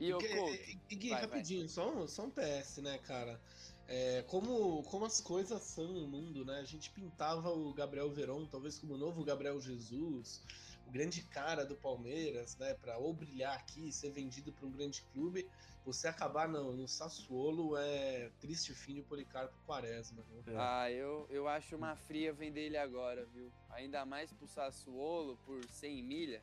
E 0.00 0.12
o 0.14 0.20
e- 0.22 0.78
e- 0.88 0.94
Gui, 0.96 1.10
Vai, 1.10 1.20
vai. 1.20 1.28
rapidinho, 1.28 1.68
Só, 1.68 1.92
um, 1.94 2.08
só 2.08 2.24
um 2.24 2.30
PS, 2.30 2.78
né, 2.80 2.98
cara? 2.98 3.38
É, 3.86 4.22
como, 4.28 4.82
como 4.84 5.04
as 5.04 5.20
coisas 5.20 5.60
são 5.62 5.88
no 5.92 6.06
mundo, 6.06 6.44
né? 6.44 6.60
A 6.60 6.64
gente 6.64 6.88
pintava 6.90 7.50
o 7.50 7.74
Gabriel 7.74 8.08
Veron, 8.10 8.46
talvez 8.46 8.78
como 8.78 8.94
o 8.94 8.96
novo 8.96 9.22
Gabriel 9.24 9.60
Jesus, 9.60 10.42
grande 10.90 11.22
cara 11.22 11.64
do 11.64 11.76
Palmeiras, 11.76 12.56
né? 12.56 12.74
Pra 12.74 12.98
ou 12.98 13.14
brilhar 13.14 13.56
aqui, 13.56 13.92
ser 13.92 14.10
vendido 14.10 14.52
para 14.52 14.66
um 14.66 14.70
grande 14.70 15.02
clube, 15.12 15.48
você 15.84 16.08
acabar 16.08 16.48
no, 16.48 16.72
no 16.72 16.86
Sassuolo 16.86 17.76
é 17.76 18.30
triste 18.40 18.74
fim 18.74 18.94
de 18.94 19.02
Policarpo 19.02 19.56
Quaresma. 19.66 20.22
Né? 20.28 20.42
É. 20.54 20.56
Ah, 20.58 20.90
eu, 20.90 21.26
eu 21.30 21.48
acho 21.48 21.76
uma 21.76 21.96
fria 21.96 22.32
vender 22.32 22.66
ele 22.66 22.76
agora, 22.76 23.24
viu? 23.26 23.50
Ainda 23.70 24.04
mais 24.04 24.32
pro 24.32 24.46
Sassuolo, 24.46 25.36
por 25.46 25.64
100 25.64 26.02
milha. 26.02 26.42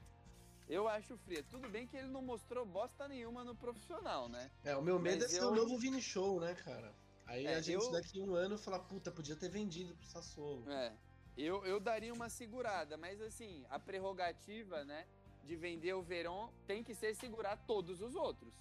Eu 0.68 0.88
acho 0.88 1.18
fria. 1.20 1.43
Tudo 1.50 1.70
bem 1.70 1.88
que 1.88 1.95
ele 1.95 2.08
não 2.10 2.22
mostrou 2.22 2.66
bosta 2.66 3.08
nenhuma 3.08 3.43
no 3.43 3.56
profissional, 3.56 4.28
né? 4.28 4.52
É, 4.66 4.76
o 4.76 4.82
meu 4.82 5.00
medo 5.00 5.22
Mas 5.24 5.34
é 5.34 5.36
ser 5.38 5.43
eu- 5.43 5.52
o 5.52 5.56
novo 5.56 5.78
Vini 5.78 6.02
Show, 6.02 6.41
né, 6.41 6.56
cara? 6.56 6.93
Aí 7.26 7.45
É, 7.45 7.56
a 7.56 7.62
gente 7.62 7.84
eu- 7.84 7.91
daqui 7.91 8.20
a 8.20 8.24
um 8.24 8.36
ano 8.36 8.58
fala, 8.58 8.80
puta, 8.80 9.12
podia 9.12 9.36
ter 9.36 9.50
vendido 9.50 9.95
pro 9.95 10.06
Sassuolo. 10.08 10.70
É. 10.70 10.93
Eu, 11.38 11.64
eu 11.66 11.80
daria 11.80 12.14
uma 12.14 12.30
segurada, 12.30 12.98
mas 12.98 13.22
assim, 13.22 13.64
a 13.70 13.78
prerrogativa, 13.78 14.84
né, 14.84 15.06
de 15.44 15.56
vender 15.56 15.94
o 15.94 16.02
Verón 16.02 16.50
tem 16.66 16.84
que 16.84 16.96
ser 16.96 17.16
segurar 17.16 17.58
todos 17.68 18.02
os 18.02 18.16
outros. 18.16 18.54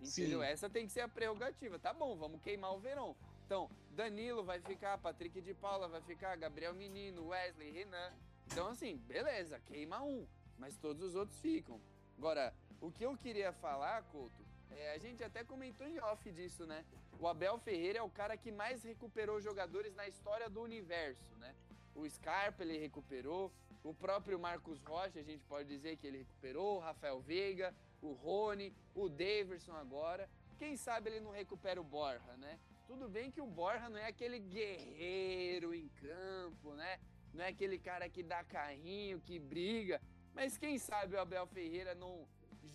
Entendeu? 0.00 0.40
Sim. 0.40 0.46
Essa 0.46 0.68
tem 0.68 0.86
que 0.86 0.92
ser 0.92 1.02
a 1.02 1.08
prerrogativa. 1.08 1.78
Tá 1.78 1.92
bom, 1.92 2.16
vamos 2.16 2.40
queimar 2.42 2.74
o 2.74 2.80
Verón. 2.80 3.14
Então, 3.46 3.70
Danilo 3.90 4.42
vai 4.42 4.60
ficar, 4.60 4.96
Patrick 4.98 5.40
de 5.40 5.54
Paula 5.54 5.86
vai 5.86 6.00
ficar, 6.00 6.34
Gabriel 6.36 6.74
Menino, 6.74 7.28
Wesley, 7.28 7.70
Renan. 7.70 8.12
Então, 8.46 8.66
assim, 8.68 8.96
beleza, 9.06 9.60
queima 9.60 10.02
um, 10.02 10.26
mas 10.58 10.76
todos 10.76 11.02
os 11.02 11.14
outros 11.14 11.38
ficam. 11.40 11.80
Agora, 12.16 12.54
o 12.80 12.90
que 12.90 13.04
eu 13.04 13.16
queria 13.16 13.52
falar, 13.52 14.02
Couto, 14.04 14.42
é, 14.70 14.94
a 14.94 14.98
gente 14.98 15.22
até 15.22 15.44
comentou 15.44 15.86
em 15.86 16.00
off 16.00 16.30
disso, 16.32 16.66
né? 16.66 16.84
O 17.20 17.28
Abel 17.28 17.58
Ferreira 17.58 17.98
é 17.98 18.02
o 18.02 18.10
cara 18.10 18.36
que 18.36 18.50
mais 18.50 18.82
recuperou 18.82 19.40
jogadores 19.40 19.94
na 19.94 20.08
história 20.08 20.48
do 20.48 20.62
universo, 20.62 21.34
né? 21.36 21.54
O 21.94 22.08
Scarpa 22.08 22.62
ele 22.62 22.78
recuperou, 22.78 23.52
o 23.84 23.92
próprio 23.92 24.38
Marcos 24.38 24.80
Rocha, 24.82 25.18
a 25.18 25.22
gente 25.22 25.44
pode 25.44 25.68
dizer 25.68 25.96
que 25.96 26.06
ele 26.06 26.18
recuperou, 26.18 26.76
o 26.76 26.80
Rafael 26.80 27.20
Veiga, 27.20 27.74
o 28.00 28.12
Rony, 28.12 28.72
o 28.94 29.08
Daverson 29.08 29.72
agora. 29.72 30.28
Quem 30.58 30.76
sabe 30.76 31.10
ele 31.10 31.20
não 31.20 31.32
recupera 31.32 31.80
o 31.80 31.84
Borja, 31.84 32.36
né? 32.36 32.58
Tudo 32.86 33.08
bem 33.08 33.30
que 33.30 33.40
o 33.40 33.46
Borja 33.46 33.88
não 33.88 33.98
é 33.98 34.06
aquele 34.06 34.38
guerreiro 34.38 35.74
em 35.74 35.88
campo, 35.88 36.74
né? 36.74 37.00
Não 37.34 37.44
é 37.44 37.48
aquele 37.48 37.78
cara 37.78 38.08
que 38.08 38.22
dá 38.22 38.44
carrinho, 38.44 39.20
que 39.20 39.38
briga. 39.38 40.00
Mas 40.34 40.56
quem 40.56 40.78
sabe 40.78 41.16
o 41.16 41.20
Abel 41.20 41.46
Ferreira 41.46 41.94
não 41.94 42.26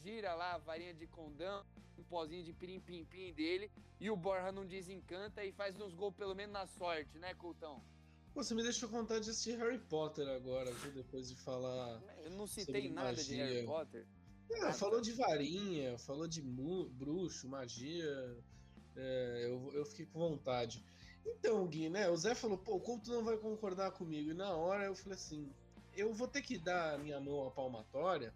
gira 0.01 0.33
lá 0.33 0.55
a 0.55 0.57
varinha 0.57 0.93
de 0.93 1.07
condão, 1.07 1.65
um 1.97 2.03
pozinho 2.03 2.43
de 2.43 2.53
pirim-pim-pim 2.53 3.33
dele, 3.33 3.71
e 3.99 4.09
o 4.09 4.15
Borja 4.15 4.51
não 4.51 4.65
desencanta 4.65 5.43
e 5.43 5.51
faz 5.51 5.79
uns 5.79 5.93
gols 5.93 6.13
pelo 6.13 6.35
menos 6.35 6.53
na 6.53 6.67
sorte, 6.67 7.17
né, 7.17 7.33
Coutão? 7.33 7.81
Você 8.37 8.53
me 8.53 8.61
deixou 8.61 8.87
contar 8.87 9.17
de 9.17 9.31
assistir 9.31 9.57
Harry 9.57 9.79
Potter 9.79 10.27
agora, 10.27 10.71
viu? 10.71 10.91
Depois 10.91 11.27
de 11.27 11.35
falar. 11.37 11.99
Eu 12.23 12.29
não 12.29 12.45
citei 12.45 12.87
nada 12.87 13.13
magia. 13.13 13.23
de 13.23 13.35
Harry 13.35 13.65
Potter. 13.65 14.05
É, 14.51 14.71
falou 14.73 15.01
de 15.01 15.11
varinha, 15.11 15.97
falou 15.97 16.27
de 16.27 16.39
bruxo, 16.39 17.47
magia. 17.49 18.37
É, 18.95 19.41
eu, 19.43 19.73
eu 19.73 19.83
fiquei 19.87 20.05
com 20.05 20.19
vontade. 20.19 20.85
Então, 21.25 21.65
Gui, 21.65 21.89
né? 21.89 22.07
O 22.11 22.15
Zé 22.15 22.35
falou, 22.35 22.59
pô, 22.59 22.75
o 22.75 22.79
Couto 22.79 23.09
não 23.11 23.23
vai 23.23 23.37
concordar 23.37 23.89
comigo. 23.89 24.29
E 24.29 24.35
na 24.35 24.55
hora 24.55 24.85
eu 24.85 24.95
falei 24.95 25.15
assim: 25.15 25.51
eu 25.95 26.13
vou 26.13 26.27
ter 26.27 26.43
que 26.43 26.59
dar 26.59 26.93
a 26.93 26.97
minha 26.99 27.19
mão 27.19 27.47
à 27.47 27.49
palmatória, 27.49 28.31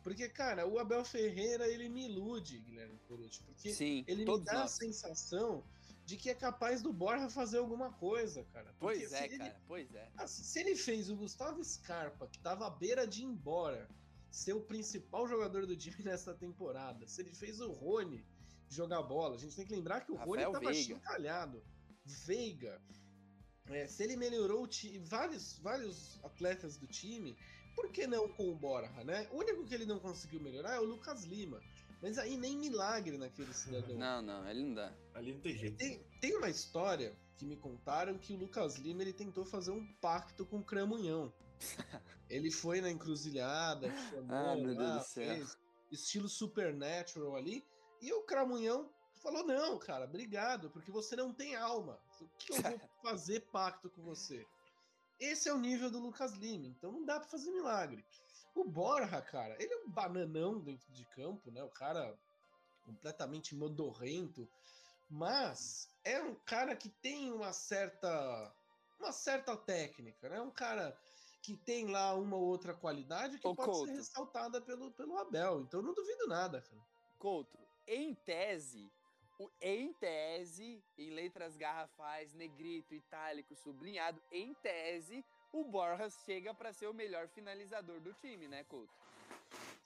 porque, 0.00 0.28
cara, 0.28 0.64
o 0.64 0.78
Abel 0.78 1.04
Ferreira, 1.04 1.66
ele 1.66 1.88
me 1.88 2.06
ilude, 2.06 2.60
Guilherme 2.60 3.00
Corucci, 3.08 3.42
porque 3.42 3.74
Sim, 3.74 4.04
ele 4.06 4.24
me 4.24 4.40
dá 4.42 4.52
nós. 4.54 4.62
a 4.62 4.68
sensação 4.68 5.64
de 6.10 6.16
que 6.16 6.28
é 6.28 6.34
capaz 6.34 6.82
do 6.82 6.92
Borja 6.92 7.30
fazer 7.30 7.58
alguma 7.58 7.92
coisa, 7.92 8.42
cara. 8.52 8.74
Porque 8.80 8.98
pois 8.98 9.12
é, 9.12 9.26
ele, 9.26 9.38
cara, 9.38 9.60
pois 9.68 9.94
é. 9.94 10.10
Assim, 10.16 10.42
se 10.42 10.58
ele 10.58 10.74
fez 10.74 11.08
o 11.08 11.14
Gustavo 11.14 11.62
Scarpa, 11.62 12.26
que 12.26 12.40
tava 12.40 12.66
à 12.66 12.70
beira 12.70 13.06
de 13.06 13.22
ir 13.22 13.26
embora, 13.26 13.88
ser 14.28 14.52
o 14.54 14.60
principal 14.60 15.28
jogador 15.28 15.66
do 15.66 15.76
time 15.76 15.98
nessa 16.02 16.34
temporada, 16.34 17.06
se 17.06 17.22
ele 17.22 17.32
fez 17.32 17.60
o 17.60 17.70
Rony 17.70 18.26
jogar 18.68 19.02
bola, 19.02 19.36
a 19.36 19.38
gente 19.38 19.54
tem 19.54 19.64
que 19.64 19.72
lembrar 19.72 20.00
que 20.00 20.10
o 20.10 20.16
Rafael 20.16 20.50
Rony 20.50 20.52
tava 20.52 20.72
Veiga. 20.72 20.82
chincalhado. 20.82 21.62
Veiga. 22.04 22.82
É, 23.68 23.86
se 23.86 24.02
ele 24.02 24.16
melhorou 24.16 24.68
vários, 25.02 25.58
vários 25.60 26.18
atletas 26.24 26.76
do 26.76 26.88
time, 26.88 27.36
por 27.76 27.92
que 27.92 28.04
não 28.08 28.28
com 28.28 28.50
o 28.50 28.56
Borja, 28.56 29.04
né? 29.04 29.28
O 29.30 29.36
único 29.36 29.64
que 29.64 29.72
ele 29.72 29.86
não 29.86 30.00
conseguiu 30.00 30.40
melhorar 30.40 30.74
é 30.74 30.80
o 30.80 30.84
Lucas 30.84 31.22
Lima. 31.22 31.62
Mas 32.02 32.18
aí 32.18 32.36
nem 32.36 32.56
milagre 32.56 33.18
naquele 33.18 33.52
cidadão. 33.52 33.96
Não, 33.96 34.22
não, 34.22 34.48
ele 34.48 34.62
não 34.64 34.74
dá. 34.74 34.92
Ali 35.14 35.34
não 35.34 35.40
tem 35.40 35.56
jeito. 35.56 35.76
Tem, 35.76 36.02
tem 36.20 36.36
uma 36.36 36.48
história 36.48 37.14
que 37.36 37.44
me 37.44 37.56
contaram 37.56 38.18
que 38.18 38.32
o 38.32 38.38
Lucas 38.38 38.76
Lima 38.76 39.02
ele 39.02 39.12
tentou 39.12 39.44
fazer 39.44 39.70
um 39.70 39.86
pacto 40.00 40.46
com 40.46 40.58
o 40.58 40.64
Cramunhão. 40.64 41.32
ele 42.28 42.50
foi 42.50 42.80
na 42.80 42.90
encruzilhada, 42.90 43.88
chamou, 44.10 44.36
ah, 44.36 44.56
meu 44.56 44.74
Deus 44.74 44.94
do 44.94 45.04
céu. 45.04 45.34
Fez, 45.34 45.58
estilo 45.90 46.28
supernatural 46.28 47.36
ali, 47.36 47.64
e 48.00 48.12
o 48.12 48.22
Cramunhão 48.22 48.90
falou: 49.16 49.46
Não, 49.46 49.78
cara, 49.78 50.04
obrigado, 50.04 50.70
porque 50.70 50.90
você 50.90 51.16
não 51.16 51.32
tem 51.32 51.56
alma. 51.56 52.00
O 52.20 52.28
que 52.38 52.52
eu 52.52 52.62
vou 52.62 52.80
fazer 53.02 53.40
pacto 53.52 53.90
com 53.90 54.02
você? 54.02 54.46
Esse 55.18 55.50
é 55.50 55.52
o 55.52 55.58
nível 55.58 55.90
do 55.90 55.98
Lucas 55.98 56.32
Lima, 56.32 56.66
então 56.66 56.90
não 56.90 57.04
dá 57.04 57.20
para 57.20 57.28
fazer 57.28 57.50
milagre. 57.50 58.04
O 58.54 58.64
Borja, 58.64 59.20
cara, 59.22 59.56
ele 59.62 59.72
é 59.72 59.76
um 59.78 59.90
bananão 59.90 60.60
dentro 60.60 60.92
de 60.92 61.04
campo, 61.06 61.50
né? 61.50 61.62
O 61.62 61.70
cara 61.70 62.18
completamente 62.84 63.54
modorrento, 63.54 64.48
mas 65.08 65.88
é 66.04 66.20
um 66.22 66.34
cara 66.34 66.74
que 66.74 66.88
tem 66.88 67.32
uma 67.32 67.52
certa 67.52 68.54
uma 68.98 69.12
certa 69.12 69.56
técnica, 69.56 70.28
né? 70.28 70.40
Um 70.40 70.50
cara 70.50 70.96
que 71.42 71.56
tem 71.56 71.86
lá 71.86 72.14
uma 72.14 72.36
ou 72.36 72.42
outra 72.42 72.74
qualidade 72.74 73.38
que 73.38 73.48
Ô, 73.48 73.54
pode 73.54 73.70
Couto. 73.70 73.86
ser 73.86 73.96
ressaltada 73.96 74.60
pelo, 74.60 74.90
pelo 74.92 75.16
Abel. 75.16 75.62
Então 75.62 75.80
não 75.80 75.94
duvido 75.94 76.26
nada, 76.26 76.60
cara. 76.60 76.82
Couto, 77.18 77.58
em 77.86 78.14
tese, 78.14 78.90
em 79.60 79.92
tese, 79.94 80.84
em 80.98 81.10
letras 81.10 81.56
garrafais, 81.56 82.34
negrito, 82.34 82.94
itálico, 82.94 83.54
sublinhado, 83.56 84.22
em 84.30 84.54
tese, 84.54 85.24
o 85.52 85.64
Borjas 85.64 86.14
chega 86.24 86.54
para 86.54 86.72
ser 86.72 86.86
o 86.86 86.94
melhor 86.94 87.28
finalizador 87.28 88.00
do 88.00 88.12
time, 88.14 88.48
né, 88.48 88.64
Couto? 88.64 88.92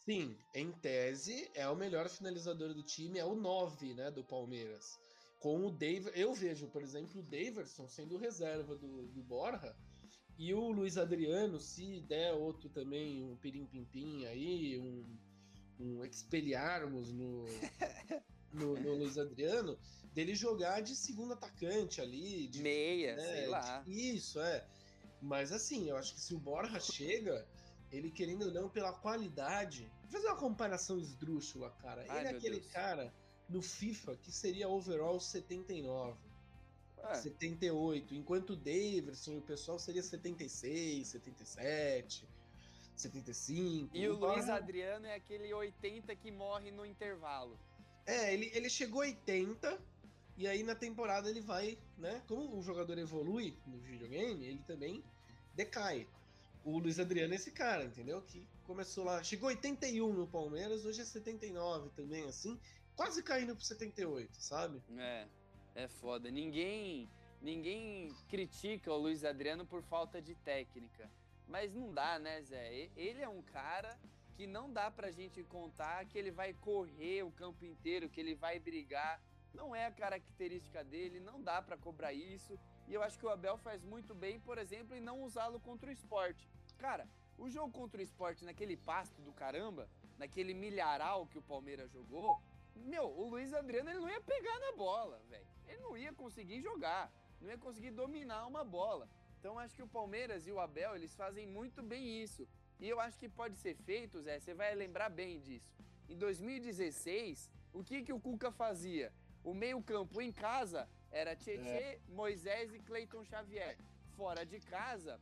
Sim, 0.04 0.36
em 0.54 0.70
tese 0.70 1.50
é 1.54 1.68
o 1.68 1.76
melhor 1.76 2.08
finalizador 2.08 2.74
do 2.74 2.82
time, 2.82 3.18
é 3.18 3.24
o 3.24 3.34
9, 3.34 3.94
né, 3.94 4.10
do 4.10 4.22
Palmeiras. 4.22 4.98
Com 5.38 5.66
o 5.66 5.70
Dave, 5.70 6.10
eu 6.14 6.34
vejo, 6.34 6.68
por 6.68 6.82
exemplo, 6.82 7.20
o 7.20 7.22
Daverson 7.22 7.88
sendo 7.88 8.16
reserva 8.16 8.74
do, 8.76 9.06
do 9.08 9.22
Borja 9.22 9.74
e 10.38 10.52
o 10.52 10.70
Luiz 10.70 10.98
Adriano, 10.98 11.60
se 11.60 12.00
der 12.02 12.32
outro 12.32 12.68
também, 12.68 13.22
um 13.22 13.36
pirim-pim-pim 13.36 14.26
aí, 14.26 14.78
um, 14.78 15.04
um 15.78 16.04
expelharmos 16.04 17.12
no, 17.12 17.44
no, 18.52 18.74
no 18.74 18.94
Luiz 18.96 19.16
Adriano, 19.16 19.78
dele 20.12 20.34
jogar 20.34 20.80
de 20.80 20.96
segundo 20.96 21.34
atacante 21.34 22.00
ali. 22.00 22.48
De, 22.48 22.62
Meia, 22.62 23.16
né, 23.16 23.22
sei 23.22 23.46
lá. 23.46 23.82
De, 23.82 24.16
isso, 24.16 24.40
é. 24.40 24.66
Mas 25.24 25.52
assim, 25.52 25.88
eu 25.88 25.96
acho 25.96 26.14
que 26.14 26.20
se 26.20 26.34
o 26.34 26.38
Borja 26.38 26.78
chega, 26.78 27.46
ele 27.90 28.10
querendo 28.10 28.42
ou 28.42 28.52
não, 28.52 28.68
pela 28.68 28.92
qualidade. 28.92 29.90
Vou 30.02 30.10
fazer 30.10 30.26
uma 30.26 30.36
comparação 30.36 30.98
esdrúxula, 30.98 31.70
cara. 31.80 32.04
Ai, 32.08 32.20
ele 32.20 32.28
é 32.28 32.30
aquele 32.32 32.60
Deus. 32.60 32.72
cara 32.72 33.12
no 33.48 33.62
FIFA 33.62 34.16
que 34.16 34.30
seria 34.30 34.68
overall 34.68 35.18
79. 35.18 36.18
É. 36.98 37.14
78, 37.14 38.14
enquanto 38.14 38.50
o 38.50 38.56
Davidson 38.56 39.32
e 39.32 39.38
o 39.38 39.42
pessoal 39.42 39.78
seria 39.78 40.02
76, 40.02 41.08
77, 41.08 42.26
75. 42.96 43.96
E 43.96 44.08
o, 44.08 44.14
o 44.14 44.18
Luiz 44.18 44.48
Adriano 44.48 45.06
é 45.06 45.14
aquele 45.14 45.52
80 45.52 46.14
que 46.16 46.30
morre 46.30 46.70
no 46.70 46.84
intervalo. 46.84 47.58
É, 48.06 48.32
ele, 48.32 48.50
ele 48.54 48.70
chegou 48.70 49.02
a 49.02 49.06
80, 49.06 49.78
e 50.36 50.46
aí 50.46 50.62
na 50.62 50.74
temporada 50.74 51.28
ele 51.28 51.40
vai, 51.40 51.78
né? 51.98 52.22
Como 52.26 52.58
o 52.58 52.62
jogador 52.62 52.98
evolui 52.98 53.56
no 53.66 53.78
videogame, 53.78 54.46
ele 54.46 54.62
também 54.66 55.04
decai. 55.54 56.06
O 56.64 56.78
Luiz 56.78 56.98
Adriano 56.98 57.34
é 57.34 57.36
esse 57.36 57.50
cara, 57.50 57.84
entendeu? 57.84 58.22
Que 58.22 58.46
começou 58.64 59.04
lá, 59.04 59.22
chegou 59.22 59.48
81 59.48 60.12
no 60.12 60.26
Palmeiras, 60.26 60.84
hoje 60.84 61.02
é 61.02 61.04
79 61.04 61.90
também, 61.90 62.24
assim, 62.24 62.58
quase 62.96 63.22
caindo 63.22 63.54
pro 63.54 63.64
78, 63.64 64.42
sabe? 64.42 64.82
É, 64.96 65.26
é 65.74 65.88
foda. 65.88 66.30
Ninguém, 66.30 67.08
ninguém 67.42 68.14
critica 68.28 68.92
o 68.92 68.96
Luiz 68.96 69.24
Adriano 69.24 69.66
por 69.66 69.82
falta 69.82 70.22
de 70.22 70.34
técnica. 70.36 71.10
Mas 71.46 71.74
não 71.74 71.92
dá, 71.92 72.18
né, 72.18 72.42
Zé? 72.42 72.88
Ele 72.96 73.20
é 73.20 73.28
um 73.28 73.42
cara 73.42 73.98
que 74.34 74.46
não 74.46 74.72
dá 74.72 74.90
pra 74.90 75.10
gente 75.10 75.42
contar 75.44 76.04
que 76.06 76.18
ele 76.18 76.30
vai 76.30 76.54
correr 76.54 77.22
o 77.22 77.30
campo 77.30 77.64
inteiro, 77.64 78.08
que 78.08 78.20
ele 78.20 78.34
vai 78.34 78.58
brigar. 78.58 79.20
Não 79.52 79.74
é 79.74 79.86
a 79.86 79.92
característica 79.92 80.82
dele, 80.82 81.20
não 81.20 81.40
dá 81.40 81.62
para 81.62 81.76
cobrar 81.76 82.12
isso. 82.12 82.58
E 82.88 82.94
eu 82.94 83.02
acho 83.02 83.18
que 83.18 83.26
o 83.26 83.30
Abel 83.30 83.56
faz 83.58 83.82
muito 83.84 84.14
bem, 84.14 84.38
por 84.40 84.58
exemplo, 84.58 84.94
em 84.94 85.00
não 85.00 85.22
usá-lo 85.22 85.58
contra 85.60 85.88
o 85.88 85.92
esporte. 85.92 86.48
Cara, 86.78 87.08
o 87.38 87.48
jogo 87.48 87.72
contra 87.72 88.00
o 88.00 88.04
esporte 88.04 88.44
naquele 88.44 88.76
pasto 88.76 89.20
do 89.22 89.32
caramba, 89.32 89.88
naquele 90.18 90.54
milharal 90.54 91.26
que 91.26 91.38
o 91.38 91.42
Palmeiras 91.42 91.90
jogou, 91.90 92.40
meu, 92.76 93.06
o 93.06 93.28
Luiz 93.28 93.52
Adriano 93.54 93.90
ele 93.90 94.00
não 94.00 94.10
ia 94.10 94.20
pegar 94.20 94.58
na 94.58 94.72
bola, 94.72 95.20
velho. 95.28 95.46
Ele 95.66 95.80
não 95.80 95.96
ia 95.96 96.12
conseguir 96.12 96.60
jogar, 96.60 97.10
não 97.40 97.48
ia 97.48 97.58
conseguir 97.58 97.90
dominar 97.90 98.46
uma 98.46 98.64
bola. 98.64 99.08
Então 99.38 99.58
acho 99.58 99.74
que 99.74 99.82
o 99.82 99.88
Palmeiras 99.88 100.46
e 100.46 100.52
o 100.52 100.60
Abel, 100.60 100.94
eles 100.94 101.14
fazem 101.14 101.46
muito 101.46 101.82
bem 101.82 102.22
isso. 102.22 102.46
E 102.80 102.88
eu 102.88 103.00
acho 103.00 103.18
que 103.18 103.28
pode 103.28 103.56
ser 103.56 103.74
feito, 103.74 104.20
Zé, 104.20 104.40
você 104.40 104.52
vai 104.52 104.74
lembrar 104.74 105.08
bem 105.08 105.40
disso. 105.40 105.72
Em 106.08 106.16
2016, 106.16 107.50
o 107.72 107.82
que, 107.82 108.02
que 108.02 108.12
o 108.12 108.20
Cuca 108.20 108.50
fazia? 108.50 109.12
O 109.42 109.54
meio-campo 109.54 110.20
em 110.20 110.32
casa 110.32 110.88
era 111.14 111.36
Tietê, 111.36 111.68
é. 111.68 112.00
Moisés 112.08 112.74
e 112.74 112.80
Cleiton 112.80 113.24
Xavier. 113.24 113.78
Fora 114.16 114.44
de 114.44 114.58
casa, 114.60 115.20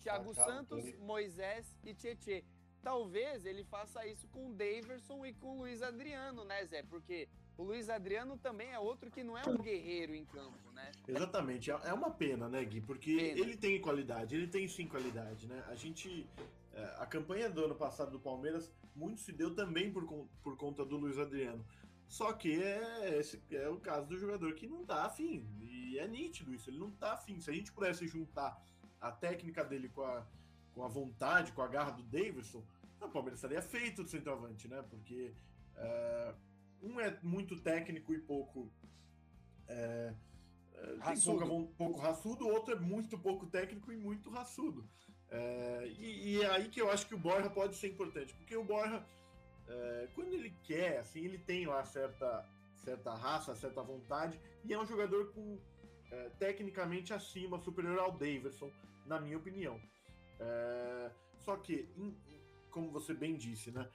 Thiago 0.00 0.32
Santos, 0.32 0.94
Moisés 1.00 1.66
e 1.84 1.92
Tietê. 1.92 2.44
Talvez 2.82 3.44
ele 3.44 3.64
faça 3.64 4.06
isso 4.06 4.28
com 4.28 4.48
o 4.48 4.54
Daverson 4.54 5.26
e 5.26 5.34
com 5.34 5.56
o 5.56 5.58
Luiz 5.58 5.82
Adriano, 5.82 6.44
né, 6.44 6.64
Zé? 6.66 6.82
Porque 6.84 7.28
o 7.56 7.64
Luiz 7.64 7.90
Adriano 7.90 8.38
também 8.38 8.70
é 8.70 8.78
outro 8.78 9.10
que 9.10 9.24
não 9.24 9.36
é 9.36 9.42
um 9.46 9.58
guerreiro 9.58 10.14
em 10.14 10.24
campo, 10.24 10.70
né? 10.72 10.92
Exatamente. 11.06 11.70
É, 11.70 11.74
é 11.86 11.92
uma 11.92 12.10
pena, 12.10 12.48
né, 12.48 12.64
Gui? 12.64 12.80
Porque 12.80 13.16
pena. 13.16 13.40
ele 13.40 13.56
tem 13.56 13.80
qualidade, 13.80 14.36
ele 14.36 14.46
tem 14.46 14.68
sim 14.68 14.86
qualidade, 14.86 15.48
né? 15.48 15.64
A 15.68 15.74
gente. 15.74 16.26
É, 16.72 16.94
a 16.98 17.06
campanha 17.06 17.50
do 17.50 17.64
ano 17.64 17.74
passado 17.74 18.12
do 18.12 18.20
Palmeiras 18.20 18.72
muito 18.94 19.20
se 19.20 19.32
deu 19.32 19.54
também 19.54 19.92
por, 19.92 20.06
por 20.42 20.56
conta 20.56 20.84
do 20.84 20.96
Luiz 20.96 21.18
Adriano. 21.18 21.64
Só 22.08 22.32
que 22.32 22.60
é, 22.62 23.18
esse 23.18 23.40
é 23.50 23.68
o 23.68 23.78
caso 23.78 24.08
do 24.08 24.18
jogador 24.18 24.54
que 24.54 24.66
não 24.66 24.84
tá 24.84 25.04
afim. 25.04 25.46
E 25.60 25.98
é 25.98 26.08
nítido 26.08 26.52
isso, 26.54 26.70
ele 26.70 26.78
não 26.78 26.90
tá 26.90 27.12
afim. 27.12 27.38
Se 27.40 27.50
a 27.50 27.54
gente 27.54 27.70
pudesse 27.70 28.08
juntar 28.08 28.60
a 29.00 29.12
técnica 29.12 29.62
dele 29.62 29.88
com 29.90 30.02
a, 30.02 30.26
com 30.74 30.82
a 30.82 30.88
vontade, 30.88 31.52
com 31.52 31.62
a 31.62 31.68
garra 31.68 31.90
do 31.90 32.02
Davidson, 32.02 32.64
o 33.00 33.08
Palmeiras 33.08 33.38
estaria 33.38 33.62
feito 33.62 34.02
do 34.02 34.08
centroavante, 34.08 34.66
né? 34.66 34.82
Porque 34.88 35.34
é, 35.76 36.34
um 36.82 36.98
é 36.98 37.16
muito 37.22 37.60
técnico 37.60 38.12
e 38.12 38.18
pouco. 38.18 38.72
É, 39.68 40.14
tem 41.04 41.20
pouco, 41.20 41.66
pouco 41.76 42.00
raçudo, 42.00 42.46
o 42.46 42.50
outro 42.50 42.74
é 42.74 42.78
muito 42.78 43.18
pouco 43.18 43.46
técnico 43.46 43.92
e 43.92 43.96
muito 43.96 44.30
raçudo. 44.30 44.88
É, 45.30 45.86
e, 45.98 46.36
e, 46.36 46.42
é 46.42 46.50
aí 46.50 46.68
que 46.68 46.80
eu 46.80 46.90
acho 46.90 47.06
que 47.06 47.14
o 47.14 47.18
Borja 47.18 47.50
pode 47.50 47.76
ser 47.76 47.88
importante, 47.88 48.34
porque 48.34 48.56
o 48.56 48.64
Borja, 48.64 49.04
é, 49.68 50.08
quando 50.14 50.32
ele 50.32 50.50
quer, 50.62 50.98
assim, 50.98 51.24
ele 51.24 51.38
tem 51.38 51.66
lá 51.66 51.84
certa, 51.84 52.44
certa 52.76 53.14
raça, 53.14 53.54
certa 53.54 53.82
vontade, 53.82 54.40
e 54.64 54.72
é 54.72 54.78
um 54.78 54.86
jogador 54.86 55.32
com 55.32 55.60
é, 56.10 56.30
tecnicamente 56.38 57.12
acima, 57.12 57.58
superior 57.60 57.98
ao 57.98 58.12
Davidson, 58.12 58.72
na 59.06 59.20
minha 59.20 59.36
opinião. 59.36 59.80
É, 60.40 61.10
só 61.38 61.56
que, 61.56 61.88
como 62.70 62.90
você 62.90 63.12
bem 63.12 63.36
disse, 63.36 63.70
né? 63.70 63.88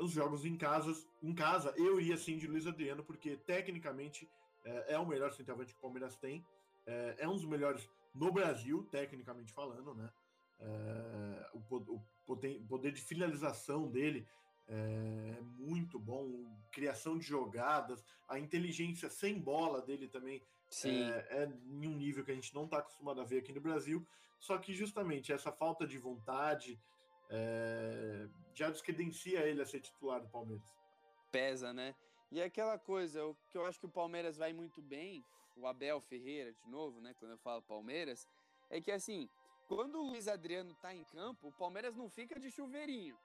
Os 0.00 0.12
jogos 0.12 0.44
em 0.44 0.56
casa, 0.56 0.92
em 1.20 1.34
casa, 1.34 1.74
eu 1.76 2.00
iria 2.00 2.16
sim 2.16 2.38
de 2.38 2.46
Luiz 2.46 2.64
Adriano, 2.64 3.02
porque 3.02 3.36
tecnicamente 3.38 4.30
é, 4.64 4.96
o 4.96 5.04
melhor 5.04 5.32
centroavante 5.32 5.72
que 5.72 5.78
o 5.78 5.82
Palmeiras 5.82 6.16
tem. 6.16 6.46
É, 6.86 7.26
um 7.26 7.34
dos 7.34 7.44
melhores 7.44 7.90
no 8.14 8.30
Brasil, 8.32 8.86
tecnicamente 8.90 9.52
falando, 9.52 9.94
né? 9.94 10.10
O, 11.52 11.76
o 11.76 12.66
poder, 12.68 12.92
de 12.92 13.02
finalização 13.02 13.90
dele 13.90 14.28
é 14.68 15.40
muito 15.58 15.98
bom, 15.98 16.46
criação 16.72 17.18
de 17.18 17.24
jogadas, 17.24 18.04
a 18.28 18.38
inteligência 18.38 19.08
sem 19.10 19.38
bola 19.38 19.82
dele 19.82 20.08
também 20.08 20.42
é, 20.84 21.42
é, 21.42 21.44
em 21.44 21.86
um 21.86 21.96
nível 21.96 22.24
que 22.24 22.32
a 22.32 22.34
gente 22.34 22.54
não 22.54 22.64
está 22.64 22.78
acostumado 22.78 23.20
a 23.20 23.24
ver 23.24 23.38
aqui 23.38 23.52
no 23.52 23.60
Brasil. 23.60 24.06
Só 24.40 24.58
que 24.58 24.74
justamente 24.74 25.32
essa 25.32 25.52
falta 25.52 25.86
de 25.86 25.98
vontade 25.98 26.78
é, 27.30 28.28
já 28.54 28.70
descredencia 28.70 29.40
ele 29.40 29.62
a 29.62 29.66
ser 29.66 29.80
titular 29.80 30.20
do 30.20 30.28
Palmeiras. 30.28 30.74
Pesa, 31.30 31.72
né? 31.72 31.94
E 32.30 32.42
aquela 32.42 32.78
coisa, 32.78 33.24
o 33.24 33.34
que 33.50 33.56
eu 33.56 33.64
acho 33.64 33.78
que 33.78 33.86
o 33.86 33.90
Palmeiras 33.90 34.36
vai 34.36 34.52
muito 34.52 34.82
bem, 34.82 35.24
o 35.56 35.66
Abel 35.66 36.00
Ferreira, 36.00 36.52
de 36.52 36.68
novo, 36.68 37.00
né? 37.00 37.14
Quando 37.18 37.32
eu 37.32 37.38
falo 37.38 37.62
Palmeiras, 37.62 38.26
é 38.68 38.80
que 38.80 38.90
assim, 38.90 39.28
quando 39.68 40.00
o 40.00 40.08
Luiz 40.08 40.26
Adriano 40.26 40.74
tá 40.74 40.94
em 40.94 41.04
campo, 41.04 41.48
o 41.48 41.52
Palmeiras 41.52 41.94
não 41.96 42.08
fica 42.10 42.38
de 42.38 42.50
chuveirinho. 42.50 43.16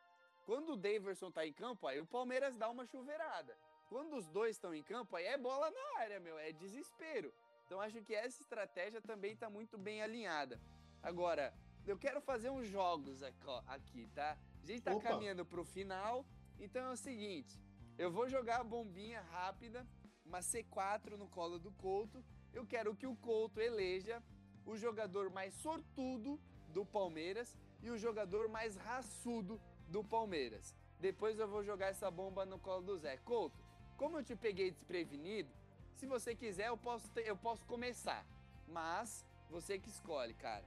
Quando 0.50 0.74
o 0.74 0.76
Daverson 0.76 1.30
tá 1.30 1.46
em 1.46 1.54
campo, 1.54 1.86
aí 1.86 2.00
o 2.02 2.08
Palmeiras 2.08 2.58
dá 2.58 2.68
uma 2.72 2.84
chuveirada. 2.84 3.56
Quando 3.88 4.16
os 4.16 4.28
dois 4.30 4.56
estão 4.56 4.74
em 4.74 4.82
campo, 4.82 5.16
aí 5.16 5.28
é 5.28 5.38
bola 5.38 5.70
na 5.70 6.00
área, 6.00 6.20
meu, 6.20 6.40
é 6.40 6.52
desespero. 6.52 7.32
Então 7.68 7.80
acho 7.80 8.02
que 8.02 8.16
essa 8.16 8.42
estratégia 8.42 9.00
também 9.00 9.36
tá 9.36 9.48
muito 9.48 9.78
bem 9.78 10.02
alinhada. 10.02 10.60
Agora, 11.04 11.54
eu 11.86 11.96
quero 12.00 12.20
fazer 12.20 12.50
uns 12.50 12.68
jogos 12.68 13.22
aqui, 13.22 14.08
tá? 14.16 14.36
A 14.64 14.66
gente 14.66 14.82
tá 14.82 14.96
Opa. 14.96 15.10
caminhando 15.10 15.46
pro 15.46 15.64
final, 15.64 16.26
então 16.60 16.84
é 16.84 16.94
o 16.94 16.98
seguinte, 16.98 17.56
eu 17.96 18.12
vou 18.12 18.28
jogar 18.28 18.62
a 18.62 18.64
bombinha 18.64 19.22
rápida, 19.22 19.86
uma 20.26 20.40
C4 20.40 21.16
no 21.16 21.28
colo 21.28 21.60
do 21.60 21.72
Couto. 21.74 22.26
Eu 22.52 22.66
quero 22.66 22.96
que 22.96 23.06
o 23.06 23.16
Couto 23.18 23.62
eleja 23.62 24.20
o 24.66 24.76
jogador 24.76 25.30
mais 25.30 25.54
sortudo 25.54 26.40
do 26.70 26.84
Palmeiras 26.84 27.56
e 27.84 27.92
o 27.92 28.00
jogador 28.00 28.50
mais 28.50 28.76
raçudo 28.76 29.62
do 29.90 30.04
Palmeiras. 30.04 30.76
Depois 31.00 31.40
eu 31.40 31.48
vou 31.48 31.64
jogar 31.64 31.88
essa 31.88 32.10
bomba 32.10 32.46
no 32.46 32.60
colo 32.60 32.82
do 32.82 32.98
Zé. 32.98 33.18
Couto, 33.18 33.58
como 33.98 34.18
eu 34.18 34.24
te 34.24 34.36
peguei 34.36 34.72
desprevenido, 34.72 35.50
se 35.96 36.06
você 36.06 36.36
quiser 36.36 36.68
eu 36.68 36.78
posso, 36.78 37.10
ter, 37.10 37.28
eu 37.28 37.36
posso 37.36 37.66
começar. 37.66 38.26
Mas 38.68 39.26
você 39.50 39.78
que 39.80 39.90
escolhe, 39.90 40.34
cara. 40.34 40.66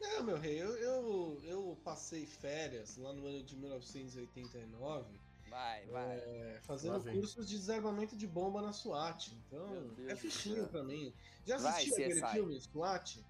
Não, 0.00 0.24
meu 0.24 0.36
rei, 0.36 0.60
eu, 0.60 0.76
eu, 0.76 1.40
eu 1.44 1.78
passei 1.84 2.26
férias 2.26 2.96
lá 2.96 3.12
no 3.12 3.26
ano 3.26 3.42
de 3.42 3.56
1989 3.56 5.24
Vai, 5.54 5.86
vai. 5.86 6.16
É, 6.16 6.60
fazendo 6.64 7.00
cursos 7.12 7.48
de 7.48 7.56
desarmamento 7.56 8.16
de 8.16 8.26
bomba 8.26 8.60
na 8.60 8.72
SWAT. 8.72 9.32
Então, 9.46 9.94
é 10.08 10.16
fichinho 10.16 10.66
pra 10.66 10.82
mim. 10.82 11.14
Já 11.46 11.56
assistiu 11.56 11.94
aquele 11.94 12.26
filme, 12.26 12.60
SWAT? 12.60 13.24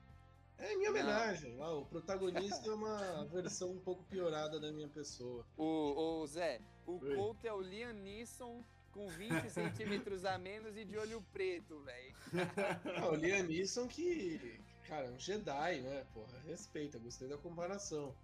É 0.58 0.76
minha 0.76 0.90
homenagem. 0.90 1.56
Lá, 1.56 1.72
o 1.74 1.84
protagonista 1.86 2.68
é 2.68 2.74
uma 2.74 3.24
versão 3.32 3.70
um 3.70 3.80
pouco 3.80 4.04
piorada 4.04 4.60
da 4.60 4.72
minha 4.72 4.88
pessoa. 4.88 5.44
O, 5.56 6.20
o 6.22 6.26
Zé, 6.26 6.60
o 6.86 6.98
Oi. 7.02 7.14
Couto 7.16 7.46
é 7.46 7.52
o 7.52 7.60
Liam 7.60 7.92
Neeson 7.92 8.62
com 8.92 9.08
20 9.08 9.50
centímetros 9.50 10.24
a 10.24 10.38
menos 10.38 10.76
e 10.76 10.84
de 10.84 10.96
olho 10.96 11.22
preto, 11.32 11.80
velho. 11.80 12.14
o 13.10 13.14
Liam 13.16 13.42
Neeson 13.42 13.88
que, 13.88 14.60
cara, 14.88 15.06
é 15.06 15.10
um 15.10 15.18
Jedi, 15.18 15.80
né? 15.80 16.06
Porra, 16.14 16.38
respeita, 16.46 16.98
gostei 16.98 17.28
da 17.28 17.36
comparação. 17.36 18.14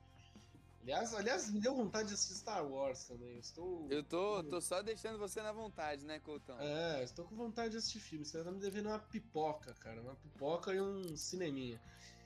Aliás, 0.83 1.15
aliás, 1.15 1.51
me 1.51 1.61
deu 1.61 1.75
vontade 1.75 2.09
de 2.09 2.15
assistir 2.15 2.37
Star 2.37 2.67
Wars 2.67 3.05
também. 3.05 3.35
Eu, 3.35 3.41
estou... 3.41 3.87
eu 3.91 4.03
tô, 4.03 4.43
tô 4.45 4.61
só 4.63 4.81
deixando 4.81 5.19
você 5.19 5.43
na 5.43 5.53
vontade, 5.53 6.07
né, 6.07 6.19
Coutão? 6.21 6.59
É, 6.59 7.05
estou 7.05 7.27
com 7.27 7.37
vontade 7.37 7.73
de 7.73 7.77
assistir 7.77 8.01
filme. 8.01 8.25
Você 8.25 8.43
tá 8.43 8.51
me 8.51 8.59
devendo 8.59 8.87
uma 8.87 8.99
pipoca, 8.99 9.75
cara. 9.75 10.01
Uma 10.01 10.15
pipoca 10.15 10.73
e 10.73 10.81
um 10.81 11.17
cineminha. 11.17 11.79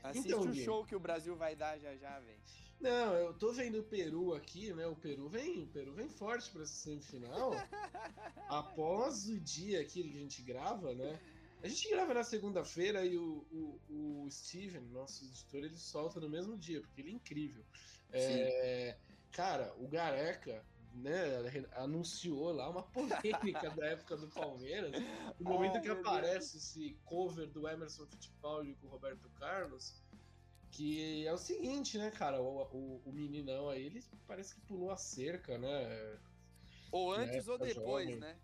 Assiste 0.04 0.28
então, 0.28 0.42
o 0.42 0.54
show 0.54 0.84
que 0.84 0.94
o 0.94 1.00
Brasil 1.00 1.34
vai 1.34 1.56
dar 1.56 1.78
já 1.78 1.96
já, 1.96 2.20
velho. 2.20 2.38
Não, 2.78 3.14
eu 3.14 3.32
tô 3.32 3.52
vendo 3.52 3.78
o 3.78 3.82
Peru 3.82 4.34
aqui, 4.34 4.70
né? 4.74 4.86
O 4.86 4.94
Peru 4.94 5.30
vem, 5.30 5.62
o 5.62 5.66
Peru 5.66 5.94
vem 5.94 6.10
forte 6.10 6.50
para 6.50 6.62
essa 6.62 6.74
semifinal. 6.74 7.52
após 8.50 9.26
o 9.26 9.40
dia 9.40 9.80
aqui 9.80 10.02
que 10.02 10.18
a 10.18 10.20
gente 10.20 10.42
grava, 10.42 10.94
né? 10.94 11.18
A 11.62 11.68
gente 11.68 11.88
grava 11.88 12.12
na 12.12 12.22
segunda-feira 12.22 13.06
e 13.06 13.16
o, 13.16 13.46
o, 13.88 14.24
o 14.24 14.30
Steven, 14.30 14.82
nosso 14.92 15.24
editor, 15.24 15.64
ele 15.64 15.78
solta 15.78 16.20
no 16.20 16.28
mesmo 16.28 16.58
dia, 16.58 16.82
porque 16.82 17.00
ele 17.00 17.08
é 17.08 17.14
incrível. 17.14 17.64
É, 18.12 18.98
cara, 19.32 19.74
o 19.78 19.88
Gareca 19.88 20.62
né, 20.94 21.66
anunciou 21.72 22.52
lá 22.52 22.68
uma 22.70 22.82
polêmica 22.90 23.70
da 23.70 23.86
época 23.86 24.16
do 24.16 24.28
Palmeiras. 24.28 24.92
No 25.38 25.50
momento 25.50 25.78
oh, 25.78 25.80
que 25.80 25.88
aparece 25.88 26.52
Deus. 26.52 26.64
esse 26.64 26.96
cover 27.04 27.48
do 27.48 27.68
Emerson 27.68 28.06
Fittipaldi 28.06 28.74
com 28.74 28.86
o 28.86 28.90
Roberto 28.90 29.28
Carlos, 29.30 30.02
que 30.70 31.26
é 31.26 31.32
o 31.32 31.38
seguinte, 31.38 31.98
né, 31.98 32.10
cara, 32.10 32.40
o, 32.40 32.62
o, 32.72 33.02
o 33.04 33.12
meninão 33.12 33.68
aí, 33.68 33.86
ele 33.86 34.04
parece 34.26 34.54
que 34.54 34.60
pulou 34.62 34.90
a 34.90 34.96
cerca, 34.96 35.58
né? 35.58 36.18
Ou 36.90 37.12
antes 37.12 37.48
ou 37.48 37.58
depois, 37.58 38.06
jovem. 38.06 38.20
né? 38.20 38.36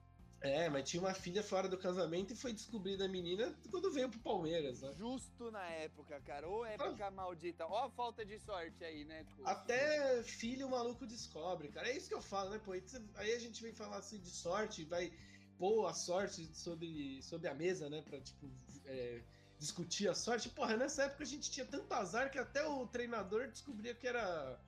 É, 0.42 0.70
mas 0.70 0.88
tinha 0.88 1.02
uma 1.02 1.12
filha 1.12 1.42
fora 1.42 1.68
do 1.68 1.76
casamento 1.76 2.32
e 2.32 2.36
foi 2.36 2.52
descobrida 2.52 3.04
a 3.04 3.08
menina 3.08 3.54
quando 3.70 3.92
veio 3.92 4.08
pro 4.08 4.18
Palmeiras, 4.20 4.80
né? 4.80 4.94
Justo 4.96 5.50
na 5.50 5.68
época, 5.68 6.18
cara. 6.20 6.48
Ou 6.48 6.64
época 6.64 7.06
ah. 7.06 7.10
maldita. 7.10 7.66
Ó 7.66 7.84
a 7.84 7.90
falta 7.90 8.24
de 8.24 8.38
sorte 8.38 8.82
aí, 8.82 9.04
né? 9.04 9.26
Até 9.44 10.22
filho 10.22 10.66
o 10.66 10.70
maluco 10.70 11.06
descobre, 11.06 11.68
cara. 11.68 11.88
É 11.88 11.96
isso 11.96 12.08
que 12.08 12.14
eu 12.14 12.22
falo, 12.22 12.50
né, 12.50 12.60
pô? 12.64 12.72
Aí 12.72 13.32
a 13.34 13.38
gente 13.38 13.62
vem 13.62 13.74
falar 13.74 13.98
assim 13.98 14.18
de 14.18 14.30
sorte, 14.30 14.82
vai 14.84 15.12
pôr 15.58 15.86
a 15.86 15.92
sorte 15.92 16.48
sobre, 16.54 17.22
sobre 17.22 17.46
a 17.46 17.54
mesa, 17.54 17.90
né? 17.90 18.00
Pra, 18.00 18.18
tipo, 18.18 18.48
é, 18.86 19.20
discutir 19.58 20.08
a 20.08 20.14
sorte. 20.14 20.48
Porra, 20.48 20.74
nessa 20.74 21.04
época 21.04 21.22
a 21.22 21.26
gente 21.26 21.50
tinha 21.50 21.66
tanto 21.66 21.92
azar 21.92 22.30
que 22.30 22.38
até 22.38 22.66
o 22.66 22.86
treinador 22.86 23.48
descobria 23.48 23.94
que 23.94 24.08
era 24.08 24.58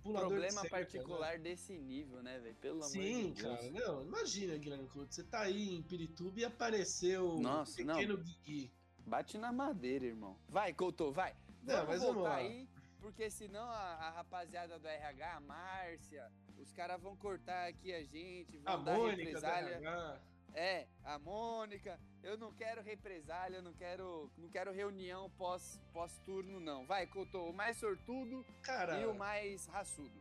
pulador 0.00 0.28
Problema 0.28 0.62
de 0.62 0.68
particular 0.68 1.32
né? 1.32 1.38
desse 1.38 1.78
nível, 1.78 2.22
né, 2.22 2.38
velho? 2.38 2.54
Pelo 2.56 2.82
Sim, 2.82 2.98
amor 2.98 3.34
de 3.34 3.42
Deus. 3.42 3.60
Sim, 3.60 3.72
cara. 3.72 3.86
Não, 3.86 4.02
imagina, 4.02 4.58
Guilherme 4.58 4.88
Couto, 4.88 5.14
você 5.14 5.24
tá 5.24 5.40
aí 5.40 5.74
em 5.74 5.82
Pirituba 5.82 6.40
e 6.40 6.44
apareceu 6.44 7.38
Nossa, 7.38 7.72
o 7.72 7.86
pequeno 7.86 8.16
não. 8.16 8.22
Gui. 8.22 8.72
Bate 9.06 9.38
na 9.38 9.52
madeira, 9.52 10.04
irmão. 10.04 10.36
Vai, 10.48 10.72
Couto, 10.72 11.10
vai. 11.12 11.34
Não, 11.62 11.86
vamos 11.86 11.88
mas 11.88 12.02
voltar 12.02 12.36
aí, 12.36 12.68
porque 13.00 13.30
senão 13.30 13.68
a, 13.68 13.94
a, 13.94 14.10
rapaziada 14.10 14.78
do 14.78 14.86
RH, 14.86 15.36
a 15.36 15.40
Márcia, 15.40 16.32
os 16.58 16.72
caras 16.72 17.00
vão 17.00 17.16
cortar 17.16 17.68
aqui 17.68 17.92
a 17.92 18.02
gente, 18.02 18.58
vão 18.58 18.72
a 18.72 18.76
dar 18.76 18.96
Mônica 18.96 19.24
represália. 19.24 20.20
É, 20.54 20.86
a 21.04 21.18
Mônica. 21.18 21.98
Eu 22.22 22.36
não 22.36 22.52
quero 22.52 22.82
represália, 22.82 23.56
eu 23.56 23.62
não 23.62 23.72
quero, 23.72 24.30
não 24.36 24.48
quero 24.48 24.72
reunião 24.72 25.30
pós, 25.38 25.78
pós-turno, 25.92 26.60
não. 26.60 26.86
Vai, 26.86 27.06
Couto, 27.06 27.38
o 27.38 27.52
mais 27.52 27.76
sortudo 27.78 28.44
cara, 28.62 29.00
e 29.00 29.06
o 29.06 29.14
mais 29.14 29.66
raçudo. 29.66 30.12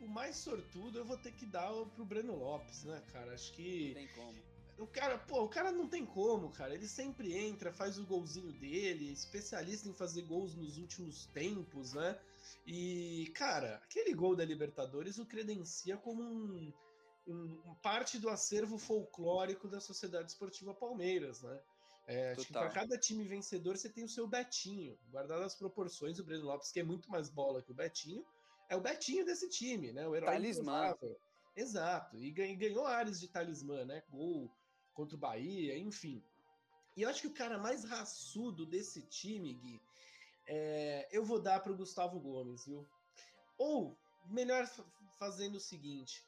O 0.00 0.08
mais 0.08 0.36
sortudo 0.36 0.98
eu 0.98 1.04
vou 1.04 1.16
ter 1.16 1.32
que 1.32 1.46
dar 1.46 1.70
pro 1.94 2.04
Breno 2.04 2.36
Lopes, 2.36 2.84
né, 2.84 3.02
cara? 3.12 3.32
Acho 3.32 3.52
que. 3.52 3.88
Não 3.88 3.94
tem 3.94 4.08
como. 4.08 4.54
O 4.76 4.86
cara, 4.88 5.16
pô, 5.18 5.44
o 5.44 5.48
cara 5.48 5.70
não 5.70 5.88
tem 5.88 6.04
como, 6.04 6.50
cara. 6.50 6.74
Ele 6.74 6.88
sempre 6.88 7.32
entra, 7.32 7.72
faz 7.72 7.96
o 7.96 8.04
golzinho 8.04 8.52
dele, 8.52 9.12
especialista 9.12 9.88
em 9.88 9.94
fazer 9.94 10.22
gols 10.22 10.54
nos 10.56 10.78
últimos 10.78 11.26
tempos, 11.26 11.92
né? 11.92 12.18
E, 12.66 13.30
cara, 13.34 13.76
aquele 13.76 14.12
gol 14.14 14.34
da 14.34 14.44
Libertadores 14.44 15.18
o 15.18 15.26
credencia 15.26 15.96
como 15.96 16.22
um 16.22 16.72
um, 17.26 17.74
parte 17.82 18.18
do 18.18 18.28
acervo 18.28 18.78
folclórico 18.78 19.68
da 19.68 19.80
Sociedade 19.80 20.30
Esportiva 20.30 20.74
Palmeiras, 20.74 21.42
né? 21.42 21.60
É, 22.06 22.32
acho 22.32 22.46
que 22.46 22.52
para 22.52 22.68
cada 22.68 22.98
time 22.98 23.24
vencedor 23.24 23.78
você 23.78 23.88
tem 23.88 24.04
o 24.04 24.08
seu 24.08 24.26
Betinho, 24.26 24.98
guardado 25.10 25.42
as 25.42 25.54
proporções, 25.54 26.18
o 26.18 26.24
Breno 26.24 26.44
Lopes, 26.44 26.70
que 26.70 26.80
é 26.80 26.84
muito 26.84 27.10
mais 27.10 27.30
bola 27.30 27.62
que 27.62 27.70
o 27.70 27.74
Betinho, 27.74 28.24
é 28.68 28.76
o 28.76 28.80
Betinho 28.80 29.24
desse 29.24 29.48
time, 29.48 29.90
né? 29.92 30.06
O 30.06 30.14
herói 30.14 30.32
talismã. 30.32 30.94
Exato, 31.56 32.18
e 32.18 32.30
ganhou 32.30 32.84
áreas 32.84 33.20
de 33.20 33.28
talismã, 33.28 33.84
né? 33.84 34.02
Gol 34.10 34.50
contra 34.92 35.16
o 35.16 35.18
Bahia, 35.18 35.78
enfim. 35.78 36.22
E 36.96 37.02
eu 37.02 37.08
acho 37.08 37.22
que 37.22 37.28
o 37.28 37.34
cara 37.34 37.58
mais 37.58 37.84
raçudo 37.84 38.66
desse 38.66 39.02
time, 39.02 39.54
Gui, 39.54 39.80
é, 40.46 41.08
eu 41.10 41.24
vou 41.24 41.40
dar 41.40 41.60
pro 41.60 41.76
Gustavo 41.76 42.20
Gomes, 42.20 42.66
viu? 42.66 42.86
Ou, 43.56 43.96
melhor 44.26 44.68
fazendo 45.18 45.56
o 45.56 45.60
seguinte, 45.60 46.24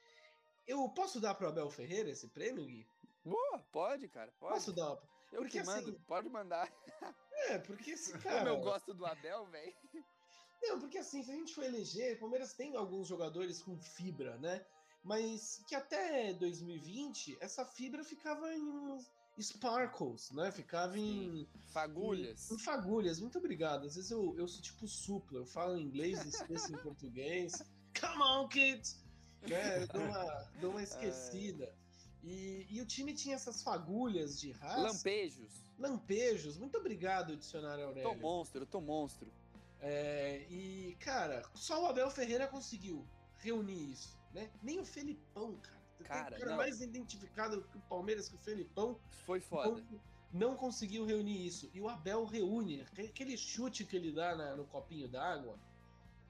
eu 0.67 0.89
posso 0.91 1.21
dar 1.21 1.35
pro 1.35 1.49
Abel 1.49 1.71
Ferreira 1.71 2.11
esse 2.11 2.29
prêmio, 2.29 2.65
Gui? 2.65 2.87
Boa, 3.25 3.59
pode, 3.73 4.09
cara, 4.09 4.33
pode. 4.39 4.55
Posso 4.55 4.73
dar? 4.73 4.97
Eu 5.33 5.43
porque, 5.43 5.61
que 5.61 5.67
mando, 5.67 5.91
assim, 5.91 5.99
pode 6.07 6.29
mandar. 6.29 6.73
É, 7.49 7.59
porque 7.59 7.93
esse 7.93 8.13
cara... 8.19 8.39
Como 8.39 8.49
eu 8.49 8.61
gosto 8.61 8.95
do 8.95 9.05
Abel, 9.05 9.47
velho. 9.47 9.75
Não, 10.63 10.81
porque 10.81 10.99
assim, 10.99 11.23
se 11.23 11.31
a 11.31 11.35
gente 11.35 11.55
for 11.55 11.65
eleger, 11.65 12.17
o 12.17 12.21
Palmeiras 12.21 12.55
tem 12.55 12.77
alguns 12.77 13.09
jogadores 13.09 13.63
com 13.63 13.77
fibra, 13.79 14.39
né? 14.39 14.65
Mas 15.03 15.63
que 15.69 15.75
até 15.75 16.33
2020, 16.35 17.39
essa 17.41 17.65
fibra 17.65 18.03
ficava 18.03 18.53
em 18.55 18.99
sparkles, 19.39 20.31
né? 20.33 20.51
Ficava 20.51 20.99
em. 20.99 21.47
Fagulhas. 21.73 22.51
Em, 22.51 22.55
em, 22.55 22.59
fagulhas. 22.59 23.21
Muito 23.21 23.39
obrigado. 23.39 23.87
Às 23.87 23.95
vezes 23.95 24.11
eu, 24.11 24.37
eu 24.37 24.49
sou 24.49 24.61
tipo 24.63 24.89
supla, 24.89 25.39
eu 25.39 25.47
falo 25.47 25.77
em 25.77 25.83
inglês, 25.83 26.25
esqueço 26.25 26.73
em 26.73 26.79
português. 26.83 27.53
Come 28.01 28.23
on, 28.23 28.49
kids! 28.49 29.06
Né? 29.49 29.83
Eu 29.83 29.87
dou 29.87 30.03
uma, 30.03 30.51
dou 30.61 30.71
uma 30.73 30.83
esquecida. 30.83 31.73
E, 32.23 32.67
e, 32.71 32.81
o 32.81 32.87
time 32.87 33.13
tinha 33.13 33.37
essas 33.37 33.63
fagulhas 33.63 34.41
de 34.41 34.51
raça. 34.53 34.81
Lampejos. 34.81 35.53
Lampejos. 35.79 36.59
Muito 36.59 36.77
obrigado, 36.77 37.37
dicionário 37.37 37.87
Aurélio. 37.87 38.09
Eu 38.09 38.15
tô 38.15 38.21
monstro, 38.21 38.63
eu 38.63 38.67
tô 38.67 38.81
monstro. 38.81 39.33
É, 39.81 40.45
e, 40.51 40.97
cara, 40.99 41.45
só 41.55 41.85
o 41.85 41.87
Abel 41.87 42.11
Ferreira 42.11 42.49
conseguiu 42.49 43.07
reunir 43.39 43.93
isso, 43.93 44.19
né? 44.35 44.51
Nem 44.63 44.81
o 44.81 44.85
Felipão, 44.85 45.57
cara. 45.57 45.77
Cara, 46.05 46.39
cara 46.39 46.57
mais 46.57 46.81
identificado 46.81 47.63
que 47.63 47.79
o 47.79 47.81
Palmeiras 47.83 48.29
que 48.29 48.37
o 48.37 48.39
Felipão. 48.39 48.99
Foi 49.25 49.41
foda. 49.41 49.83
Não, 50.33 50.51
não, 50.51 50.57
conseguiu 50.57 51.05
reunir 51.05 51.47
isso. 51.47 51.71
E 51.73 51.81
o 51.81 51.89
Abel 51.89 52.25
reúne. 52.25 52.85
Aquele 52.93 53.37
chute 53.37 53.85
que 53.85 53.97
ele 53.97 54.13
dá 54.13 54.35
na, 54.35 54.57
no 54.57 54.67
copinho 54.67 55.09
d'água. 55.09 55.59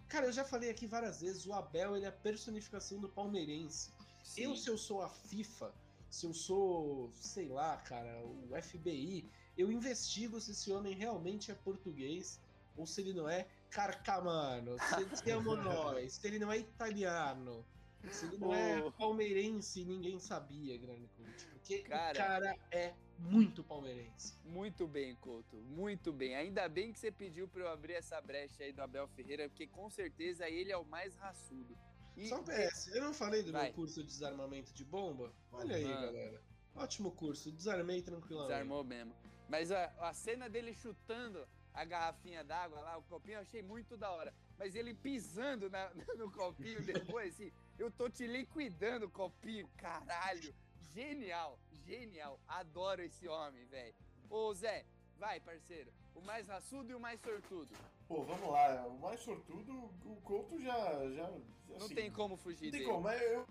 Cara, 0.09 0.27
eu 0.27 0.33
já 0.33 0.45
falei 0.45 0.71
aqui 0.71 0.87
várias 0.87 1.21
vezes, 1.21 1.47
o 1.47 1.53
Abel 1.53 1.97
ele 1.97 2.05
é 2.05 2.09
a 2.09 2.13
personificação 2.13 3.01
do 3.01 3.09
palmeirense. 3.09 3.91
Sim. 4.23 4.43
Eu, 4.43 4.57
se 4.57 4.69
eu 4.69 4.79
sou 4.79 5.03
a 5.03 5.09
FIFA, 5.09 5.73
se 6.11 6.27
eu 6.27 6.33
sou, 6.35 7.11
sei 7.15 7.49
lá, 7.49 7.77
cara, 7.79 8.25
o 8.25 8.51
FBI, 8.63 9.29
eu 9.57 9.71
investigo 9.71 10.41
se 10.41 10.53
esse 10.53 10.71
homem 10.71 10.95
realmente 10.95 11.51
é 11.51 11.55
português 11.55 12.41
ou 12.77 12.87
se 12.87 13.01
ele 13.01 13.13
não 13.15 13.29
é 13.29 13.47
carcamano, 13.71 14.77
se 14.79 15.01
ele 15.01 15.17
chama 15.17 15.57
nós, 15.57 16.15
se 16.15 16.27
ele 16.27 16.39
não 16.39 16.53
é 16.53 16.59
italiano, 16.59 17.65
se 18.11 18.27
ele 18.27 18.39
não 18.39 18.55
é 18.55 18.91
palmeirense, 18.93 19.85
ninguém 19.85 20.19
sabia, 20.19 20.77
grande 20.77 21.09
Couto. 21.09 21.47
Porque 21.53 21.79
cara, 21.81 22.13
o 22.13 22.17
cara 22.17 22.59
é 22.71 22.95
muito 23.19 23.65
palmeirense. 23.65 24.39
Muito 24.45 24.87
bem, 24.87 25.15
Couto. 25.17 25.57
Muito 25.57 26.13
bem. 26.13 26.37
Ainda 26.37 26.69
bem 26.69 26.93
que 26.93 26.99
você 26.99 27.11
pediu 27.11 27.49
para 27.49 27.63
eu 27.63 27.69
abrir 27.69 27.95
essa 27.95 28.21
brecha 28.21 28.63
aí 28.63 28.73
do 28.73 28.83
Abel 28.83 29.09
Ferreira, 29.09 29.49
porque 29.49 29.67
com 29.67 29.91
certeza 29.91 30.49
ele 30.49 30.71
é 30.71 30.77
o 30.77 30.85
mais 30.85 31.17
raçudo. 31.17 31.77
E... 32.17 32.29
Só 32.29 32.41
um 32.41 32.45
PS, 32.45 32.89
eu 32.95 33.03
não 33.03 33.13
falei 33.13 33.43
do 33.43 33.53
Vai. 33.53 33.65
meu 33.65 33.75
curso 33.75 34.03
de 34.03 34.09
desarmamento 34.09 34.73
de 34.73 34.85
bomba? 34.85 35.35
Olha 35.53 35.77
aí, 35.77 35.85
galera. 35.85 36.43
Ótimo 36.75 37.11
curso, 37.11 37.51
desarmei 37.51 38.03
tranquilamente. 38.03 38.53
Desarmou 38.53 38.85
mesmo. 38.85 39.15
Mas 39.49 39.71
a, 39.71 39.85
a 40.01 40.13
cena 40.13 40.49
dele 40.49 40.75
chutando 40.75 41.47
a 41.73 41.85
garrafinha 41.85 42.43
d'água 42.43 42.81
lá, 42.81 42.97
o 42.97 43.03
copinho, 43.03 43.37
eu 43.37 43.43
achei 43.43 43.63
muito 43.63 43.97
da 43.97 44.11
hora. 44.11 44.33
Mas 44.59 44.75
ele 44.75 44.95
pisando 44.95 45.69
na, 45.69 45.91
no 46.17 46.31
copinho 46.31 46.83
depois, 46.83 47.35
assim, 47.35 47.53
eu 47.79 47.91
tô 47.91 48.09
te 48.09 48.27
liquidando, 48.27 49.09
copinho, 49.11 49.69
caralho. 49.77 50.55
Genial, 50.95 51.59
genial. 51.85 52.41
Adoro 52.49 53.03
esse 53.03 53.29
homem, 53.29 53.65
velho. 53.67 53.95
Ô, 54.31 54.53
Zé, 54.55 54.85
vai, 55.19 55.41
parceiro. 55.41 55.93
O 56.15 56.21
mais 56.21 56.49
raçudo 56.49 56.91
e 56.91 56.95
o 56.95 57.01
mais 57.01 57.21
sortudo. 57.21 57.71
Pô, 58.09 58.23
vamos 58.23 58.49
lá. 58.51 58.87
O 58.87 58.99
mais 58.99 59.21
sortudo, 59.21 59.73
o 60.05 60.17
Couto 60.23 60.59
já. 60.61 61.11
já 61.11 61.27
assim, 61.27 61.79
não 61.79 61.89
tem 61.89 62.11
como 62.11 62.37
fugir 62.37 62.71
dele. 62.71 62.85
Não 62.85 62.93
tem 62.93 62.95
como, 62.95 63.05
mas 63.05 63.23
eu. 63.23 63.47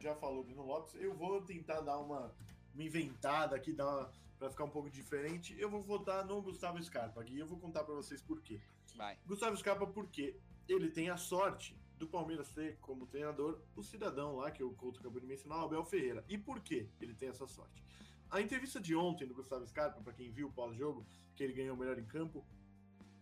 Já 0.00 0.14
falou 0.14 0.44
Bruno 0.44 0.64
Lopes, 0.64 0.94
eu 0.94 1.12
vou 1.14 1.42
tentar 1.42 1.80
dar 1.80 1.98
uma, 1.98 2.32
uma 2.72 2.82
inventada 2.82 3.56
aqui, 3.56 3.72
dar 3.72 3.88
uma, 3.88 4.12
pra 4.38 4.48
ficar 4.48 4.64
um 4.64 4.70
pouco 4.70 4.88
diferente. 4.88 5.58
Eu 5.58 5.68
vou 5.68 5.82
votar 5.82 6.24
no 6.24 6.40
Gustavo 6.40 6.82
Scarpa 6.82 7.20
aqui 7.20 7.34
e 7.34 7.40
eu 7.40 7.46
vou 7.46 7.58
contar 7.58 7.84
para 7.84 7.94
vocês 7.94 8.22
por 8.22 8.40
quê. 8.40 8.60
Vai. 8.96 9.18
Gustavo 9.26 9.56
Scarpa, 9.56 9.86
porque 9.86 10.38
ele 10.68 10.90
tem 10.90 11.10
a 11.10 11.16
sorte 11.16 11.77
do 11.98 12.06
Palmeiras 12.06 12.48
ter 12.50 12.78
como 12.80 13.06
treinador 13.06 13.60
o 13.76 13.82
cidadão 13.82 14.36
lá, 14.36 14.50
que 14.50 14.62
o 14.62 14.72
Couto 14.72 15.00
acabou 15.00 15.20
de 15.20 15.26
mencionar, 15.26 15.60
o 15.60 15.64
Abel 15.64 15.84
Ferreira. 15.84 16.24
E 16.28 16.38
por 16.38 16.60
que 16.60 16.88
ele 17.00 17.14
tem 17.14 17.28
essa 17.28 17.46
sorte? 17.46 17.82
A 18.30 18.40
entrevista 18.40 18.80
de 18.80 18.94
ontem 18.94 19.26
do 19.26 19.34
Gustavo 19.34 19.66
Scarpa, 19.66 20.00
para 20.00 20.12
quem 20.12 20.30
viu 20.30 20.48
o 20.48 20.52
pós-jogo, 20.52 21.06
que 21.34 21.42
ele 21.42 21.52
ganhou 21.52 21.74
o 21.74 21.78
melhor 21.78 21.98
em 21.98 22.04
campo, 22.04 22.44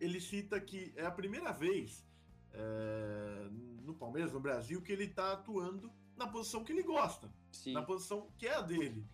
ele 0.00 0.20
cita 0.20 0.60
que 0.60 0.92
é 0.96 1.06
a 1.06 1.10
primeira 1.10 1.52
vez 1.52 2.04
é, 2.52 3.48
no 3.82 3.94
Palmeiras, 3.94 4.32
no 4.32 4.40
Brasil, 4.40 4.82
que 4.82 4.92
ele 4.92 5.04
está 5.04 5.32
atuando 5.32 5.90
na 6.16 6.26
posição 6.26 6.64
que 6.64 6.72
ele 6.72 6.82
gosta, 6.82 7.30
Sim. 7.52 7.72
na 7.72 7.82
posição 7.82 8.28
que 8.38 8.46
é 8.46 8.54
a 8.54 8.60
dele. 8.60 9.04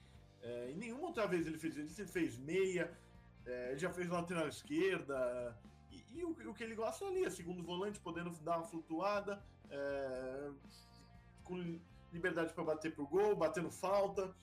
É, 0.40 0.70
e 0.70 0.74
nenhuma 0.76 1.08
outra 1.08 1.26
vez 1.26 1.46
ele 1.46 1.58
fez 1.58 1.76
isso, 1.76 2.00
ele 2.00 2.08
fez 2.08 2.38
meia, 2.38 2.96
é, 3.44 3.70
ele 3.70 3.78
já 3.78 3.90
fez 3.90 4.08
lateral 4.08 4.48
esquerda, 4.48 5.56
e, 6.14 6.24
o, 6.24 6.30
o, 6.50 6.54
que 6.54 6.62
ele 6.62 6.74
gosta 6.74 7.04
é 7.04 7.08
ali, 7.08 7.24
é 7.24 7.30
segundo 7.30 7.62
volante, 7.62 8.00
podendo 8.00 8.30
dar 8.42 8.58
uma 8.58 8.66
flutuada, 8.66 9.42
é, 9.70 10.50
com 11.44 11.80
liberdade 12.12 12.52
para 12.52 12.64
bater 12.64 12.94
pro 12.94 13.06
gol, 13.06 13.36
batendo 13.36 13.70
falta. 13.70 14.34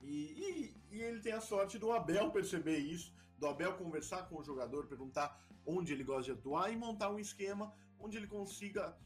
E, 0.00 0.72
e, 0.90 0.96
e, 0.96 1.02
ele 1.02 1.20
tem 1.20 1.32
a 1.32 1.40
sorte 1.40 1.78
do 1.78 1.92
Abel 1.92 2.30
perceber 2.30 2.78
isso, 2.78 3.12
do 3.36 3.46
Abel 3.46 3.76
conversar 3.76 4.28
com 4.28 4.38
o 4.38 4.44
jogador, 4.44 4.86
perguntar 4.86 5.40
onde 5.66 5.92
ele 5.92 6.04
gosta 6.04 6.32
de 6.32 6.38
atuar 6.38 6.72
e 6.72 6.76
montar 6.76 7.10
um 7.10 7.18
esquema 7.18 7.72
onde 7.98 8.16
ele 8.16 8.26
consiga. 8.26 8.96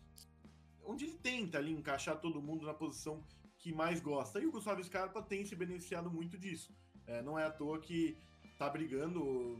onde 0.84 1.04
ele 1.04 1.14
tenta 1.14 1.58
ali 1.58 1.72
encaixar 1.72 2.20
todo 2.20 2.42
mundo 2.42 2.66
na 2.66 2.74
posição 2.74 3.24
que 3.58 3.72
mais 3.72 4.00
gosta. 4.00 4.40
E 4.40 4.46
o 4.46 4.52
Gustavo 4.52 4.82
Scarpa 4.82 5.22
tem 5.22 5.44
se 5.44 5.54
beneficiado 5.54 6.10
muito 6.10 6.38
disso. 6.38 6.74
É, 7.06 7.22
não 7.22 7.38
é 7.38 7.44
à 7.44 7.50
toa 7.50 7.80
que 7.80 8.16
tá 8.58 8.68
brigando 8.68 9.58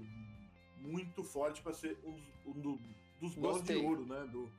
muito 0.82 1.22
forte 1.22 1.62
para 1.62 1.72
ser 1.72 1.98
um, 2.04 2.50
um 2.50 2.78
dos 3.20 3.34
bolas 3.34 3.62
de 3.62 3.74
ouro 3.76 4.04
né, 4.04 4.26
do, 4.26 4.50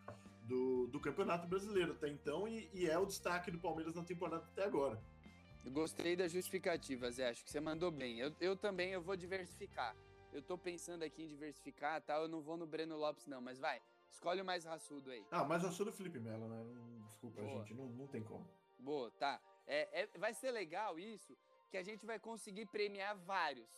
do, 0.43 0.87
do, 0.87 0.99
Campeonato 0.99 1.47
Brasileiro 1.47 1.91
até 1.91 2.07
então 2.07 2.47
e, 2.47 2.69
e 2.73 2.89
é 2.89 2.97
o 2.97 3.05
destaque 3.05 3.51
do 3.51 3.59
Palmeiras 3.59 3.93
na 3.95 4.03
temporada 4.03 4.43
até 4.43 4.63
agora. 4.63 5.01
Gostei 5.65 6.15
da 6.15 6.27
justificativa, 6.27 7.09
Zé. 7.09 7.29
Acho 7.29 7.43
que 7.43 7.49
você 7.49 7.59
mandou 7.59 7.89
bem. 7.89 8.19
Eu, 8.19 8.33
eu 8.39 8.55
também 8.55 8.91
eu 8.91 9.01
vou 9.01 9.15
diversificar. 9.15 9.95
Eu 10.33 10.41
tô 10.41 10.57
pensando 10.57 11.03
aqui 11.03 11.23
em 11.23 11.27
diversificar, 11.27 12.01
tal. 12.01 12.17
Tá? 12.17 12.23
Eu 12.23 12.27
não 12.27 12.41
vou 12.41 12.57
no 12.57 12.65
Breno 12.65 12.97
Lopes, 12.97 13.27
não, 13.27 13.39
mas 13.39 13.59
vai. 13.59 13.81
Escolhe 14.11 14.41
o 14.41 14.45
mais 14.45 14.65
raçudo 14.65 15.09
aí. 15.09 15.25
Ah, 15.31 15.45
mais 15.45 15.63
raçudo 15.63 15.89
é 15.89 15.93
o 15.93 15.95
Felipe 15.95 16.19
Melo, 16.19 16.47
né? 16.47 16.63
Desculpa, 17.07 17.41
Boa. 17.41 17.59
gente, 17.59 17.73
não, 17.73 17.85
não 17.87 18.07
tem 18.07 18.21
como. 18.21 18.45
Boa, 18.79 19.09
tá. 19.11 19.39
É, 19.65 20.01
é, 20.01 20.07
vai 20.17 20.33
ser 20.33 20.51
legal 20.51 20.99
isso, 20.99 21.37
que 21.71 21.77
a 21.77 21.83
gente 21.83 22.05
vai 22.05 22.19
conseguir 22.19 22.65
premiar 22.65 23.15
vários, 23.15 23.69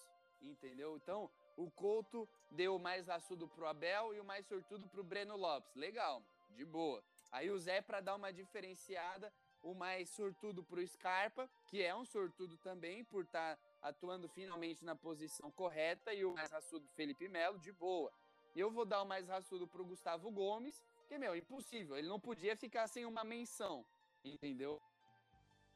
entendeu? 0.41 0.97
Então, 0.97 1.29
o 1.55 1.69
Couto 1.71 2.27
deu 2.51 2.75
o 2.75 2.79
mais 2.79 3.07
raçudo 3.07 3.47
pro 3.47 3.67
Abel 3.67 4.13
e 4.13 4.19
o 4.19 4.25
mais 4.25 4.45
sortudo 4.45 4.87
pro 4.87 5.03
Breno 5.03 5.35
Lopes. 5.37 5.73
Legal, 5.75 6.23
de 6.49 6.65
boa. 6.65 7.03
Aí 7.31 7.49
o 7.49 7.57
Zé, 7.57 7.81
para 7.81 8.01
dar 8.01 8.15
uma 8.15 8.31
diferenciada, 8.31 9.31
o 9.61 9.73
mais 9.73 10.09
sortudo 10.09 10.63
pro 10.63 10.85
Scarpa, 10.87 11.49
que 11.67 11.81
é 11.81 11.95
um 11.95 12.05
sortudo 12.05 12.57
também, 12.57 13.03
por 13.03 13.23
estar 13.23 13.55
tá 13.55 13.61
atuando 13.81 14.29
finalmente 14.29 14.85
na 14.85 14.95
posição 14.95 15.51
correta, 15.51 16.13
e 16.13 16.23
o 16.23 16.33
mais 16.33 16.51
raçudo 16.51 16.87
Felipe 16.95 17.27
Melo, 17.27 17.57
de 17.57 17.71
boa. 17.71 18.11
E 18.53 18.59
eu 18.59 18.71
vou 18.71 18.85
dar 18.85 19.01
o 19.01 19.05
mais 19.05 19.27
raçudo 19.27 19.67
pro 19.67 19.83
Gustavo 19.83 20.31
Gomes, 20.31 20.83
que, 21.07 21.17
meu, 21.17 21.35
impossível, 21.35 21.97
ele 21.97 22.07
não 22.07 22.19
podia 22.19 22.55
ficar 22.55 22.87
sem 22.87 23.05
uma 23.05 23.23
menção, 23.23 23.85
entendeu? 24.23 24.81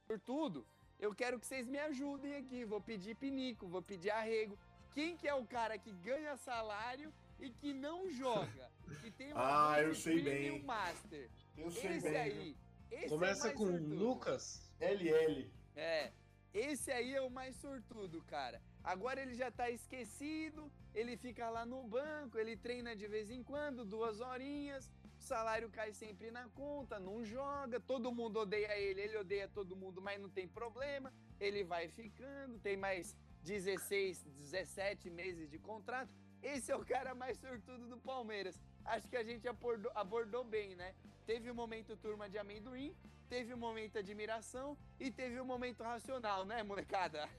Por 0.07 0.19
tudo, 0.19 0.65
eu 0.99 1.13
quero 1.15 1.39
que 1.39 1.47
vocês 1.47 1.67
me 1.67 1.79
ajudem 1.79 2.35
aqui, 2.35 2.65
vou 2.65 2.81
pedir 2.81 3.15
pinico, 3.15 3.67
vou 3.67 3.81
pedir 3.81 4.11
arrego. 4.11 4.57
Quem 4.93 5.15
que 5.15 5.27
é 5.27 5.33
o 5.33 5.45
cara 5.45 5.77
que 5.77 5.91
ganha 5.91 6.35
salário 6.37 7.13
e 7.39 7.49
que 7.49 7.73
não 7.73 8.09
joga? 8.11 8.69
Que 9.01 9.11
tem 9.11 9.31
uma 9.33 9.41
ah, 9.73 9.81
eu 9.81 9.95
sei 9.95 10.21
bem. 10.21 10.61
Master. 10.63 11.29
Eu 11.57 11.71
sei 11.71 11.97
Esse 11.97 12.09
bem. 12.09 12.17
aí 12.17 12.57
esse 12.91 13.05
é 13.05 13.09
Começa 13.09 13.49
é 13.49 13.53
com 13.53 13.67
sortudo. 13.67 13.95
Lucas 13.95 14.71
LL. 14.79 15.51
É. 15.75 16.11
Esse 16.53 16.91
aí 16.91 17.13
é 17.13 17.21
o 17.21 17.29
mais 17.29 17.55
sortudo, 17.57 18.23
cara. 18.23 18.61
Agora 18.83 19.21
ele 19.21 19.35
já 19.35 19.51
tá 19.51 19.69
esquecido, 19.69 20.71
ele 20.95 21.15
fica 21.15 21.49
lá 21.49 21.65
no 21.65 21.83
banco, 21.83 22.39
ele 22.39 22.57
treina 22.57 22.95
de 22.95 23.07
vez 23.07 23.29
em 23.29 23.43
quando, 23.43 23.85
duas 23.85 24.19
horinhas, 24.19 24.89
o 25.19 25.21
salário 25.21 25.69
cai 25.69 25.93
sempre 25.93 26.31
na 26.31 26.49
conta, 26.49 26.99
não 26.99 27.23
joga, 27.23 27.79
todo 27.79 28.11
mundo 28.11 28.39
odeia 28.39 28.75
ele, 28.79 29.01
ele 29.01 29.17
odeia 29.17 29.47
todo 29.47 29.75
mundo, 29.75 30.01
mas 30.01 30.19
não 30.19 30.29
tem 30.29 30.47
problema, 30.47 31.13
ele 31.39 31.63
vai 31.63 31.87
ficando, 31.89 32.57
tem 32.57 32.75
mais 32.75 33.15
16, 33.43 34.23
17 34.23 35.09
meses 35.09 35.49
de 35.49 35.59
contrato. 35.59 36.09
Esse 36.41 36.71
é 36.71 36.75
o 36.75 36.85
cara 36.85 37.13
mais 37.13 37.37
sortudo 37.37 37.87
do 37.87 37.97
Palmeiras. 37.97 38.59
Acho 38.85 39.07
que 39.07 39.17
a 39.17 39.23
gente 39.23 39.47
abordou, 39.47 39.91
abordou 39.93 40.43
bem, 40.43 40.75
né? 40.75 40.95
Teve 41.25 41.49
o 41.49 41.53
um 41.53 41.55
momento 41.55 41.97
turma 41.97 42.29
de 42.29 42.37
amendoim, 42.37 42.95
teve 43.27 43.53
o 43.53 43.57
um 43.57 43.59
momento 43.59 43.97
admiração 43.97 44.77
e 44.99 45.11
teve 45.11 45.39
o 45.39 45.43
um 45.43 45.45
momento 45.45 45.83
racional, 45.83 46.45
né, 46.45 46.63
molecada? 46.63 47.29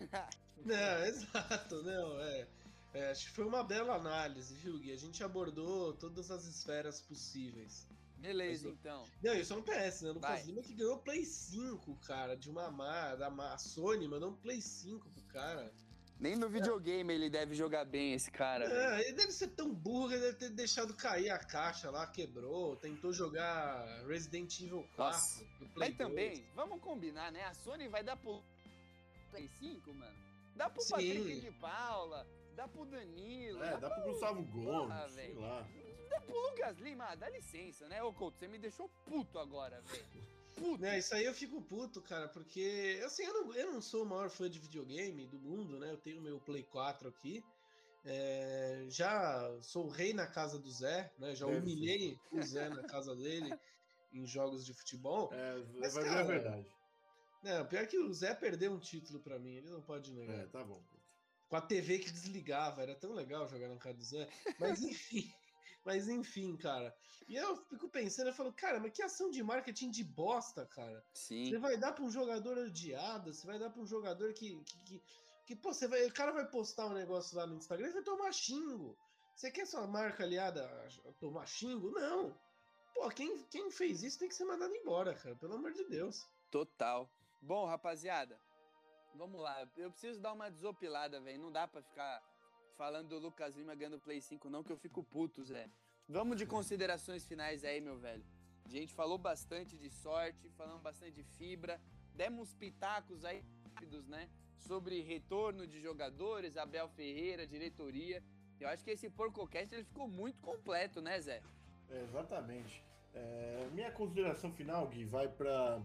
Não, 0.64 1.04
exato, 1.04 1.82
não, 1.82 2.20
é. 2.20 2.46
é. 2.94 3.10
Acho 3.10 3.26
que 3.26 3.32
foi 3.32 3.46
uma 3.46 3.64
bela 3.64 3.94
análise, 3.96 4.54
viu, 4.54 4.78
Gui? 4.78 4.92
A 4.92 4.96
gente 4.96 5.24
abordou 5.24 5.94
todas 5.94 6.30
as 6.30 6.44
esferas 6.44 7.00
possíveis. 7.00 7.88
Beleza, 8.18 8.68
então. 8.68 9.06
Não, 9.22 9.34
isso 9.34 9.54
não 9.54 9.62
PS, 9.62 10.02
né? 10.02 10.10
Lucas 10.10 10.44
Lima 10.44 10.60
que 10.60 10.74
ganhou 10.74 10.98
Play 10.98 11.24
5, 11.24 11.96
cara, 12.06 12.36
de 12.36 12.50
uma 12.50 12.70
má, 12.70 13.14
da 13.16 13.56
Sony, 13.56 14.06
mandou 14.06 14.30
um 14.30 14.36
Play 14.36 14.60
5 14.60 15.08
pro 15.08 15.22
cara. 15.24 15.72
Nem 16.20 16.36
no 16.36 16.50
videogame 16.50 17.12
é. 17.12 17.16
ele 17.16 17.30
deve 17.30 17.54
jogar 17.54 17.86
bem, 17.86 18.12
esse 18.12 18.30
cara. 18.30 18.66
É, 18.66 19.00
ele 19.00 19.12
deve 19.14 19.32
ser 19.32 19.48
tão 19.48 19.72
burro 19.72 20.08
que 20.08 20.14
ele 20.14 20.24
deve 20.26 20.36
ter 20.36 20.50
deixado 20.50 20.94
cair 20.94 21.30
a 21.30 21.38
caixa 21.38 21.90
lá, 21.90 22.06
quebrou, 22.06 22.76
tentou 22.76 23.10
jogar 23.10 24.04
Resident 24.06 24.60
Evil 24.60 24.86
4. 24.96 24.98
Nossa. 24.98 25.46
Mas 25.74 25.96
também, 25.96 26.44
vamos 26.54 26.78
combinar, 26.82 27.32
né? 27.32 27.42
A 27.44 27.54
Sony 27.54 27.88
vai 27.88 28.04
dar 28.04 28.16
pro 28.16 28.42
Play 29.30 29.48
5, 29.48 29.94
mano. 29.94 30.16
Dá 30.54 30.68
pro 30.68 30.82
Sim. 30.82 30.90
Patrick 30.90 31.40
de 31.40 31.50
Paula, 31.52 32.26
dá 32.54 32.68
pro 32.68 32.84
Danilo. 32.84 33.64
É, 33.64 33.70
dá, 33.70 33.88
dá 33.88 33.90
pro 33.90 34.12
Gustavo 34.12 34.42
Gomes, 34.42 34.92
ah, 34.92 35.08
sei 35.08 35.32
lá. 35.32 35.66
Dá 36.10 36.20
pro 36.20 36.38
Lucas 36.38 36.76
Lima, 36.78 37.14
dá 37.14 37.30
licença, 37.30 37.88
né? 37.88 38.02
Ô, 38.02 38.12
Couto, 38.12 38.38
você 38.38 38.46
me 38.46 38.58
deixou 38.58 38.90
puto 39.06 39.38
agora, 39.38 39.80
velho. 39.80 40.39
Puto. 40.56 40.82
Né, 40.82 40.98
isso 40.98 41.14
aí 41.14 41.24
eu 41.24 41.34
fico 41.34 41.62
puto, 41.62 42.02
cara, 42.02 42.28
porque, 42.28 43.00
assim, 43.04 43.24
eu 43.24 43.32
não, 43.32 43.54
eu 43.54 43.72
não 43.72 43.80
sou 43.80 44.04
o 44.04 44.06
maior 44.06 44.28
fã 44.30 44.48
de 44.48 44.58
videogame 44.58 45.26
do 45.26 45.38
mundo, 45.38 45.78
né? 45.78 45.90
Eu 45.90 45.96
tenho 45.96 46.20
meu 46.20 46.40
Play 46.40 46.62
4 46.64 47.08
aqui. 47.08 47.44
É, 48.04 48.86
já 48.88 49.58
sou 49.60 49.86
o 49.86 49.90
rei 49.90 50.14
na 50.14 50.26
casa 50.26 50.58
do 50.58 50.70
Zé, 50.70 51.12
né? 51.18 51.34
Já 51.34 51.46
Deve 51.46 51.58
humilhei 51.58 52.18
ser. 52.30 52.38
o 52.38 52.42
Zé 52.42 52.68
na 52.70 52.82
casa 52.84 53.14
dele 53.14 53.50
em 54.12 54.26
jogos 54.26 54.64
de 54.64 54.72
futebol. 54.72 55.30
É, 55.32 55.62
mas, 55.78 55.94
vai 55.94 56.04
cara, 56.04 56.20
a 56.20 56.24
verdade. 56.24 56.76
Não, 57.42 57.66
pior 57.66 57.86
que 57.86 57.98
o 57.98 58.12
Zé 58.12 58.34
perdeu 58.34 58.72
um 58.72 58.78
título 58.78 59.20
para 59.20 59.38
mim, 59.38 59.54
ele 59.56 59.70
não 59.70 59.82
pode 59.82 60.12
negar. 60.12 60.40
É, 60.40 60.46
tá 60.46 60.64
bom. 60.64 60.82
Com 61.48 61.56
a 61.56 61.60
TV 61.60 61.98
que 61.98 62.10
desligava, 62.10 62.82
era 62.82 62.94
tão 62.94 63.12
legal 63.12 63.48
jogar 63.48 63.68
na 63.68 63.76
casa 63.76 63.96
do 63.96 64.04
Zé. 64.04 64.28
Mas 64.58 64.80
enfim. 64.82 65.32
Mas 65.84 66.08
enfim, 66.08 66.56
cara. 66.56 66.94
E 67.28 67.36
eu 67.36 67.56
fico 67.56 67.88
pensando, 67.88 68.28
eu 68.28 68.34
falo, 68.34 68.52
cara, 68.52 68.80
mas 68.80 68.92
que 68.92 69.02
ação 69.02 69.30
de 69.30 69.42
marketing 69.42 69.90
de 69.90 70.02
bosta, 70.02 70.66
cara. 70.66 71.04
Sim. 71.14 71.48
Você 71.48 71.58
vai 71.58 71.76
dar 71.76 71.92
para 71.92 72.04
um 72.04 72.10
jogador 72.10 72.58
odiado, 72.58 73.32
você 73.32 73.46
vai 73.46 73.58
dar 73.58 73.70
para 73.70 73.80
um 73.80 73.86
jogador 73.86 74.32
que, 74.32 74.56
que, 74.64 74.78
que, 74.84 75.02
que, 75.46 75.56
pô, 75.56 75.72
você 75.72 75.86
vai, 75.86 76.04
o 76.06 76.12
cara 76.12 76.32
vai 76.32 76.46
postar 76.46 76.86
um 76.86 76.92
negócio 76.92 77.36
lá 77.36 77.46
no 77.46 77.56
Instagram 77.56 77.88
e 77.88 77.92
vai 77.92 78.02
tomar 78.02 78.32
xingo. 78.32 78.98
Você 79.34 79.50
quer 79.50 79.66
sua 79.66 79.86
marca 79.86 80.24
aliada 80.24 80.64
a 81.08 81.12
tomar 81.14 81.46
xingo? 81.46 81.90
Não. 81.92 82.36
Pô, 82.94 83.08
quem, 83.08 83.44
quem 83.44 83.70
fez 83.70 84.02
isso 84.02 84.18
tem 84.18 84.28
que 84.28 84.34
ser 84.34 84.44
mandado 84.44 84.74
embora, 84.74 85.14
cara. 85.14 85.34
Pelo 85.36 85.54
amor 85.54 85.72
de 85.72 85.84
Deus. 85.84 86.26
Total. 86.50 87.08
Bom, 87.40 87.64
rapaziada, 87.64 88.38
vamos 89.14 89.40
lá. 89.40 89.66
Eu 89.76 89.90
preciso 89.90 90.20
dar 90.20 90.32
uma 90.32 90.50
desopilada, 90.50 91.20
velho. 91.20 91.40
Não 91.40 91.50
dá 91.50 91.66
para 91.66 91.80
ficar 91.80 92.22
falando 92.80 93.08
do 93.08 93.18
Lucas 93.18 93.54
Lima 93.54 93.74
ganhando 93.74 94.00
Play 94.00 94.22
5, 94.22 94.48
não, 94.48 94.64
que 94.64 94.72
eu 94.72 94.76
fico 94.78 95.04
puto, 95.04 95.44
Zé. 95.44 95.68
Vamos 96.08 96.38
de 96.38 96.46
considerações 96.46 97.26
finais 97.26 97.62
aí, 97.62 97.78
meu 97.78 97.98
velho. 97.98 98.24
A 98.64 98.70
gente 98.70 98.94
falou 98.94 99.18
bastante 99.18 99.76
de 99.76 99.90
sorte, 99.90 100.48
falamos 100.56 100.80
bastante 100.80 101.12
de 101.12 101.22
fibra, 101.22 101.78
demos 102.14 102.54
pitacos 102.54 103.22
aí 103.22 103.44
rápidos, 103.66 104.08
né? 104.08 104.30
Sobre 104.56 105.02
retorno 105.02 105.66
de 105.66 105.78
jogadores, 105.78 106.56
Abel 106.56 106.88
Ferreira, 106.88 107.46
diretoria. 107.46 108.24
Eu 108.58 108.66
acho 108.68 108.82
que 108.82 108.92
esse 108.92 109.10
PorcoCast 109.10 109.74
ele 109.74 109.84
ficou 109.84 110.08
muito 110.08 110.40
completo, 110.40 111.02
né, 111.02 111.20
Zé? 111.20 111.42
É, 111.90 112.00
exatamente. 112.04 112.82
É, 113.12 113.68
minha 113.74 113.92
consideração 113.92 114.50
final, 114.54 114.88
Gui, 114.88 115.04
vai 115.04 115.28
para 115.28 115.82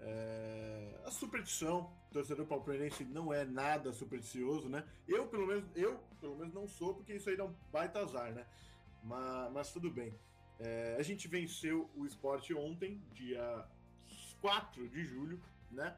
é, 0.00 1.00
a 1.04 1.10
superstição, 1.10 1.92
o 2.10 2.12
torcedor 2.12 2.46
palmeirense 2.46 3.04
não 3.04 3.32
é 3.32 3.44
nada 3.44 3.92
supersticioso, 3.92 4.68
né? 4.68 4.84
Eu, 5.06 5.26
pelo 5.26 5.46
menos, 5.46 5.64
eu, 5.74 5.98
pelo 6.20 6.36
menos 6.36 6.52
não 6.52 6.68
sou, 6.68 6.94
porque 6.94 7.14
isso 7.14 7.28
aí 7.28 7.36
dá 7.36 7.44
um 7.44 7.54
baita 7.72 8.00
azar, 8.00 8.32
né? 8.32 8.46
Mas, 9.02 9.52
mas 9.52 9.72
tudo 9.72 9.90
bem. 9.90 10.14
É, 10.58 10.96
a 10.98 11.02
gente 11.02 11.28
venceu 11.28 11.90
o 11.94 12.06
esporte 12.06 12.54
ontem, 12.54 13.00
dia 13.12 13.66
4 14.40 14.88
de 14.88 15.04
julho, 15.04 15.40
né? 15.70 15.96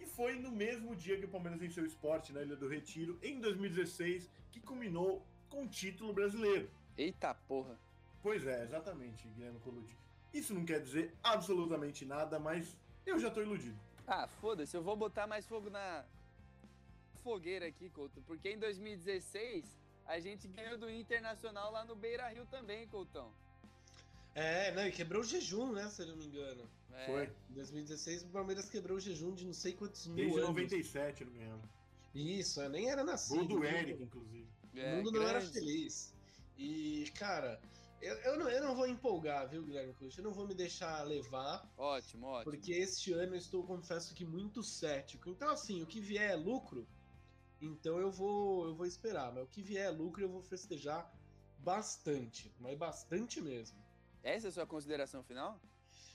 E 0.00 0.06
foi 0.06 0.38
no 0.38 0.50
mesmo 0.50 0.94
dia 0.94 1.18
que 1.18 1.24
o 1.24 1.28
Palmeiras 1.28 1.60
venceu 1.60 1.82
o 1.82 1.86
esporte 1.86 2.32
na 2.32 2.42
Ilha 2.42 2.56
do 2.56 2.68
Retiro, 2.68 3.18
em 3.22 3.40
2016, 3.40 4.30
que 4.52 4.60
culminou 4.60 5.24
com 5.48 5.64
o 5.64 5.68
título 5.68 6.12
brasileiro. 6.12 6.70
Eita 6.96 7.34
porra! 7.34 7.78
Pois 8.22 8.46
é, 8.46 8.62
exatamente, 8.64 9.26
Guilherme 9.28 9.58
Colucci. 9.60 9.96
Isso 10.32 10.54
não 10.54 10.64
quer 10.64 10.80
dizer 10.80 11.14
absolutamente 11.22 12.04
nada, 12.04 12.38
mas 12.38 12.76
eu 13.10 13.18
já 13.18 13.30
tô 13.30 13.40
iludido. 13.40 13.78
Ah, 14.06 14.26
foda-se, 14.40 14.76
eu 14.76 14.82
vou 14.82 14.96
botar 14.96 15.26
mais 15.26 15.46
fogo 15.46 15.68
na 15.70 16.04
fogueira 17.22 17.66
aqui, 17.66 17.90
Couto, 17.90 18.22
porque 18.22 18.50
em 18.50 18.58
2016 18.58 19.64
a 20.06 20.18
gente 20.18 20.48
ganhou 20.48 20.78
do 20.78 20.90
Internacional 20.90 21.70
lá 21.70 21.84
no 21.84 21.94
Beira 21.94 22.28
Rio 22.28 22.46
também, 22.46 22.86
Coutão. 22.88 23.30
É, 24.34 24.72
não, 24.72 24.86
e 24.86 24.92
quebrou 24.92 25.22
o 25.22 25.24
jejum, 25.24 25.72
né, 25.72 25.88
se 25.88 26.02
eu 26.02 26.06
não 26.08 26.16
me 26.16 26.26
engano. 26.26 26.68
É. 26.92 27.06
Foi. 27.06 27.30
Em 27.50 27.54
2016 27.54 28.22
o 28.22 28.28
Palmeiras 28.28 28.68
quebrou 28.68 28.96
o 28.96 29.00
jejum 29.00 29.34
de 29.34 29.44
não 29.44 29.52
sei 29.52 29.72
quantos 29.72 30.06
mil 30.06 30.16
Desde 30.16 30.38
anos. 30.38 30.48
97, 30.48 31.24
não 31.24 31.32
me 31.32 31.38
engano. 31.38 31.62
Isso, 32.14 32.60
eu 32.60 32.68
nem 32.70 32.90
era 32.90 33.04
nascido. 33.04 33.46
Gol 33.46 33.60
do 33.60 33.64
Eric, 33.64 34.02
inclusive. 34.02 34.46
É, 34.74 34.94
o 34.94 34.96
mundo 34.96 35.12
grande. 35.12 35.26
não 35.26 35.28
era 35.28 35.40
feliz. 35.40 36.14
E, 36.56 37.10
cara, 37.14 37.60
eu, 38.00 38.14
eu, 38.18 38.38
não, 38.38 38.48
eu 38.48 38.62
não 38.62 38.74
vou 38.74 38.86
empolgar, 38.86 39.48
viu, 39.48 39.62
Guilherme 39.62 39.94
Cruz? 39.94 40.16
Eu 40.16 40.24
não 40.24 40.32
vou 40.32 40.46
me 40.46 40.54
deixar 40.54 41.02
levar. 41.02 41.68
Ótimo, 41.76 42.26
ótimo. 42.26 42.52
Porque 42.52 42.72
este 42.72 43.12
ano 43.12 43.34
eu 43.34 43.38
estou, 43.38 43.64
confesso 43.64 44.14
que, 44.14 44.24
muito 44.24 44.62
cético. 44.62 45.28
Então, 45.28 45.50
assim, 45.50 45.82
o 45.82 45.86
que 45.86 46.00
vier 46.00 46.30
é 46.30 46.36
lucro, 46.36 46.86
então 47.60 47.98
eu 47.98 48.10
vou, 48.10 48.66
eu 48.68 48.74
vou 48.74 48.86
esperar. 48.86 49.32
Mas 49.32 49.44
o 49.44 49.48
que 49.48 49.62
vier 49.62 49.86
é 49.86 49.90
lucro, 49.90 50.22
eu 50.22 50.28
vou 50.28 50.42
festejar 50.42 51.12
bastante. 51.58 52.54
Mas 52.60 52.78
bastante 52.78 53.40
mesmo. 53.40 53.78
Essa 54.22 54.46
é 54.46 54.50
a 54.50 54.52
sua 54.52 54.66
consideração 54.66 55.22
final? 55.22 55.60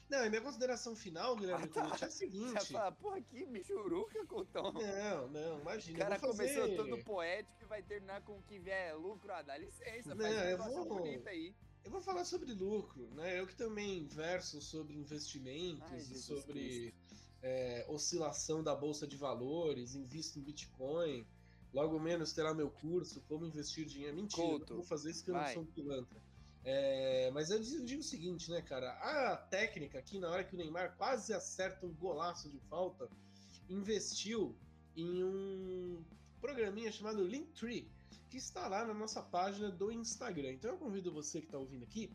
Não, 0.10 0.26
e 0.26 0.30
minha 0.30 0.42
consideração 0.42 0.96
final, 0.96 1.36
Guilherme 1.36 1.64
ah, 1.64 1.68
tá. 1.68 1.98
é 2.02 2.06
a 2.06 2.10
seguinte. 2.10 2.52
Você 2.54 2.74
fala, 2.74 2.92
porra, 2.92 3.22
que 3.22 3.46
bichuruca, 3.46 4.26
Coutão. 4.28 4.72
Não, 4.72 5.28
não, 5.30 5.60
imagina. 5.62 5.98
O 5.98 6.02
cara 6.02 6.20
fazer... 6.20 6.54
começou 6.56 6.76
todo 6.76 7.04
poético 7.04 7.64
e 7.64 7.66
vai 7.66 7.82
terminar 7.82 8.22
com 8.22 8.38
o 8.38 8.44
que 8.44 8.60
vier 8.60 8.92
é 8.92 8.94
lucro. 8.94 9.32
Ah, 9.32 9.42
dá 9.42 9.58
licença, 9.58 10.14
não, 10.14 10.24
faz 10.58 10.76
uma 10.76 10.86
vou... 10.86 10.98
bonita 11.00 11.30
aí. 11.30 11.56
Eu 11.84 11.92
vou 11.92 12.02
falar 12.02 12.24
sobre 12.26 12.54
lucro, 12.54 13.10
né? 13.14 13.40
Eu 13.40 13.46
que 13.46 13.56
também 13.56 14.06
verso 14.08 14.62
sobre 14.62 14.96
investimentos 14.96 15.84
Ai, 15.92 16.00
e 16.00 16.16
sobre 16.18 16.94
é, 17.42 17.86
oscilação 17.90 18.64
da 18.64 18.74
bolsa 18.74 19.06
de 19.06 19.18
valores, 19.18 19.94
invisto 19.94 20.40
em 20.40 20.42
Bitcoin. 20.42 21.26
Logo 21.74 22.00
menos 22.00 22.32
terá 22.32 22.54
meu 22.54 22.70
curso, 22.70 23.22
como 23.28 23.46
investir 23.46 23.86
dinheiro. 23.86 24.16
Mentira, 24.16 24.48
Couto. 24.48 24.70
não 24.70 24.78
vou 24.78 24.86
fazer 24.86 25.12
isso 25.12 25.26
Vai. 25.26 25.42
eu 25.42 25.46
não 25.46 25.54
sou 25.54 25.64
um 25.64 25.66
pilantra. 25.66 26.22
É, 26.64 27.30
mas 27.32 27.50
eu 27.50 27.60
digo, 27.60 27.82
eu 27.82 27.86
digo, 27.86 28.02
o 28.02 28.06
seguinte, 28.06 28.50
né, 28.50 28.62
cara? 28.62 28.92
A 28.92 29.36
técnica 29.36 30.00
aqui, 30.00 30.18
na 30.18 30.30
hora 30.30 30.44
que 30.44 30.56
o 30.56 30.58
Neymar 30.58 30.96
quase 30.96 31.34
acerta 31.34 31.86
um 31.86 31.94
golaço 31.94 32.50
de 32.50 32.60
falta, 32.70 33.10
investiu 33.70 34.56
em 34.96 35.24
um 35.24 36.02
programinha 36.40 36.92
chamado 36.92 37.26
Linktree 37.26 37.92
que 38.34 38.40
está 38.40 38.68
lá 38.68 38.84
na 38.84 38.96
nossa 38.96 39.22
página 39.22 39.70
do 39.70 39.92
Instagram. 39.92 40.54
Então 40.54 40.72
eu 40.72 40.78
convido 40.80 41.12
você 41.12 41.40
que 41.40 41.46
está 41.46 41.60
ouvindo 41.60 41.84
aqui, 41.84 42.12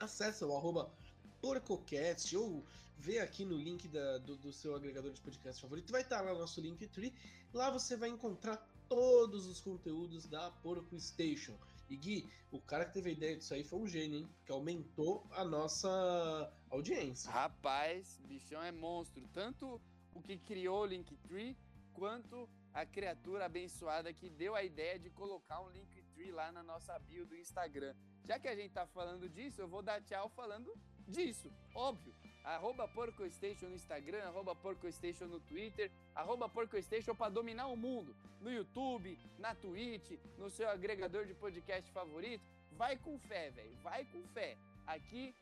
acesse 0.00 0.44
o 0.44 0.56
arroba 0.56 0.92
porcocast 1.40 2.36
ou 2.36 2.64
vê 2.98 3.20
aqui 3.20 3.44
no 3.44 3.56
link 3.56 3.86
da, 3.86 4.18
do, 4.18 4.34
do, 4.34 4.52
seu 4.52 4.74
agregador 4.74 5.12
de 5.12 5.20
podcast 5.20 5.62
favorito, 5.62 5.92
vai 5.92 6.02
estar 6.02 6.20
lá 6.20 6.32
o 6.32 6.38
nosso 6.40 6.60
Linktree. 6.60 7.14
Lá 7.54 7.70
você 7.70 7.96
vai 7.96 8.08
encontrar 8.08 8.56
todos 8.88 9.46
os 9.46 9.60
conteúdos 9.60 10.26
da 10.26 10.50
Porco 10.50 10.98
Station. 10.98 11.56
E 11.88 11.96
Gui, 11.96 12.28
o 12.50 12.60
cara 12.60 12.84
que 12.84 12.94
teve 12.94 13.10
a 13.10 13.12
ideia 13.12 13.36
disso 13.36 13.54
aí 13.54 13.62
foi 13.62 13.78
um 13.78 13.86
gênio, 13.86 14.18
hein? 14.18 14.28
Que 14.44 14.50
aumentou 14.50 15.24
a 15.30 15.44
nossa 15.44 16.52
audiência. 16.70 17.30
Rapaz, 17.30 18.18
bichão 18.24 18.60
é 18.64 18.72
monstro. 18.72 19.22
Tanto 19.32 19.80
o 20.12 20.20
que 20.20 20.38
criou 20.38 20.82
o 20.82 20.86
Linktree, 20.86 21.56
quanto 21.94 22.48
a 22.76 22.84
criatura 22.84 23.46
abençoada 23.46 24.12
que 24.12 24.28
deu 24.28 24.54
a 24.54 24.62
ideia 24.62 24.98
de 24.98 25.08
colocar 25.08 25.62
um 25.62 25.70
Linktree 25.70 26.30
lá 26.30 26.52
na 26.52 26.62
nossa 26.62 26.98
bio 26.98 27.24
do 27.24 27.34
Instagram. 27.34 27.94
Já 28.22 28.38
que 28.38 28.46
a 28.46 28.54
gente 28.54 28.74
tá 28.74 28.86
falando 28.86 29.30
disso, 29.30 29.62
eu 29.62 29.66
vou 29.66 29.80
dar 29.80 30.02
tchau 30.02 30.28
falando 30.28 30.70
disso, 31.08 31.50
óbvio. 31.74 32.14
Arroba 32.44 32.86
PorcoStation 32.86 33.68
no 33.68 33.74
Instagram, 33.74 34.22
arroba 34.24 34.54
PorcoStation 34.54 35.24
no 35.24 35.40
Twitter, 35.40 35.90
arroba 36.14 36.50
PorcoStation 36.50 37.14
para 37.14 37.30
dominar 37.30 37.68
o 37.68 37.76
mundo. 37.76 38.14
No 38.42 38.52
YouTube, 38.52 39.18
na 39.38 39.54
Twitch, 39.54 40.10
no 40.36 40.50
seu 40.50 40.68
agregador 40.68 41.24
de 41.24 41.32
podcast 41.32 41.90
favorito. 41.90 42.44
Vai 42.72 42.98
com 42.98 43.18
fé, 43.20 43.50
velho, 43.52 43.74
vai 43.76 44.04
com 44.04 44.22
fé. 44.34 44.58
Aqui 44.86 45.34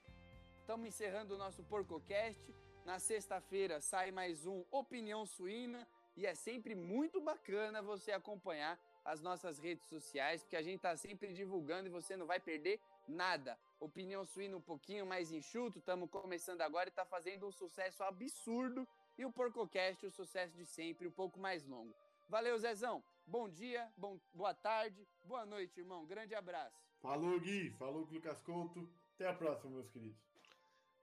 estamos 0.61 0.87
encerrando 0.87 1.35
o 1.35 1.39
nosso 1.39 1.65
PorcoCast. 1.65 2.55
Na 2.85 3.01
sexta-feira 3.01 3.81
sai 3.81 4.13
mais 4.13 4.47
um 4.47 4.65
Opinião 4.71 5.27
Suína 5.27 5.85
e 6.17 6.27
é 6.27 6.35
sempre 6.35 6.75
muito 6.75 7.21
bacana 7.21 7.83
você 7.83 8.13
acompanhar 8.13 8.79
as 9.05 9.21
nossas 9.21 9.59
redes 9.59 9.87
sociais, 9.87 10.43
porque 10.43 10.57
a 10.57 10.63
gente 10.63 10.77
está 10.77 10.97
sempre 10.97 11.33
divulgando 11.33 11.89
e 11.89 11.91
você 11.91 12.17
não 12.17 12.27
vai 12.27 12.41
perder 12.41 12.81
nada. 13.07 13.59
Opinião 13.79 14.25
suína 14.25 14.57
um 14.57 14.61
pouquinho 14.61 15.05
mais 15.05 15.31
enxuto, 15.31 15.79
estamos 15.79 16.09
começando 16.09 16.63
agora 16.63 16.89
e 16.89 16.91
está 16.91 17.05
fazendo 17.05 17.47
um 17.47 17.53
sucesso 17.53 18.03
absurdo. 18.03 18.87
E 19.17 19.25
o 19.25 19.33
PorcoCast, 19.33 20.07
o 20.07 20.11
sucesso 20.11 20.57
de 20.57 20.67
sempre, 20.67 21.07
um 21.07 21.13
pouco 21.13 21.39
mais 21.39 21.65
longo. 21.65 21.95
Valeu, 22.29 22.59
Zezão. 22.59 23.05
Bom 23.27 23.49
dia, 23.49 23.89
bom, 23.97 24.19
boa 24.33 24.55
tarde, 24.55 25.07
boa 25.23 25.47
noite, 25.47 25.79
irmão. 25.79 26.05
Grande 26.05 26.35
abraço. 26.35 26.77
Falou, 27.01 27.39
Gui. 27.39 27.71
Falou, 27.73 28.09
Lucas 28.11 28.41
Couto. 28.41 28.89
Até 29.15 29.29
a 29.29 29.35
próxima, 29.35 29.71
meus 29.71 29.89
queridos. 29.91 30.19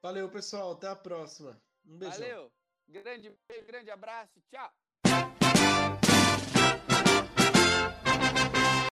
Valeu, 0.02 0.30
pessoal. 0.30 0.72
Até 0.72 0.88
a 0.88 0.96
próxima. 0.96 1.62
Um 1.86 1.98
beijão. 1.98 2.20
Valeu. 2.20 2.52
Grande, 2.88 3.38
grande 3.66 3.92
abraço. 3.92 4.42
Tchau. 4.50 4.72